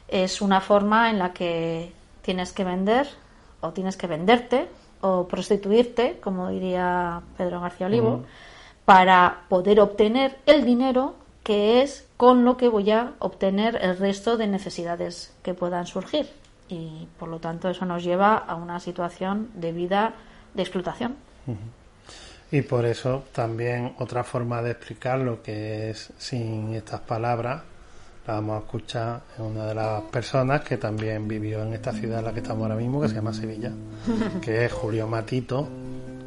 Es 0.09 0.41
una 0.41 0.59
forma 0.59 1.09
en 1.09 1.17
la 1.17 1.31
que 1.31 1.93
tienes 2.21 2.51
que 2.51 2.65
vender 2.65 3.07
o 3.61 3.71
tienes 3.71 3.95
que 3.95 4.07
venderte 4.07 4.67
o 4.99 5.27
prostituirte, 5.27 6.19
como 6.21 6.49
diría 6.49 7.21
Pedro 7.37 7.61
García 7.61 7.87
Olivo, 7.87 8.25
para 8.83 9.43
poder 9.47 9.79
obtener 9.79 10.37
el 10.45 10.65
dinero 10.65 11.15
que 11.43 11.81
es 11.81 12.07
con 12.17 12.43
lo 12.43 12.57
que 12.57 12.67
voy 12.67 12.91
a 12.91 13.13
obtener 13.19 13.79
el 13.81 13.97
resto 13.97 14.37
de 14.37 14.47
necesidades 14.47 15.33
que 15.41 15.53
puedan 15.53 15.87
surgir. 15.87 16.29
Y 16.67 17.07
por 17.17 17.29
lo 17.29 17.39
tanto 17.39 17.69
eso 17.69 17.85
nos 17.85 18.03
lleva 18.03 18.35
a 18.35 18.55
una 18.55 18.79
situación 18.79 19.49
de 19.55 19.71
vida 19.71 20.13
de 20.53 20.61
explotación. 20.61 21.15
Y 22.51 22.61
por 22.63 22.85
eso 22.85 23.23
también 23.31 23.93
otra 23.99 24.23
forma 24.25 24.61
de 24.61 24.71
explicar 24.71 25.19
lo 25.19 25.41
que 25.41 25.89
es 25.89 26.11
sin 26.17 26.73
estas 26.73 26.99
palabras, 26.99 27.61
la 28.27 28.33
vamos 28.35 28.57
a 28.57 28.65
escuchar 28.65 29.21
en 29.37 29.45
una 29.45 29.65
de 29.67 29.75
las 29.75 30.01
personas 30.03 30.61
que 30.61 30.77
también 30.77 31.27
vivió 31.27 31.63
en 31.63 31.73
esta 31.73 31.93
ciudad 31.93 32.19
en 32.19 32.25
la 32.25 32.33
que 32.33 32.41
estamos 32.41 32.63
ahora 32.63 32.75
mismo, 32.75 33.01
que 33.01 33.07
se 33.07 33.15
llama 33.15 33.33
Sevilla, 33.33 33.71
que 34.41 34.65
es 34.65 34.73
Julio 34.73 35.07
Matito, 35.07 35.67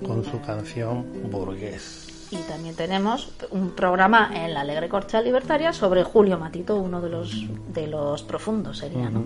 con 0.05 0.25
su 0.25 0.41
canción 0.41 1.31
Burgués. 1.31 2.29
Y 2.31 2.39
también 2.49 2.75
tenemos 2.75 3.33
un 3.51 3.73
programa 3.73 4.31
en 4.35 4.55
la 4.55 4.63
Alegre 4.63 4.89
Corcha 4.89 5.21
Libertaria 5.21 5.75
sobre 5.75 6.05
Julio 6.05 6.39
Matito, 6.39 6.77
uno 6.77 7.03
de 7.03 7.11
los, 7.11 7.47
de 7.73 7.87
los 7.87 8.23
profundos 8.23 8.79
sería, 8.79 9.11
¿no? 9.11 9.25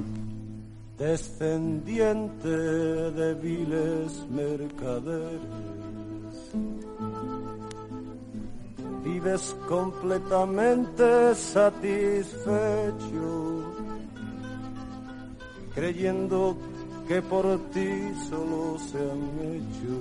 Descendiente 0.98 2.48
de 2.48 3.34
viles 3.34 4.26
mercaderes 4.28 5.40
vives 9.18 9.56
completamente 9.68 11.34
satisfecho, 11.34 12.92
creyendo 15.74 16.56
que 17.08 17.20
por 17.22 17.58
ti 17.72 18.12
solo 18.28 18.78
se 18.78 18.98
han 18.98 19.38
hecho 19.54 19.96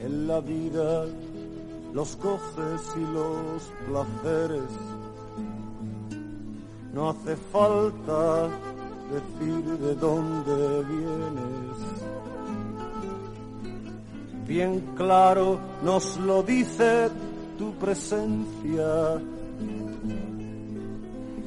en 0.00 0.26
la 0.26 0.40
vida 0.40 1.06
los 1.94 2.16
goces 2.16 2.96
y 2.96 3.04
los 3.12 3.70
placeres. 3.86 4.70
No 6.92 7.10
hace 7.10 7.36
falta 7.52 8.48
decir 9.12 9.64
de 9.78 9.94
dónde 9.94 10.84
vienes 10.84 12.19
bien 14.50 14.82
claro 14.96 15.60
nos 15.84 16.16
lo 16.16 16.42
dice 16.42 17.08
tu 17.56 17.72
presencia. 17.74 19.22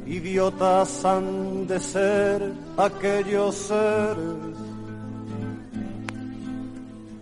Idiotas 0.05 1.03
han 1.03 1.67
de 1.67 1.79
ser 1.81 2.53
aquellos 2.77 3.55
seres 3.55 4.55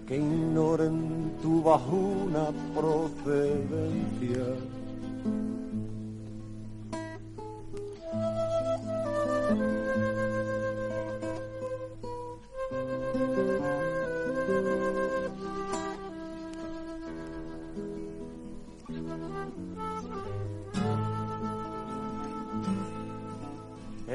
que 0.07 0.17
ignoren 0.17 1.33
tu 1.41 1.63
bajuna 1.63 2.45
procedencia. 2.75 4.45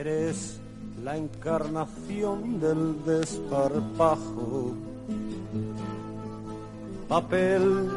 Eres 0.07 0.61
la 1.03 1.17
encarnación 1.17 2.61
del 2.61 3.05
desparpajo, 3.05 4.73
papel 7.09 7.91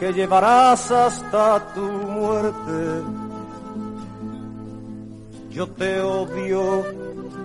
que 0.00 0.12
llevarás 0.12 0.90
hasta 0.90 1.72
tu 1.72 1.82
muerte. 1.82 3.02
Yo 5.52 5.68
te 5.68 6.00
odio, 6.00 6.82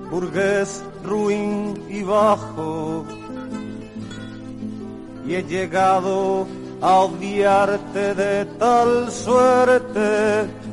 burgués, 0.10 0.84
ruin 1.04 1.80
y 1.88 2.02
bajo, 2.02 3.06
y 5.28 5.36
he 5.36 5.44
llegado 5.44 6.48
a 6.82 7.02
odiarte 7.02 8.16
de 8.16 8.46
tal 8.58 9.12
suerte 9.12 10.67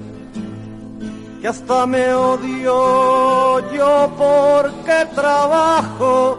que 1.44 1.48
hasta 1.48 1.86
me 1.86 2.14
odio 2.14 3.70
yo 3.70 4.10
porque 4.16 5.06
trabajo 5.14 6.38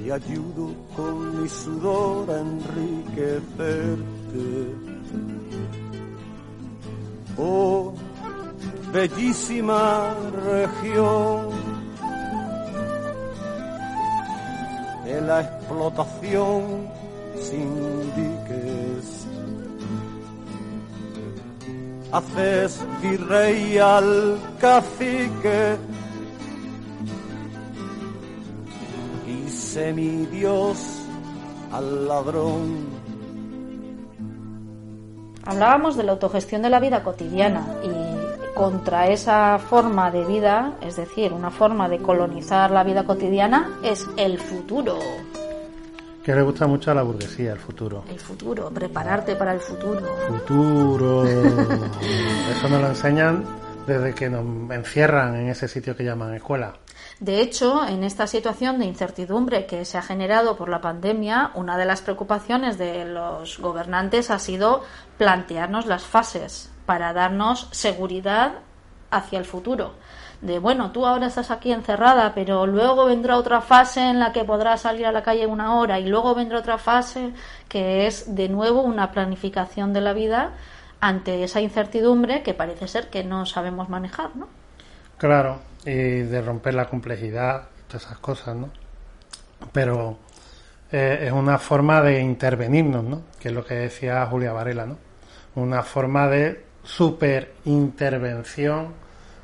y 0.00 0.12
ayudo 0.12 0.72
con 0.94 1.42
mi 1.42 1.48
sudor 1.48 2.30
a 2.30 2.38
enriquecerte. 2.38 4.04
Oh, 7.36 7.94
bellísima 8.92 10.14
región 10.54 11.48
de 15.04 15.20
la 15.20 15.40
explotación 15.40 16.62
sin 17.42 18.29
Haces 22.12 22.84
virrey 23.00 23.78
al 23.78 24.36
cacique 24.60 25.76
y 29.26 29.48
semidios 29.48 31.00
al 31.72 32.08
ladrón. 32.08 32.86
Hablábamos 35.44 35.96
de 35.96 36.02
la 36.02 36.12
autogestión 36.12 36.62
de 36.62 36.70
la 36.70 36.80
vida 36.80 37.02
cotidiana 37.02 37.66
y 37.84 38.54
contra 38.54 39.06
esa 39.08 39.58
forma 39.58 40.10
de 40.10 40.24
vida, 40.24 40.74
es 40.82 40.96
decir, 40.96 41.32
una 41.32 41.50
forma 41.50 41.88
de 41.88 41.98
colonizar 41.98 42.70
la 42.70 42.84
vida 42.84 43.04
cotidiana, 43.04 43.78
es 43.82 44.06
el 44.16 44.38
futuro. 44.38 44.98
Que 46.24 46.34
le 46.34 46.42
gusta 46.42 46.66
mucho 46.66 46.90
a 46.90 46.94
la 46.94 47.02
burguesía, 47.02 47.52
el 47.52 47.58
futuro. 47.58 48.04
El 48.08 48.20
futuro, 48.20 48.70
prepararte 48.70 49.36
para 49.36 49.54
el 49.54 49.60
futuro. 49.60 50.00
Futuro. 50.28 51.24
Eso 52.50 52.68
nos 52.68 52.80
lo 52.80 52.88
enseñan 52.88 53.44
desde 53.86 54.14
que 54.14 54.28
nos 54.28 54.70
encierran 54.70 55.34
en 55.36 55.48
ese 55.48 55.66
sitio 55.66 55.96
que 55.96 56.04
llaman 56.04 56.34
escuela. 56.34 56.74
De 57.18 57.40
hecho, 57.40 57.86
en 57.86 58.04
esta 58.04 58.26
situación 58.26 58.78
de 58.78 58.86
incertidumbre 58.86 59.66
que 59.66 59.84
se 59.84 59.98
ha 59.98 60.02
generado 60.02 60.56
por 60.56 60.68
la 60.68 60.80
pandemia, 60.80 61.50
una 61.54 61.76
de 61.76 61.84
las 61.84 62.00
preocupaciones 62.00 62.78
de 62.78 63.04
los 63.04 63.58
gobernantes 63.58 64.30
ha 64.30 64.38
sido 64.38 64.82
plantearnos 65.18 65.86
las 65.86 66.02
fases 66.02 66.70
para 66.86 67.12
darnos 67.12 67.68
seguridad 67.72 68.60
hacia 69.10 69.38
el 69.38 69.44
futuro. 69.44 69.94
De 70.40 70.58
bueno, 70.58 70.90
tú 70.90 71.06
ahora 71.06 71.26
estás 71.26 71.50
aquí 71.50 71.70
encerrada, 71.70 72.32
pero 72.34 72.66
luego 72.66 73.04
vendrá 73.04 73.36
otra 73.36 73.60
fase 73.60 74.08
en 74.08 74.18
la 74.18 74.32
que 74.32 74.44
podrás 74.44 74.80
salir 74.80 75.04
a 75.04 75.12
la 75.12 75.22
calle 75.22 75.46
una 75.46 75.78
hora 75.78 76.00
y 76.00 76.06
luego 76.06 76.34
vendrá 76.34 76.58
otra 76.58 76.78
fase 76.78 77.34
que 77.68 78.06
es 78.06 78.34
de 78.34 78.48
nuevo 78.48 78.80
una 78.80 79.12
planificación 79.12 79.92
de 79.92 80.00
la 80.00 80.14
vida 80.14 80.52
ante 81.00 81.44
esa 81.44 81.60
incertidumbre 81.60 82.42
que 82.42 82.54
parece 82.54 82.88
ser 82.88 83.10
que 83.10 83.22
no 83.22 83.44
sabemos 83.44 83.90
manejar, 83.90 84.34
¿no? 84.34 84.48
Claro, 85.18 85.60
y 85.84 86.22
de 86.22 86.40
romper 86.40 86.72
la 86.72 86.86
complejidad, 86.86 87.64
todas 87.86 88.04
esas 88.04 88.18
cosas, 88.18 88.56
¿no? 88.56 88.70
Pero 89.72 90.16
eh, 90.90 91.24
es 91.26 91.32
una 91.32 91.58
forma 91.58 92.00
de 92.00 92.18
intervenirnos, 92.20 93.04
¿no? 93.04 93.22
Que 93.38 93.48
es 93.48 93.54
lo 93.54 93.62
que 93.64 93.74
decía 93.74 94.24
Julia 94.26 94.54
Varela, 94.54 94.86
¿no? 94.86 94.96
Una 95.54 95.82
forma 95.82 96.28
de 96.28 96.64
superintervención 96.82 98.94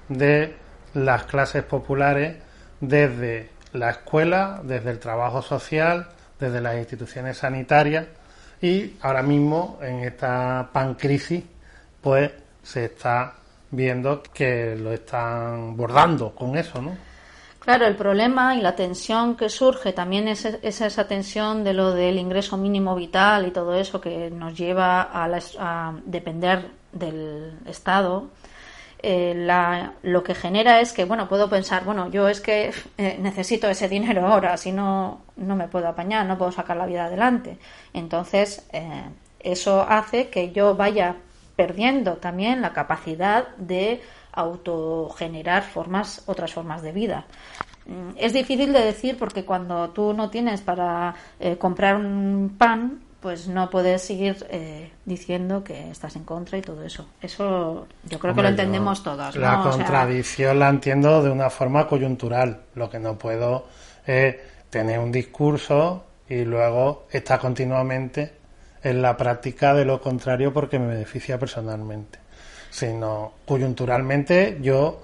de 0.09 0.56
las 0.96 1.24
clases 1.24 1.62
populares 1.62 2.37
desde 2.80 3.50
la 3.72 3.90
escuela, 3.90 4.61
desde 4.64 4.90
el 4.90 4.98
trabajo 4.98 5.42
social, 5.42 6.09
desde 6.40 6.61
las 6.61 6.76
instituciones 6.76 7.38
sanitarias 7.38 8.06
y 8.61 8.94
ahora 9.02 9.22
mismo 9.22 9.78
en 9.82 10.00
esta 10.00 10.70
pancrisis 10.72 11.44
pues 12.00 12.30
se 12.62 12.87
está 12.87 13.35
viendo 13.70 14.22
que 14.22 14.74
lo 14.76 14.92
están 14.92 15.76
bordando 15.76 16.35
con 16.35 16.56
eso, 16.56 16.80
¿no? 16.80 16.96
Claro, 17.61 17.87
el 17.87 17.96
problema 17.96 18.54
y 18.54 18.61
la 18.61 18.76
tensión 18.76 19.37
que 19.37 19.48
surge 19.48 19.92
también 19.92 20.28
es, 20.28 20.44
es 20.44 20.80
esa 20.80 21.09
tensión 21.09 21.64
de 21.64 21.74
lo 21.74 21.92
del 21.92 22.16
ingreso 22.16 22.56
mínimo 22.56 22.94
vital 22.94 23.46
y 23.46 23.50
todo 23.50 23.74
eso 23.74 24.00
que 24.00 24.30
nos 24.30 24.56
lleva 24.56 25.02
a, 25.02 25.26
la, 25.26 25.42
a 25.59 25.92
depender 26.04 26.70
del 26.92 27.59
Estado. 27.66 28.28
Eh, 29.02 29.35
la, 29.37 29.92
lo 30.02 30.22
que 30.22 30.35
genera 30.35 30.80
es 30.80 30.92
que, 30.92 31.04
bueno, 31.04 31.28
puedo 31.28 31.50
pensar, 31.50 31.85
bueno, 31.85 32.11
yo 32.11 32.28
es 32.28 32.40
que 32.40 32.72
eh, 32.96 33.18
necesito 33.20 33.68
ese 33.68 33.88
dinero 33.88 34.26
ahora, 34.26 34.56
si 34.56 34.72
no, 34.72 35.20
no 35.37 35.54
me 35.54 35.68
puedo 35.68 35.88
apañar, 35.88 36.26
no 36.26 36.38
puedo 36.38 36.52
sacar 36.52 36.76
la 36.76 36.87
vida 36.87 37.04
adelante. 37.04 37.59
Entonces, 37.92 38.66
eh, 38.72 39.04
eso 39.40 39.87
hace 39.88 40.28
que 40.28 40.52
yo 40.52 40.74
vaya 40.74 41.16
perdiendo 41.56 42.14
también 42.14 42.62
la 42.62 42.72
capacidad 42.72 43.48
de 43.56 44.02
autogenerar 44.32 45.62
formas, 45.62 46.22
otras 46.26 46.52
formas 46.52 46.82
de 46.82 46.92
vida. 46.92 47.26
Mm, 47.87 48.11
es 48.16 48.32
difícil 48.32 48.72
de 48.72 48.85
decir 48.85 49.16
porque 49.18 49.44
cuando 49.44 49.90
tú 49.90 50.12
no 50.12 50.30
tienes 50.30 50.61
para 50.61 51.14
eh, 51.40 51.56
comprar 51.56 51.96
un 51.96 52.56
pan, 52.59 53.00
pues 53.26 53.48
no 53.48 53.70
puedes 53.70 54.02
seguir 54.02 54.46
eh, 54.50 54.92
diciendo 55.04 55.64
que 55.64 55.90
estás 55.90 56.14
en 56.14 56.22
contra 56.22 56.58
y 56.58 56.62
todo 56.62 56.84
eso. 56.84 57.08
Eso 57.20 57.88
yo 58.04 58.20
creo 58.20 58.30
Hombre, 58.30 58.34
que 58.34 58.42
lo 58.42 58.48
entendemos 58.50 59.02
todos. 59.02 59.34
¿no? 59.34 59.40
La 59.40 59.58
O 59.58 59.62
sea, 59.64 59.72
contradicción 59.72 60.60
la 60.60 60.68
entiendo 60.68 61.24
de 61.24 61.30
una 61.30 61.50
forma 61.50 61.88
coyuntural. 61.88 62.60
Lo 62.76 62.88
que 62.88 63.00
no 63.00 63.18
puedo 63.18 63.66
es 64.06 64.36
tener 64.70 65.00
un 65.00 65.10
discurso 65.10 66.04
y 66.28 66.44
luego 66.44 67.08
estar 67.10 67.40
continuamente 67.40 68.32
en 68.84 69.02
la 69.02 69.16
práctica 69.16 69.74
de 69.74 69.84
lo 69.84 70.00
contrario 70.00 70.52
porque 70.52 70.78
me 70.78 70.86
beneficia 70.86 71.36
personalmente. 71.36 72.20
Sino 72.70 73.32
coyunturalmente 73.44 74.58
yo 74.62 75.00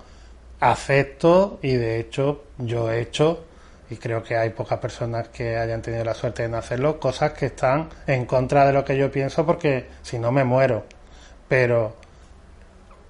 acepto 0.60 1.58
y 1.60 1.72
de 1.72 1.98
hecho 1.98 2.44
yo 2.58 2.88
he 2.88 3.00
hecho 3.00 3.46
y 3.92 3.96
creo 3.98 4.22
que 4.22 4.36
hay 4.36 4.50
pocas 4.50 4.78
personas 4.78 5.28
que 5.28 5.58
hayan 5.58 5.82
tenido 5.82 6.02
la 6.02 6.14
suerte 6.14 6.48
de 6.48 6.56
hacerlo, 6.56 6.98
cosas 6.98 7.32
que 7.32 7.46
están 7.46 7.90
en 8.06 8.24
contra 8.24 8.66
de 8.66 8.72
lo 8.72 8.82
que 8.82 8.96
yo 8.96 9.10
pienso 9.10 9.44
porque 9.44 9.86
si 10.00 10.18
no 10.18 10.32
me 10.32 10.44
muero. 10.44 10.86
Pero 11.46 11.94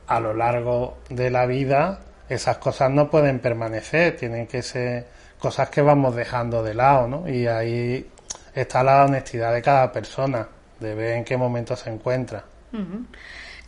a 0.08 0.18
lo 0.18 0.34
largo 0.34 0.98
de 1.08 1.30
la 1.30 1.46
vida 1.46 2.00
esas 2.28 2.58
cosas 2.58 2.90
no 2.90 3.08
pueden 3.08 3.38
permanecer, 3.38 4.16
tienen 4.16 4.48
que 4.48 4.60
ser 4.62 5.06
cosas 5.38 5.70
que 5.70 5.82
vamos 5.82 6.16
dejando 6.16 6.64
de 6.64 6.74
lado, 6.74 7.06
¿no? 7.06 7.28
Y 7.28 7.46
ahí 7.46 8.04
está 8.52 8.82
la 8.82 9.04
honestidad 9.04 9.54
de 9.54 9.62
cada 9.62 9.92
persona, 9.92 10.48
de 10.80 10.94
ver 10.96 11.16
en 11.16 11.24
qué 11.24 11.36
momento 11.36 11.76
se 11.76 11.90
encuentra. 11.90 12.42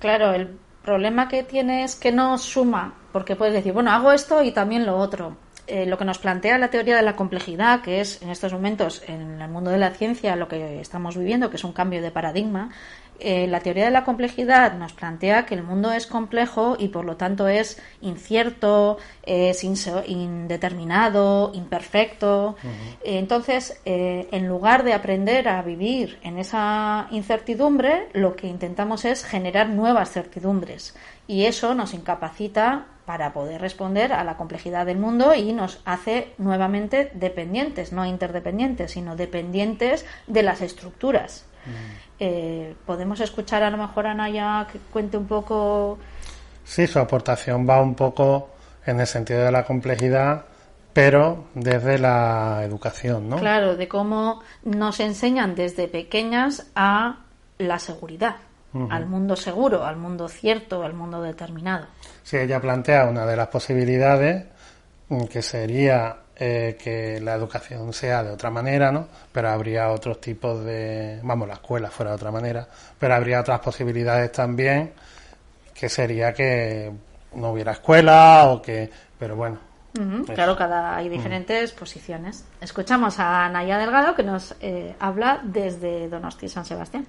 Claro, 0.01 0.33
el 0.33 0.59
problema 0.83 1.29
que 1.29 1.45
tiene 1.45 1.85
es 1.85 1.95
que 1.95 2.11
no 2.11 2.37
suma, 2.39 2.93
porque 3.13 3.37
puedes 3.37 3.55
decir, 3.55 3.73
bueno, 3.73 3.93
hago 3.93 4.11
esto 4.11 4.43
y 4.43 4.51
también 4.51 4.85
lo 4.85 4.97
otro. 4.97 5.44
Eh, 5.67 5.87
lo 5.87 5.97
que 5.97 6.05
nos 6.05 6.19
plantea 6.19 6.59
la 6.59 6.69
teoría 6.69 6.97
de 6.97 7.03
la 7.03 7.17
complejidad, 7.17 7.81
que 7.81 8.01
es 8.01 8.21
en 8.21 8.29
estos 8.29 8.53
momentos 8.53 9.03
en 9.09 9.41
el 9.41 9.49
mundo 9.49 9.71
de 9.71 9.79
la 9.79 9.91
ciencia 9.91 10.37
lo 10.37 10.47
que 10.47 10.81
estamos 10.81 11.17
viviendo, 11.17 11.49
que 11.49 11.57
es 11.57 11.65
un 11.65 11.73
cambio 11.73 12.03
de 12.03 12.11
paradigma, 12.11 12.71
eh, 13.21 13.47
la 13.47 13.61
teoría 13.61 13.85
de 13.85 13.91
la 13.91 14.05
complejidad 14.05 14.77
nos 14.77 14.93
plantea 14.93 15.47
que 15.47 15.55
el 15.55 15.63
mundo 15.63 15.93
es 15.93 16.07
complejo 16.07 16.77
y 16.79 16.89
por 16.89 17.05
lo 17.05 17.17
tanto 17.17 17.47
es 17.47 17.81
incierto, 18.01 18.99
es 19.23 19.63
indeterminado, 19.63 21.53
imperfecto. 21.55 22.57
Eh, 23.05 23.19
Entonces, 23.19 23.81
eh, 23.85 24.29
en 24.33 24.49
lugar 24.49 24.83
de 24.83 24.95
aprender 24.95 25.49
a 25.49 25.63
vivir 25.63 26.19
en 26.23 26.39
esa 26.39 27.07
incertidumbre, 27.13 28.09
lo 28.13 28.35
que 28.35 28.49
intentamos 28.49 29.05
es 29.05 29.25
generar 29.25 29.69
nuevas 29.69 30.11
certidumbres 30.11 30.97
y 31.29 31.45
eso 31.45 31.75
nos 31.75 31.95
incapacita 31.95 32.87
para 33.07 33.33
poder 33.33 33.61
responder 33.61 34.13
a 34.13 34.25
la 34.25 34.37
complejidad 34.37 34.87
del 34.87 34.99
mundo 34.99 35.35
y 35.35 35.53
nos 35.53 35.81
hace 35.85 36.33
nuevamente 36.39 37.11
dependientes, 37.15 37.93
no 37.93 38.07
interdependientes, 38.07 38.93
sino 38.93 39.17
dependientes 39.17 40.07
de 40.27 40.43
las 40.43 40.61
estructuras. 40.63 41.45
Eh, 42.19 42.75
Podemos 42.87 43.21
escuchar 43.21 43.63
a 43.63 43.71
lo 43.71 43.77
mejor 43.77 44.07
a 44.07 44.15
Naya 44.15 44.67
que 44.71 44.79
cuente 44.93 45.17
un 45.17 45.27
poco. 45.27 45.99
Sí, 46.65 46.87
su 46.87 46.99
aportación 46.99 47.69
va 47.69 47.81
un 47.81 47.95
poco 47.95 48.51
en 48.87 49.01
el 49.01 49.07
sentido 49.07 49.43
de 49.43 49.53
la 49.53 49.65
complejidad, 49.65 50.45
pero 50.93 51.47
desde 51.55 51.99
la 51.99 52.63
educación, 52.65 53.29
¿no? 53.29 53.37
Claro, 53.37 53.77
de 53.77 53.89
cómo 53.89 54.43
nos 54.63 55.01
enseñan 55.01 55.55
desde 55.55 55.89
pequeñas 55.89 56.67
a 56.75 57.19
la 57.59 57.79
seguridad, 57.79 58.37
al 58.91 59.07
mundo 59.07 59.37
seguro, 59.37 59.85
al 59.85 59.97
mundo 59.97 60.29
cierto, 60.29 60.83
al 60.83 60.95
mundo 60.95 61.23
determinado. 61.23 61.87
Sí, 62.23 62.37
ella 62.37 62.61
plantea 62.61 63.07
una 63.07 63.27
de 63.27 63.37
las 63.37 63.49
posibilidades 63.49 64.47
mm, 65.09 65.25
que 65.25 65.43
sería 65.43 66.17
eh, 66.37 66.77
que 66.83 67.21
la 67.21 67.35
educación 67.35 67.93
sea 67.93 68.25
de 68.25 68.33
otra 68.33 68.51
manera, 68.51 68.91
¿no? 68.91 69.07
Pero 69.31 69.51
habría 69.51 69.91
otros 69.91 70.21
tipos 70.21 70.65
de, 70.65 71.21
vamos, 71.23 71.47
la 71.47 71.55
escuela 71.55 71.91
fuera 71.91 72.11
de 72.11 72.17
otra 72.17 72.33
manera, 72.33 72.67
pero 72.99 73.15
habría 73.15 73.41
otras 73.41 73.61
posibilidades 73.61 74.33
también, 74.33 74.93
que 75.73 75.89
sería 75.89 76.33
que 76.33 76.91
no 77.35 77.51
hubiera 77.51 77.73
escuela 77.73 78.47
o 78.49 78.61
que, 78.61 78.91
pero 79.19 79.37
bueno. 79.37 79.59
Claro, 80.35 80.57
cada 80.57 80.97
hay 80.97 81.09
diferentes 81.09 81.71
posiciones. 81.71 82.45
Escuchamos 82.61 83.21
a 83.21 83.49
Naya 83.49 83.79
Delgado 83.79 84.17
que 84.17 84.25
nos 84.25 84.57
eh, 84.61 84.97
habla 84.99 85.41
desde 85.45 86.09
Donosti 86.09 86.49
San 86.49 86.65
Sebastián. 86.65 87.07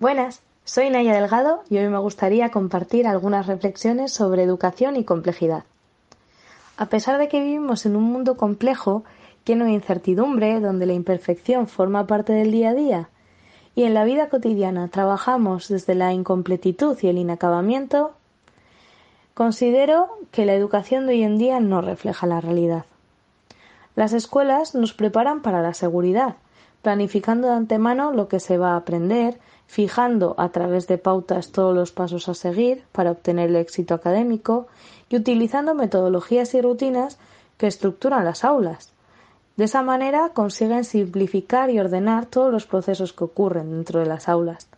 Buenas, 0.00 0.42
soy 0.64 0.90
Naya 0.90 1.12
Delgado 1.12 1.64
y 1.68 1.78
hoy 1.78 1.88
me 1.88 1.98
gustaría 1.98 2.52
compartir 2.52 3.08
algunas 3.08 3.48
reflexiones 3.48 4.12
sobre 4.12 4.44
educación 4.44 4.94
y 4.94 5.02
complejidad. 5.02 5.64
A 6.76 6.86
pesar 6.86 7.18
de 7.18 7.26
que 7.26 7.42
vivimos 7.42 7.84
en 7.84 7.96
un 7.96 8.04
mundo 8.04 8.36
complejo, 8.36 9.02
lleno 9.44 9.64
de 9.64 9.72
incertidumbre, 9.72 10.60
donde 10.60 10.86
la 10.86 10.92
imperfección 10.92 11.66
forma 11.66 12.06
parte 12.06 12.32
del 12.32 12.52
día 12.52 12.70
a 12.70 12.74
día, 12.74 13.08
y 13.74 13.82
en 13.82 13.94
la 13.94 14.04
vida 14.04 14.28
cotidiana 14.28 14.86
trabajamos 14.86 15.66
desde 15.66 15.96
la 15.96 16.12
incompletitud 16.12 16.96
y 17.02 17.08
el 17.08 17.18
inacabamiento, 17.18 18.12
Considero 19.34 20.08
que 20.32 20.46
la 20.46 20.54
educación 20.54 21.06
de 21.06 21.14
hoy 21.14 21.22
en 21.24 21.38
día 21.38 21.58
no 21.58 21.80
refleja 21.80 22.26
la 22.26 22.40
realidad. 22.40 22.86
Las 23.96 24.12
escuelas 24.12 24.76
nos 24.76 24.94
preparan 24.94 25.42
para 25.42 25.62
la 25.62 25.74
seguridad, 25.74 26.36
planificando 26.82 27.48
de 27.48 27.54
antemano 27.54 28.12
lo 28.12 28.26
que 28.26 28.40
se 28.40 28.58
va 28.58 28.72
a 28.72 28.76
aprender, 28.76 29.38
fijando 29.68 30.34
a 30.38 30.48
través 30.48 30.88
de 30.88 30.96
pautas 30.96 31.52
todos 31.52 31.74
los 31.74 31.92
pasos 31.92 32.28
a 32.28 32.34
seguir 32.34 32.84
para 32.90 33.12
obtener 33.12 33.50
el 33.50 33.56
éxito 33.56 33.94
académico 33.94 34.66
y 35.10 35.16
utilizando 35.16 35.74
metodologías 35.74 36.54
y 36.54 36.62
rutinas 36.62 37.18
que 37.58 37.66
estructuran 37.66 38.24
las 38.24 38.44
aulas. 38.44 38.92
De 39.56 39.64
esa 39.64 39.82
manera 39.82 40.30
consiguen 40.30 40.84
simplificar 40.84 41.68
y 41.68 41.78
ordenar 41.78 42.26
todos 42.26 42.50
los 42.50 42.66
procesos 42.66 43.12
que 43.12 43.24
ocurren 43.24 43.70
dentro 43.70 44.00
de 44.00 44.06
las 44.06 44.28
aulas. 44.28 44.68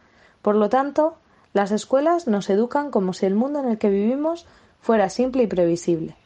Por 0.42 0.56
lo 0.56 0.68
tanto, 0.68 1.14
las 1.52 1.70
escuelas 1.70 2.26
nos 2.26 2.50
educan 2.50 2.90
como 2.90 3.12
si 3.12 3.26
el 3.26 3.36
mundo 3.36 3.60
en 3.60 3.68
el 3.68 3.78
que 3.78 3.90
vivimos 3.90 4.46
fuera 4.80 5.08
simple 5.08 5.44
y 5.44 5.46
previsible 5.46 6.16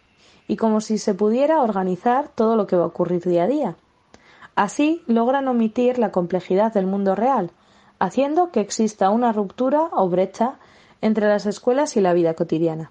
y 0.49 0.57
como 0.57 0.81
si 0.81 0.97
se 0.99 1.15
pudiera 1.15 1.61
organizar 1.61 2.29
todo 2.35 2.57
lo 2.57 2.67
que 2.67 2.77
va 2.77 2.85
a 2.85 2.89
ocurrir 2.89 3.23
día 3.25 3.45
a 3.45 3.49
día. 3.49 3.77
Así 4.55 5.03
logran 5.07 5.49
omitir 5.49 5.99
la 5.99 6.13
complejidad 6.13 6.73
del 6.73 6.87
mundo 6.87 7.15
real, 7.15 7.51
haciendo 8.05 8.51
que 8.51 8.61
exista 8.61 9.09
una 9.09 9.33
ruptura 9.33 9.89
o 9.93 10.11
brecha 10.11 10.57
entre 11.01 11.27
las 11.27 11.47
escuelas 11.47 11.97
y 11.97 12.03
la 12.03 12.13
vida 12.13 12.35
cotidiana. 12.35 12.91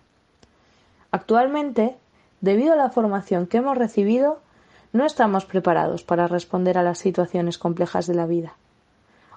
Actualmente, 1.12 1.96
debido 2.42 2.74
a 2.74 2.78
la 2.78 2.90
formación 2.90 3.46
que 3.46 3.58
hemos 3.58 3.78
recibido, 3.78 4.40
no 4.92 5.06
estamos 5.06 5.46
preparados 5.46 6.04
para 6.04 6.28
responder 6.28 6.80
a 6.80 6.84
las 6.84 6.98
situaciones 6.98 7.60
complejas 7.60 8.08
de 8.08 8.16
la 8.16 8.26
vida. 8.26 8.56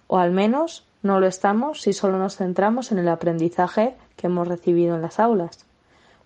O 0.06 0.16
al 0.16 0.30
menos 0.30 0.86
no 1.02 1.20
lo 1.20 1.26
estamos 1.26 1.82
si 1.82 1.92
solo 1.92 2.16
nos 2.16 2.36
centramos 2.36 2.90
en 2.90 2.96
el 2.96 3.08
aprendizaje 3.08 3.96
que 4.16 4.28
hemos 4.28 4.48
recibido 4.48 4.96
en 4.96 5.02
las 5.02 5.20
aulas. 5.20 5.66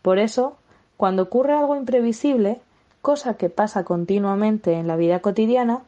Por 0.01 0.21
eso, 0.21 0.59
cuando 0.97 1.25
ocurre 1.25 1.55
algo 1.55 1.75
imprevisible, 1.75 2.61
cosa 3.03 3.35
que 3.35 3.51
pasa 3.51 3.83
continuamente 3.83 4.75
en 4.75 4.87
la 4.87 4.95
vida 4.95 5.19
cotidiana, 5.19 5.83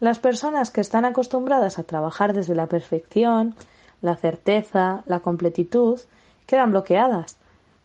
las 0.00 0.18
personas 0.18 0.70
que 0.70 0.80
están 0.80 1.04
acostumbradas 1.04 1.78
a 1.78 1.84
trabajar 1.84 2.32
desde 2.32 2.54
la 2.54 2.66
perfección, 2.66 3.54
la 4.02 4.16
certeza, 4.16 5.02
la 5.06 5.20
completitud, 5.20 6.00
quedan 6.46 6.72
bloqueadas, 6.72 7.36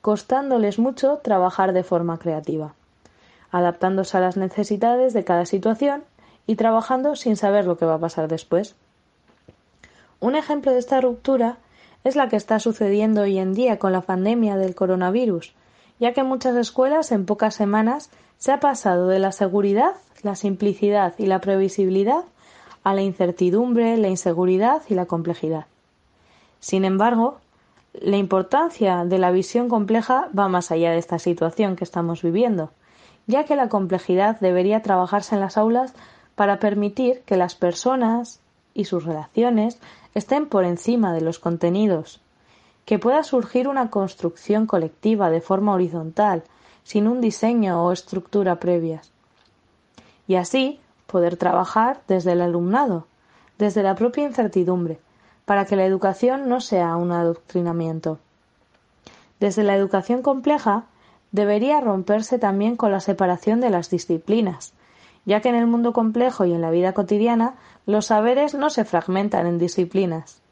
costándoles 0.01 0.79
mucho 0.79 1.17
trabajar 1.17 1.73
de 1.73 1.83
forma 1.83 2.19
creativa, 2.19 2.73
adaptándose 3.51 4.17
a 4.17 4.21
las 4.21 4.37
necesidades 4.37 5.13
de 5.13 5.23
cada 5.23 5.45
situación 5.45 6.03
y 6.47 6.55
trabajando 6.55 7.15
sin 7.15 7.37
saber 7.37 7.65
lo 7.65 7.77
que 7.77 7.85
va 7.85 7.95
a 7.95 7.99
pasar 7.99 8.27
después. 8.27 8.75
Un 10.19 10.35
ejemplo 10.35 10.71
de 10.71 10.79
esta 10.79 10.99
ruptura 10.99 11.57
es 12.03 12.15
la 12.15 12.29
que 12.29 12.35
está 12.35 12.59
sucediendo 12.59 13.21
hoy 13.21 13.37
en 13.39 13.53
día 13.53 13.77
con 13.77 13.91
la 13.91 14.01
pandemia 14.01 14.57
del 14.57 14.75
coronavirus, 14.75 15.53
ya 15.99 16.13
que 16.13 16.21
en 16.21 16.27
muchas 16.27 16.55
escuelas 16.55 17.11
en 17.11 17.25
pocas 17.25 17.55
semanas 17.55 18.09
se 18.37 18.51
ha 18.51 18.59
pasado 18.59 19.07
de 19.07 19.19
la 19.19 19.31
seguridad, 19.31 19.93
la 20.23 20.35
simplicidad 20.35 21.13
y 21.17 21.25
la 21.25 21.39
previsibilidad 21.41 22.23
a 22.83 22.93
la 22.93 23.01
incertidumbre, 23.01 23.97
la 23.97 24.07
inseguridad 24.07 24.81
y 24.89 24.95
la 24.95 25.05
complejidad. 25.05 25.65
Sin 26.59 26.85
embargo, 26.85 27.37
la 27.93 28.17
importancia 28.17 29.05
de 29.05 29.17
la 29.17 29.31
visión 29.31 29.69
compleja 29.69 30.29
va 30.37 30.47
más 30.47 30.71
allá 30.71 30.91
de 30.91 30.97
esta 30.97 31.19
situación 31.19 31.75
que 31.75 31.83
estamos 31.83 32.21
viviendo, 32.21 32.71
ya 33.27 33.45
que 33.45 33.55
la 33.55 33.69
complejidad 33.69 34.39
debería 34.39 34.81
trabajarse 34.81 35.35
en 35.35 35.41
las 35.41 35.57
aulas 35.57 35.93
para 36.35 36.59
permitir 36.59 37.21
que 37.25 37.37
las 37.37 37.55
personas 37.55 38.39
y 38.73 38.85
sus 38.85 39.03
relaciones 39.03 39.79
estén 40.13 40.47
por 40.47 40.65
encima 40.65 41.13
de 41.13 41.21
los 41.21 41.39
contenidos, 41.39 42.21
que 42.85 42.99
pueda 42.99 43.23
surgir 43.23 43.67
una 43.67 43.89
construcción 43.89 44.65
colectiva 44.65 45.29
de 45.29 45.41
forma 45.41 45.73
horizontal, 45.73 46.43
sin 46.83 47.07
un 47.07 47.21
diseño 47.21 47.83
o 47.83 47.91
estructura 47.91 48.59
previas. 48.59 49.11
Y 50.29 50.35
así 50.35 50.79
poder 51.07 51.37
trabajar 51.37 52.01
desde 52.07 52.33
el 52.33 52.41
alumnado, 52.41 53.07
desde 53.57 53.81
la 53.81 53.95
propia 53.95 54.25
incertidumbre, 54.25 54.99
para 55.45 55.65
que 55.65 55.75
la 55.75 55.85
educación 55.85 56.47
no 56.47 56.61
sea 56.61 56.95
un 56.97 57.11
adoctrinamiento. 57.11 58.19
Desde 59.39 59.63
la 59.63 59.75
educación 59.75 60.21
compleja 60.21 60.83
debería 61.31 61.81
romperse 61.81 62.37
también 62.37 62.75
con 62.75 62.91
la 62.91 62.99
separación 62.99 63.59
de 63.59 63.71
las 63.71 63.89
disciplinas, 63.89 64.73
ya 65.25 65.41
que 65.41 65.49
en 65.49 65.55
el 65.55 65.65
mundo 65.65 65.93
complejo 65.93 66.45
y 66.45 66.53
en 66.53 66.61
la 66.61 66.69
vida 66.69 66.93
cotidiana 66.93 67.55
los 67.87 68.05
saberes 68.05 68.53
no 68.53 68.69
se 68.69 68.85
fragmentan 68.85 69.47
en 69.47 69.57
disciplinas, 69.57 70.43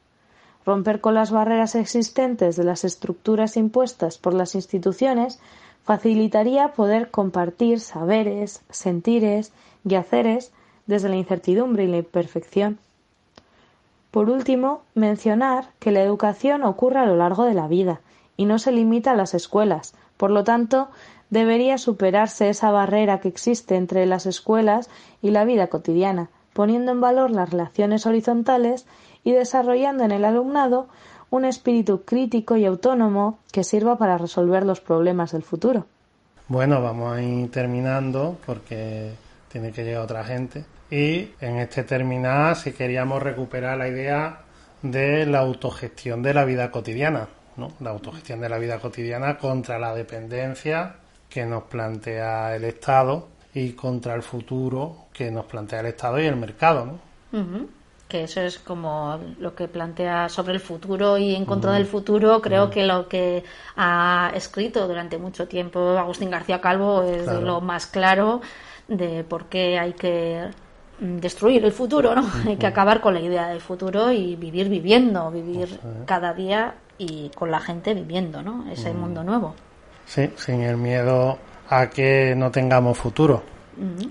Romper 0.67 0.99
con 0.99 1.13
las 1.13 1.31
barreras 1.31 1.75
existentes 1.75 2.57
de 2.57 2.65
las 2.65 2.83
estructuras 2.83 3.55
impuestas 3.55 4.17
por 4.17 4.33
las 4.33 4.53
instituciones 4.53 5.39
facilitaría 5.87 6.73
poder 6.73 7.11
compartir 7.11 7.79
saberes, 7.79 8.61
sentires 8.69 9.53
y 9.87 9.95
haceres 9.95 10.51
desde 10.85 11.07
la 11.07 11.15
incertidumbre 11.15 11.85
y 11.85 11.87
la 11.87 11.99
imperfección. 11.99 12.77
Por 14.11 14.29
último, 14.29 14.81
mencionar 14.95 15.69
que 15.79 15.91
la 15.91 16.01
educación 16.01 16.63
ocurre 16.63 16.99
a 16.99 17.05
lo 17.05 17.15
largo 17.15 17.45
de 17.45 17.53
la 17.53 17.69
vida 17.69 18.01
y 18.35 18.43
no 18.43 18.59
se 18.59 18.73
limita 18.73 19.11
a 19.11 19.15
las 19.15 19.33
escuelas. 19.33 19.95
Por 20.17 20.29
lo 20.29 20.43
tanto, 20.43 20.89
debería 21.29 21.77
superarse 21.77 22.49
esa 22.49 22.69
barrera 22.69 23.21
que 23.21 23.29
existe 23.29 23.77
entre 23.77 24.05
las 24.05 24.25
escuelas 24.25 24.89
y 25.21 25.31
la 25.31 25.45
vida 25.45 25.67
cotidiana, 25.67 26.29
poniendo 26.51 26.91
en 26.91 26.99
valor 26.99 27.31
las 27.31 27.49
relaciones 27.49 28.05
horizontales 28.05 28.87
y 29.23 29.31
desarrollando 29.31 30.03
en 30.03 30.11
el 30.11 30.25
alumnado 30.25 30.89
un 31.29 31.45
espíritu 31.45 32.03
crítico 32.03 32.57
y 32.57 32.65
autónomo 32.65 33.39
que 33.51 33.63
sirva 33.63 33.97
para 33.97 34.17
resolver 34.17 34.65
los 34.65 34.79
problemas 34.81 35.31
del 35.31 35.43
futuro. 35.43 35.85
Bueno, 36.47 36.81
vamos 36.81 37.17
a 37.17 37.21
ir 37.21 37.51
terminando 37.51 38.37
porque 38.45 39.11
tiene 39.51 39.71
que 39.71 39.83
llegar 39.83 40.03
otra 40.03 40.23
gente. 40.23 40.65
Y 40.89 41.29
en 41.41 41.57
este 41.57 41.83
terminar, 41.83 42.55
si 42.55 42.71
queríamos 42.71 43.21
recuperar 43.21 43.77
la 43.77 43.89
idea 43.89 44.39
de 44.81 45.25
la 45.25 45.39
autogestión 45.39 46.23
de 46.23 46.33
la 46.33 46.45
vida 46.45 46.71
cotidiana, 46.71 47.27
¿no? 47.57 47.73
La 47.81 47.89
autogestión 47.89 48.39
de 48.39 48.47
la 48.47 48.57
vida 48.57 48.79
cotidiana 48.79 49.37
contra 49.37 49.77
la 49.77 49.93
dependencia 49.93 50.95
que 51.29 51.45
nos 51.45 51.63
plantea 51.63 52.55
el 52.55 52.63
Estado 52.63 53.27
y 53.53 53.71
contra 53.71 54.13
el 54.13 54.21
futuro 54.21 55.07
que 55.11 55.29
nos 55.31 55.45
plantea 55.45 55.81
el 55.81 55.87
Estado 55.87 56.21
y 56.21 56.25
el 56.25 56.37
mercado, 56.37 56.85
¿no? 56.85 56.99
Que 58.07 58.23
eso 58.23 58.41
es 58.41 58.57
como 58.57 59.19
lo 59.39 59.53
que 59.53 59.67
plantea 59.67 60.29
sobre 60.29 60.53
el 60.53 60.59
futuro 60.59 61.17
y 61.17 61.35
en 61.35 61.45
contra 61.45 61.73
del 61.73 61.85
futuro, 61.85 62.41
creo 62.41 62.69
que 62.69 62.83
lo 62.85 63.07
que 63.07 63.43
ha 63.75 64.31
escrito 64.33 64.87
durante 64.87 65.17
mucho 65.17 65.47
tiempo 65.47 65.97
Agustín 65.97 66.29
García 66.29 66.61
Calvo 66.61 67.03
es 67.03 67.27
lo 67.27 67.59
más 67.59 67.87
claro 67.87 68.41
de 68.87 69.23
por 69.23 69.45
qué 69.45 69.77
hay 69.77 69.93
que 69.93 70.49
destruir 70.99 71.63
el 71.65 71.71
futuro, 71.71 72.15
¿no? 72.15 72.25
Hay 72.47 72.55
que 72.55 72.65
acabar 72.65 73.01
con 73.01 73.13
la 73.13 73.19
idea 73.19 73.49
del 73.49 73.61
futuro 73.61 74.11
y 74.11 74.35
vivir 74.35 74.69
viviendo, 74.69 75.29
vivir 75.29 75.79
cada 76.05 76.33
día 76.33 76.75
y 76.97 77.29
con 77.35 77.51
la 77.51 77.59
gente 77.59 77.93
viviendo, 77.93 78.41
¿no? 78.41 78.65
Ese 78.71 78.93
mundo 78.93 79.23
nuevo. 79.23 79.53
Sí, 80.05 80.31
sin 80.37 80.61
el 80.61 80.77
miedo 80.77 81.37
a 81.69 81.89
que 81.89 82.33
no 82.35 82.49
tengamos 82.49 82.97
futuro, 82.97 83.43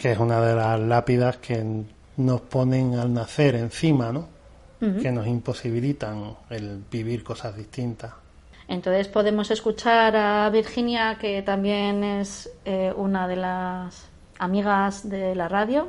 que 0.00 0.12
es 0.12 0.18
una 0.18 0.40
de 0.40 0.54
las 0.54 0.78
lápidas 0.78 1.38
que 1.38 1.64
nos 2.16 2.40
ponen 2.42 2.94
al 2.94 3.12
nacer 3.12 3.54
encima, 3.56 4.12
¿no? 4.12 4.28
Que 4.78 5.10
nos 5.10 5.26
imposibilitan 5.26 6.36
el 6.50 6.84
vivir 6.90 7.24
cosas 7.24 7.56
distintas. 7.56 8.12
Entonces 8.68 9.08
podemos 9.08 9.50
escuchar 9.50 10.14
a 10.14 10.50
Virginia, 10.50 11.16
que 11.18 11.42
también 11.42 12.04
es 12.04 12.50
eh, 12.64 12.92
una 12.94 13.26
de 13.26 13.36
las 13.36 14.06
amigas 14.38 15.08
de 15.08 15.34
la 15.34 15.48
radio, 15.48 15.88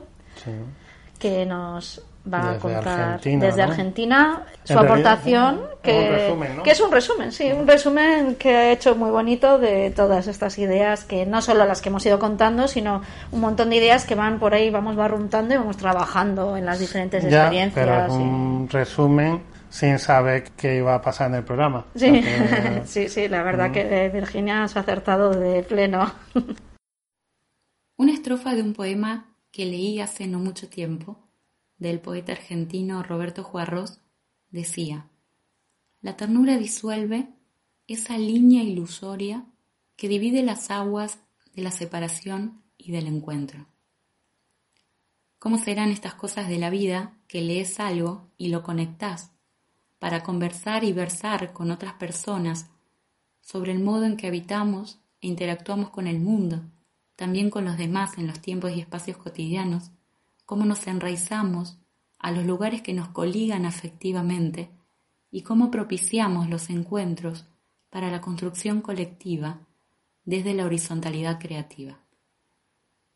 que 1.19 1.45
nos 1.45 2.01
va 2.31 2.51
a 2.51 2.57
contar 2.57 3.21
desde 3.21 3.61
Argentina 3.61 4.43
su 4.63 4.77
aportación, 4.77 5.61
que, 5.81 6.35
que, 6.63 6.71
es 6.71 6.81
un 6.81 6.91
resumen, 6.91 7.31
sí, 7.31 7.51
un 7.51 7.67
resumen 7.67 8.35
que 8.35 8.55
ha 8.55 8.71
hecho 8.71 8.95
muy 8.95 9.09
bonito 9.09 9.57
de 9.57 9.91
todas 9.91 10.27
estas 10.27 10.57
ideas, 10.57 11.05
que 11.05 11.25
no 11.25 11.41
solo 11.41 11.65
las 11.65 11.81
que 11.81 11.89
hemos 11.89 12.05
ido 12.05 12.19
contando, 12.19 12.67
sino 12.67 13.01
un 13.31 13.39
montón 13.39 13.69
de 13.69 13.77
ideas 13.77 14.05
que 14.05 14.15
van 14.15 14.39
por 14.39 14.53
ahí, 14.53 14.69
vamos 14.69 14.95
barruntando 14.95 15.53
y 15.53 15.57
vamos 15.57 15.77
trabajando 15.77 16.57
en 16.57 16.65
las 16.65 16.79
diferentes 16.79 17.23
experiencias. 17.23 17.73
Pero 17.73 18.13
un 18.13 18.67
resumen 18.69 19.41
sin 19.69 19.99
saber 19.99 20.43
qué 20.55 20.77
iba 20.77 20.95
a 20.95 21.01
pasar 21.01 21.29
en 21.29 21.35
el 21.35 21.43
programa. 21.43 21.85
Sí, 21.95 22.23
sí, 22.85 23.09
sí, 23.09 23.27
la 23.27 23.43
verdad 23.43 23.71
que 23.71 24.09
Virginia 24.13 24.67
se 24.67 24.79
ha 24.79 24.81
acertado 24.81 25.31
de 25.31 25.63
pleno. 25.63 26.11
Una 27.97 28.13
estrofa 28.13 28.53
de 28.53 28.61
un 28.61 28.73
poema 28.73 29.25
que 29.51 29.65
leí 29.65 29.99
hace 29.99 30.27
no 30.27 30.39
mucho 30.39 30.69
tiempo 30.69 31.26
del 31.77 31.99
poeta 31.99 32.31
argentino 32.31 33.03
Roberto 33.03 33.43
Juarros 33.43 33.99
decía, 34.49 35.09
La 36.01 36.17
ternura 36.17 36.57
disuelve 36.57 37.29
esa 37.87 38.17
línea 38.17 38.63
ilusoria 38.63 39.45
que 39.95 40.07
divide 40.07 40.43
las 40.43 40.71
aguas 40.71 41.19
de 41.53 41.61
la 41.61 41.71
separación 41.71 42.61
y 42.77 42.91
del 42.91 43.07
encuentro. 43.07 43.67
¿Cómo 45.39 45.57
serán 45.57 45.89
estas 45.89 46.15
cosas 46.15 46.47
de 46.49 46.57
la 46.57 46.69
vida 46.69 47.13
que 47.27 47.41
lees 47.41 47.79
algo 47.79 48.29
y 48.37 48.49
lo 48.49 48.63
conectás 48.63 49.31
para 49.99 50.23
conversar 50.23 50.83
y 50.83 50.93
versar 50.93 51.53
con 51.53 51.71
otras 51.71 51.93
personas 51.93 52.69
sobre 53.41 53.71
el 53.71 53.79
modo 53.79 54.05
en 54.05 54.17
que 54.17 54.27
habitamos 54.27 54.99
e 55.21 55.27
interactuamos 55.27 55.89
con 55.89 56.07
el 56.07 56.19
mundo, 56.19 56.63
también 57.15 57.49
con 57.49 57.65
los 57.65 57.77
demás 57.77 58.17
en 58.17 58.27
los 58.27 58.39
tiempos 58.39 58.71
y 58.71 58.79
espacios 58.79 59.17
cotidianos, 59.17 59.91
cómo 60.47 60.63
nos 60.65 60.87
enraizamos 60.87 61.77
a 62.17 62.31
los 62.31 62.45
lugares 62.45 62.81
que 62.81 62.93
nos 62.93 63.09
coligan 63.09 63.65
afectivamente 63.65 64.71
y 65.29 65.41
cómo 65.41 65.69
propiciamos 65.69 66.49
los 66.49 66.69
encuentros 66.69 67.45
para 67.89 68.09
la 68.09 68.21
construcción 68.21 68.79
colectiva 68.79 69.59
desde 70.23 70.53
la 70.53 70.65
horizontalidad 70.65 71.37
creativa. 71.37 71.99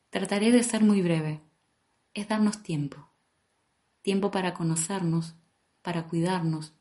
Trataré 0.09 0.51
de 0.51 0.61
ser 0.61 0.83
muy 0.83 1.01
breve. 1.01 1.39
Es 2.13 2.27
darnos 2.27 2.63
tiempo. 2.63 3.07
Tiempo 4.01 4.29
para 4.29 4.53
conocernos, 4.53 5.35
para 5.81 6.07
cuidarnos, 6.09 6.73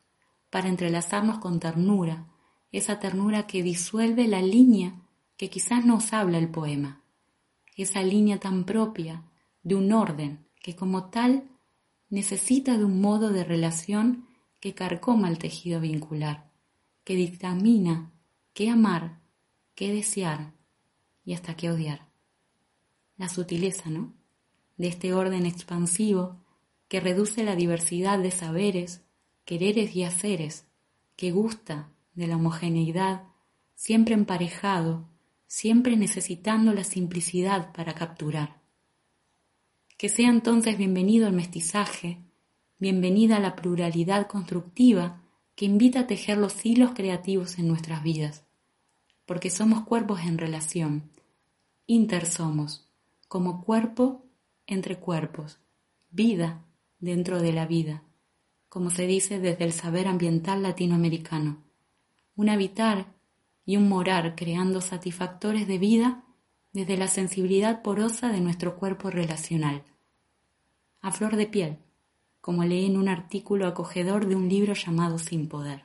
para 0.51 0.69
entrelazarnos 0.69 1.39
con 1.39 1.61
ternura, 1.61 2.27
esa 2.73 2.99
ternura 2.99 3.47
que 3.47 3.63
disuelve 3.63 4.27
la 4.27 4.43
línea 4.43 5.01
que 5.37 5.49
quizás 5.49 5.85
nos 5.85 6.13
habla 6.13 6.39
el 6.39 6.49
poema, 6.49 7.05
esa 7.77 8.03
línea 8.03 8.41
tan 8.41 8.65
propia 8.65 9.30
de 9.63 9.75
un 9.75 9.93
orden 9.93 10.47
que 10.63 10.77
como 10.77 11.11
tal 11.11 11.49
necesita 12.09 12.77
de 12.77 12.85
un 12.85 13.01
modo 13.01 13.31
de 13.31 13.45
relación 13.45 14.27
que 14.61 14.75
carcoma 14.75 15.29
el 15.29 15.39
tejido 15.39 15.81
vincular, 15.81 16.51
que 17.05 17.15
dictamina 17.15 18.13
qué 18.53 18.69
amar, 18.69 19.21
qué 19.75 19.93
desear 19.93 20.53
y 21.25 21.35
hasta 21.35 21.57
qué 21.57 21.71
odiar. 21.71 22.09
La 23.17 23.29
sutileza, 23.29 23.91
¿no? 23.91 24.13
De 24.77 24.89
este 24.89 25.13
orden 25.13 25.47
expansivo 25.47 26.37
que 26.89 27.01
reduce 27.01 27.45
la 27.45 27.55
diversidad 27.55 28.19
de 28.19 28.31
saberes, 28.31 29.03
quereres 29.45 29.95
y 29.95 30.05
haceres, 30.05 30.67
que 31.17 31.31
gusta 31.31 31.93
de 32.15 32.27
la 32.27 32.37
homogeneidad, 32.37 33.25
siempre 33.75 34.15
emparejado, 34.15 35.09
siempre 35.47 35.97
necesitando 35.97 36.73
la 36.73 36.85
simplicidad 36.85 37.73
para 37.73 37.95
capturar. 37.95 38.60
Que 40.01 40.09
sea 40.09 40.31
entonces 40.31 40.79
bienvenido 40.79 41.27
el 41.27 41.35
mestizaje, 41.35 42.17
bienvenida 42.79 43.39
la 43.39 43.55
pluralidad 43.55 44.29
constructiva 44.29 45.21
que 45.55 45.67
invita 45.67 46.01
a 46.01 46.07
tejer 46.07 46.39
los 46.39 46.65
hilos 46.65 46.93
creativos 46.95 47.59
en 47.59 47.69
nuestras 47.69 48.03
vidas, 48.03 48.47
porque 49.27 49.51
somos 49.51 49.83
cuerpos 49.83 50.21
en 50.21 50.39
relación, 50.39 51.11
intersomos, 51.87 52.89
como 53.29 53.63
cuerpo 53.63 54.25
entre 54.67 54.97
cuerpos, 54.97 55.61
vida 56.11 56.65
dentro 56.99 57.39
de 57.39 57.53
la 57.53 57.67
vida, 57.67 58.03
como 58.71 58.89
se 58.89 59.07
dice 59.07 59.39
desde 59.39 59.65
el 59.65 59.75
saber 59.75 60.09
ambiental 60.09 60.63
latinoamericano, 60.63 61.63
un 62.37 62.49
habitar 62.49 63.13
y 63.67 63.77
un 63.77 63.87
morar 63.87 64.35
creando 64.35 64.81
satisfactores 64.81 65.69
de 65.69 65.77
vida 65.77 66.25
desde 66.73 66.97
la 66.97 67.09
sensibilidad 67.09 67.83
porosa 67.83 68.29
de 68.29 68.41
nuestro 68.41 68.77
cuerpo 68.77 69.11
relacional. 69.11 69.85
A 71.01 71.11
flor 71.13 71.37
de 71.37 71.47
piel, 71.47 71.79
como 72.41 72.65
leí 72.65 72.87
en 72.87 72.97
un 72.97 73.09
artículo 73.09 73.67
acogedor 73.67 74.27
de 74.27 74.37
un 74.37 74.49
libro 74.49 74.75
llamado 74.75 75.19
Sin 75.19 75.49
Poder. 75.49 75.85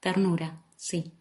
Ternura, 0.00 0.62
sí. 0.76 1.12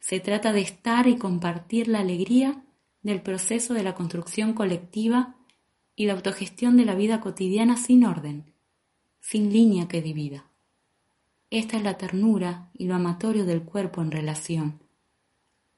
Se 0.00 0.20
trata 0.20 0.52
de 0.52 0.60
estar 0.60 1.06
y 1.06 1.16
compartir 1.16 1.88
la 1.88 2.00
alegría 2.00 2.64
del 3.02 3.22
proceso 3.22 3.74
de 3.74 3.82
la 3.82 3.94
construcción 3.94 4.52
colectiva 4.54 5.36
y 5.94 6.06
la 6.06 6.14
autogestión 6.14 6.76
de 6.76 6.84
la 6.84 6.94
vida 6.94 7.20
cotidiana 7.20 7.76
sin 7.76 8.04
orden, 8.04 8.52
sin 9.20 9.52
línea 9.52 9.88
que 9.88 10.02
divida. 10.02 10.50
Esta 11.50 11.76
es 11.76 11.84
la 11.84 11.96
ternura 11.96 12.70
y 12.74 12.86
lo 12.86 12.94
amatorio 12.94 13.44
del 13.44 13.62
cuerpo 13.62 14.02
en 14.02 14.10
relación. 14.10 14.82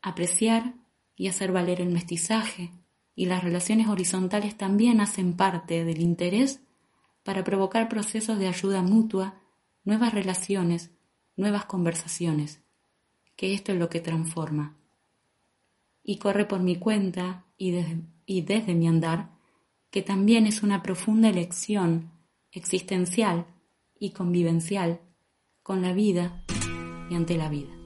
Apreciar 0.01 0.75
y 1.17 1.29
hacer 1.29 1.51
valer 1.51 1.81
el 1.81 1.91
mestizaje 1.91 2.71
y 3.15 3.27
las 3.27 3.43
relaciones 3.43 3.89
horizontales 3.89 4.57
también 4.57 5.01
hacen 5.01 5.33
parte 5.33 5.85
del 5.85 6.01
interés 6.01 6.61
para 7.23 7.43
provocar 7.43 7.89
procesos 7.89 8.39
de 8.39 8.47
ayuda 8.47 8.83
mutua, 8.83 9.41
nuevas 9.85 10.13
relaciones, 10.13 10.91
nuevas 11.35 11.65
conversaciones, 11.65 12.61
que 13.35 13.55
esto 13.55 13.73
es 13.73 13.79
lo 13.79 13.89
que 13.89 14.01
transforma. 14.01 14.77
Y 16.03 16.19
corre 16.19 16.45
por 16.45 16.61
mi 16.61 16.77
cuenta 16.77 17.47
y 17.57 17.71
desde, 17.73 18.03
y 18.27 18.43
desde 18.43 18.75
mi 18.75 18.87
andar, 18.87 19.31
que 19.91 20.03
también 20.03 20.47
es 20.47 20.63
una 20.63 20.83
profunda 20.83 21.29
elección 21.31 22.13
existencial 22.53 23.47
y 23.99 24.11
convivencial 24.11 25.01
con 25.63 25.83
la 25.83 25.93
vida 25.93 26.45
y 27.11 27.15
ante 27.15 27.37
la 27.37 27.49
vida. 27.49 27.86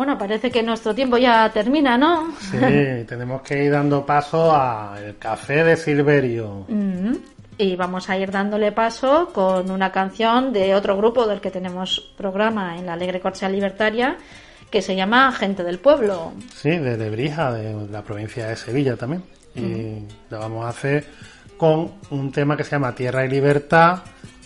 Bueno, 0.00 0.16
parece 0.16 0.50
que 0.50 0.62
nuestro 0.62 0.94
tiempo 0.94 1.18
ya 1.18 1.50
termina, 1.52 1.98
¿no? 1.98 2.34
Sí, 2.38 2.56
tenemos 3.06 3.42
que 3.42 3.64
ir 3.64 3.70
dando 3.70 4.06
paso 4.06 4.50
al 4.50 5.18
café 5.18 5.62
de 5.62 5.76
Silverio. 5.76 6.64
Mm, 6.68 7.16
y 7.58 7.76
vamos 7.76 8.08
a 8.08 8.16
ir 8.16 8.30
dándole 8.30 8.72
paso 8.72 9.28
con 9.30 9.70
una 9.70 9.92
canción 9.92 10.54
de 10.54 10.74
otro 10.74 10.96
grupo 10.96 11.26
del 11.26 11.42
que 11.42 11.50
tenemos 11.50 12.14
programa 12.16 12.78
en 12.78 12.86
la 12.86 12.94
Alegre 12.94 13.20
Corchea 13.20 13.50
Libertaria, 13.50 14.16
que 14.70 14.80
se 14.80 14.96
llama 14.96 15.30
Gente 15.32 15.62
del 15.64 15.80
Pueblo. 15.80 16.32
Sí, 16.54 16.70
de 16.70 16.96
Lebrija, 16.96 17.52
de 17.52 17.86
la 17.90 18.00
provincia 18.00 18.46
de 18.46 18.56
Sevilla 18.56 18.96
también. 18.96 19.22
Y 19.54 19.98
la 20.30 20.38
vamos 20.38 20.64
a 20.64 20.70
hacer 20.70 21.04
con 21.58 21.92
un 22.08 22.32
tema 22.32 22.56
que 22.56 22.64
se 22.64 22.70
llama 22.70 22.94
Tierra 22.94 23.26
y 23.26 23.28
Libertad, 23.28 23.98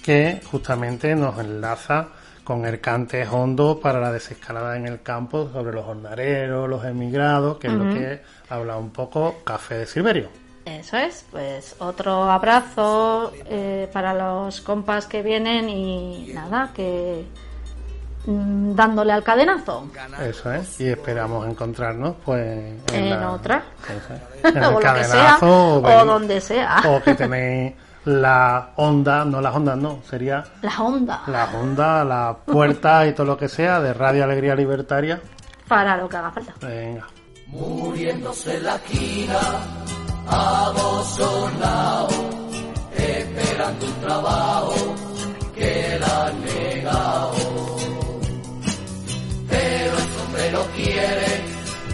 que 0.02 0.40
justamente 0.50 1.14
nos 1.14 1.38
enlaza 1.38 2.08
con 2.44 2.66
el 2.66 2.80
cante 2.80 3.26
hondo 3.26 3.80
para 3.80 3.98
la 4.00 4.12
desescalada 4.12 4.76
en 4.76 4.86
el 4.86 5.02
campo 5.02 5.48
sobre 5.52 5.72
los 5.72 5.84
jornaleros, 5.84 6.68
los 6.68 6.84
emigrados, 6.84 7.56
que 7.58 7.68
es 7.68 7.72
lo 7.72 7.92
que 7.92 8.22
habla 8.50 8.76
un 8.76 8.90
poco 8.90 9.36
Café 9.44 9.78
de 9.78 9.86
Silverio. 9.86 10.28
Eso 10.66 10.96
es, 10.96 11.24
pues 11.30 11.76
otro 11.78 12.24
abrazo 12.30 13.32
eh, 13.46 13.88
para 13.92 14.14
los 14.14 14.60
compas 14.62 15.06
que 15.06 15.22
vienen 15.22 15.68
y 15.68 16.30
nada, 16.34 16.70
que 16.74 17.24
mm, 18.26 18.74
dándole 18.74 19.12
al 19.12 19.22
cadenazo. 19.22 19.88
Eso 20.22 20.52
es, 20.52 20.80
y 20.80 20.88
esperamos 20.88 21.46
encontrarnos 21.46 22.16
pues 22.24 22.74
En 22.94 23.10
la- 23.10 23.32
otra. 23.32 23.62
es, 24.44 24.54
en 24.56 24.64
o 24.64 24.78
el 24.78 24.82
sea, 24.82 24.94
cadenazo 24.94 25.76
o 25.76 25.82
ven- 25.82 26.06
donde 26.06 26.40
sea. 26.40 26.82
o 26.86 27.02
que 27.02 27.14
tenéis 27.14 27.74
la 28.04 28.70
onda, 28.76 29.24
no 29.24 29.40
las 29.40 29.54
ondas, 29.54 29.76
no, 29.78 30.00
sería 30.08 30.44
La 30.62 30.80
onda. 30.82 31.22
la 31.26 31.46
onda, 31.58 32.04
la 32.04 32.36
puerta 32.44 33.06
y 33.06 33.12
todo 33.14 33.26
lo 33.26 33.36
que 33.36 33.48
sea 33.48 33.80
de 33.80 33.94
Radio 33.94 34.24
Alegría 34.24 34.54
Libertaria. 34.54 35.20
Para 35.68 35.96
lo 35.96 36.08
que 36.08 36.16
haga 36.16 36.30
falta. 36.30 36.54
Venga. 36.60 37.06
Muriéndose 37.46 38.56
en 38.56 38.64
la 38.64 38.74
esquina, 38.76 39.38
abosonado, 40.26 42.08
esperando 42.96 43.86
un 43.86 43.94
trabajo 44.00 44.74
que 45.54 45.98
le 45.98 46.04
han 46.04 46.40
negado. 46.44 47.32
Pero 49.48 49.92
el 49.98 50.08
sombrero 50.18 50.60
quiere 50.74 51.26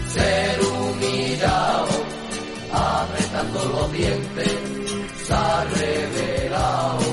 ser 0.07 0.59
humillado, 0.61 1.87
apretando 2.73 3.65
los 3.65 3.91
dientes, 3.93 4.53
ha 5.31 5.63
revelado. 5.63 7.10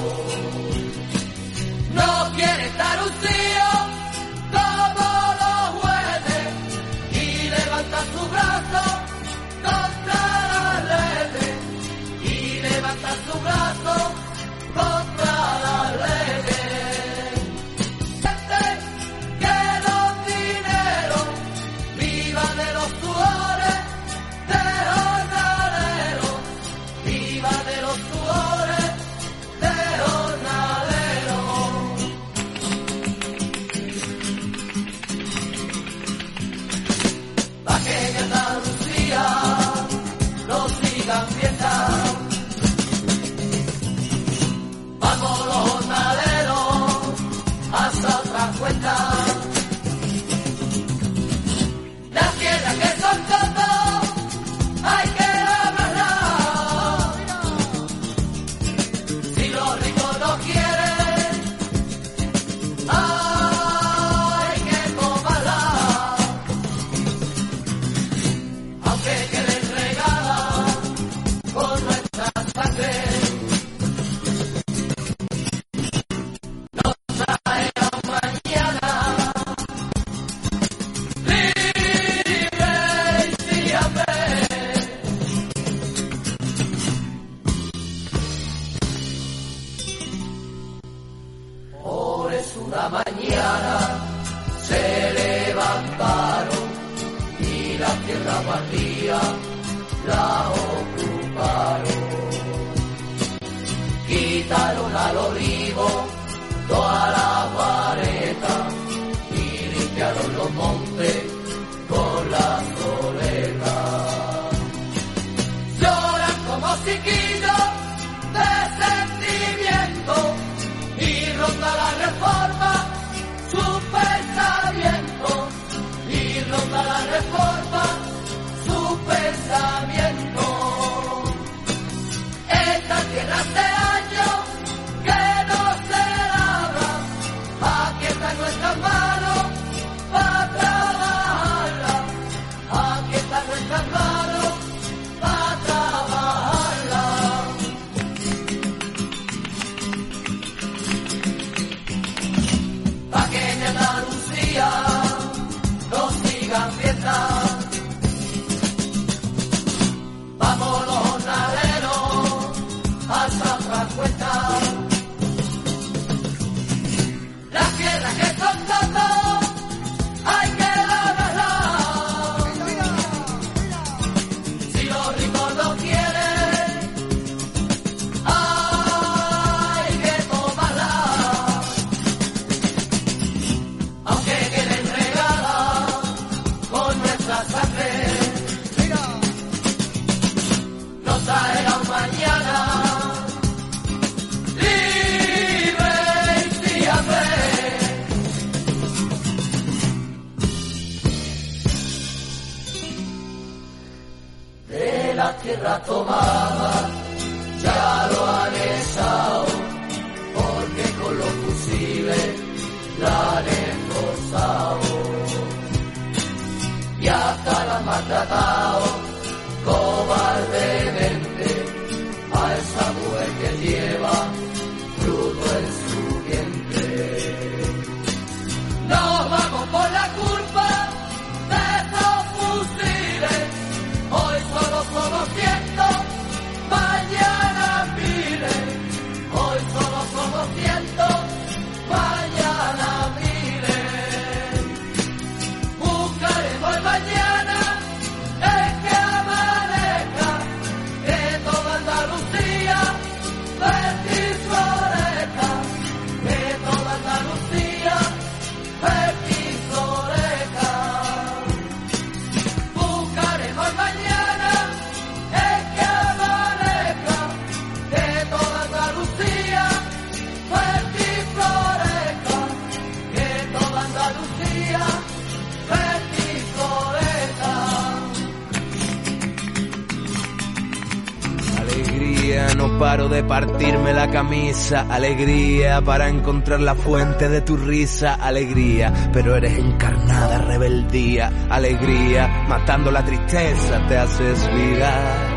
alegría, 284.48 285.82
para 285.82 286.08
encontrar 286.08 286.60
la 286.60 286.74
fuente 286.74 287.28
de 287.28 287.42
tu 287.42 287.56
risa, 287.56 288.14
alegría, 288.14 289.10
pero 289.12 289.36
eres 289.36 289.58
encarnada, 289.58 290.38
rebeldía, 290.38 291.30
alegría, 291.50 292.46
matando 292.48 292.90
la 292.90 293.04
tristeza 293.04 293.86
te 293.88 293.98
haces 293.98 294.54
vida. 294.54 295.27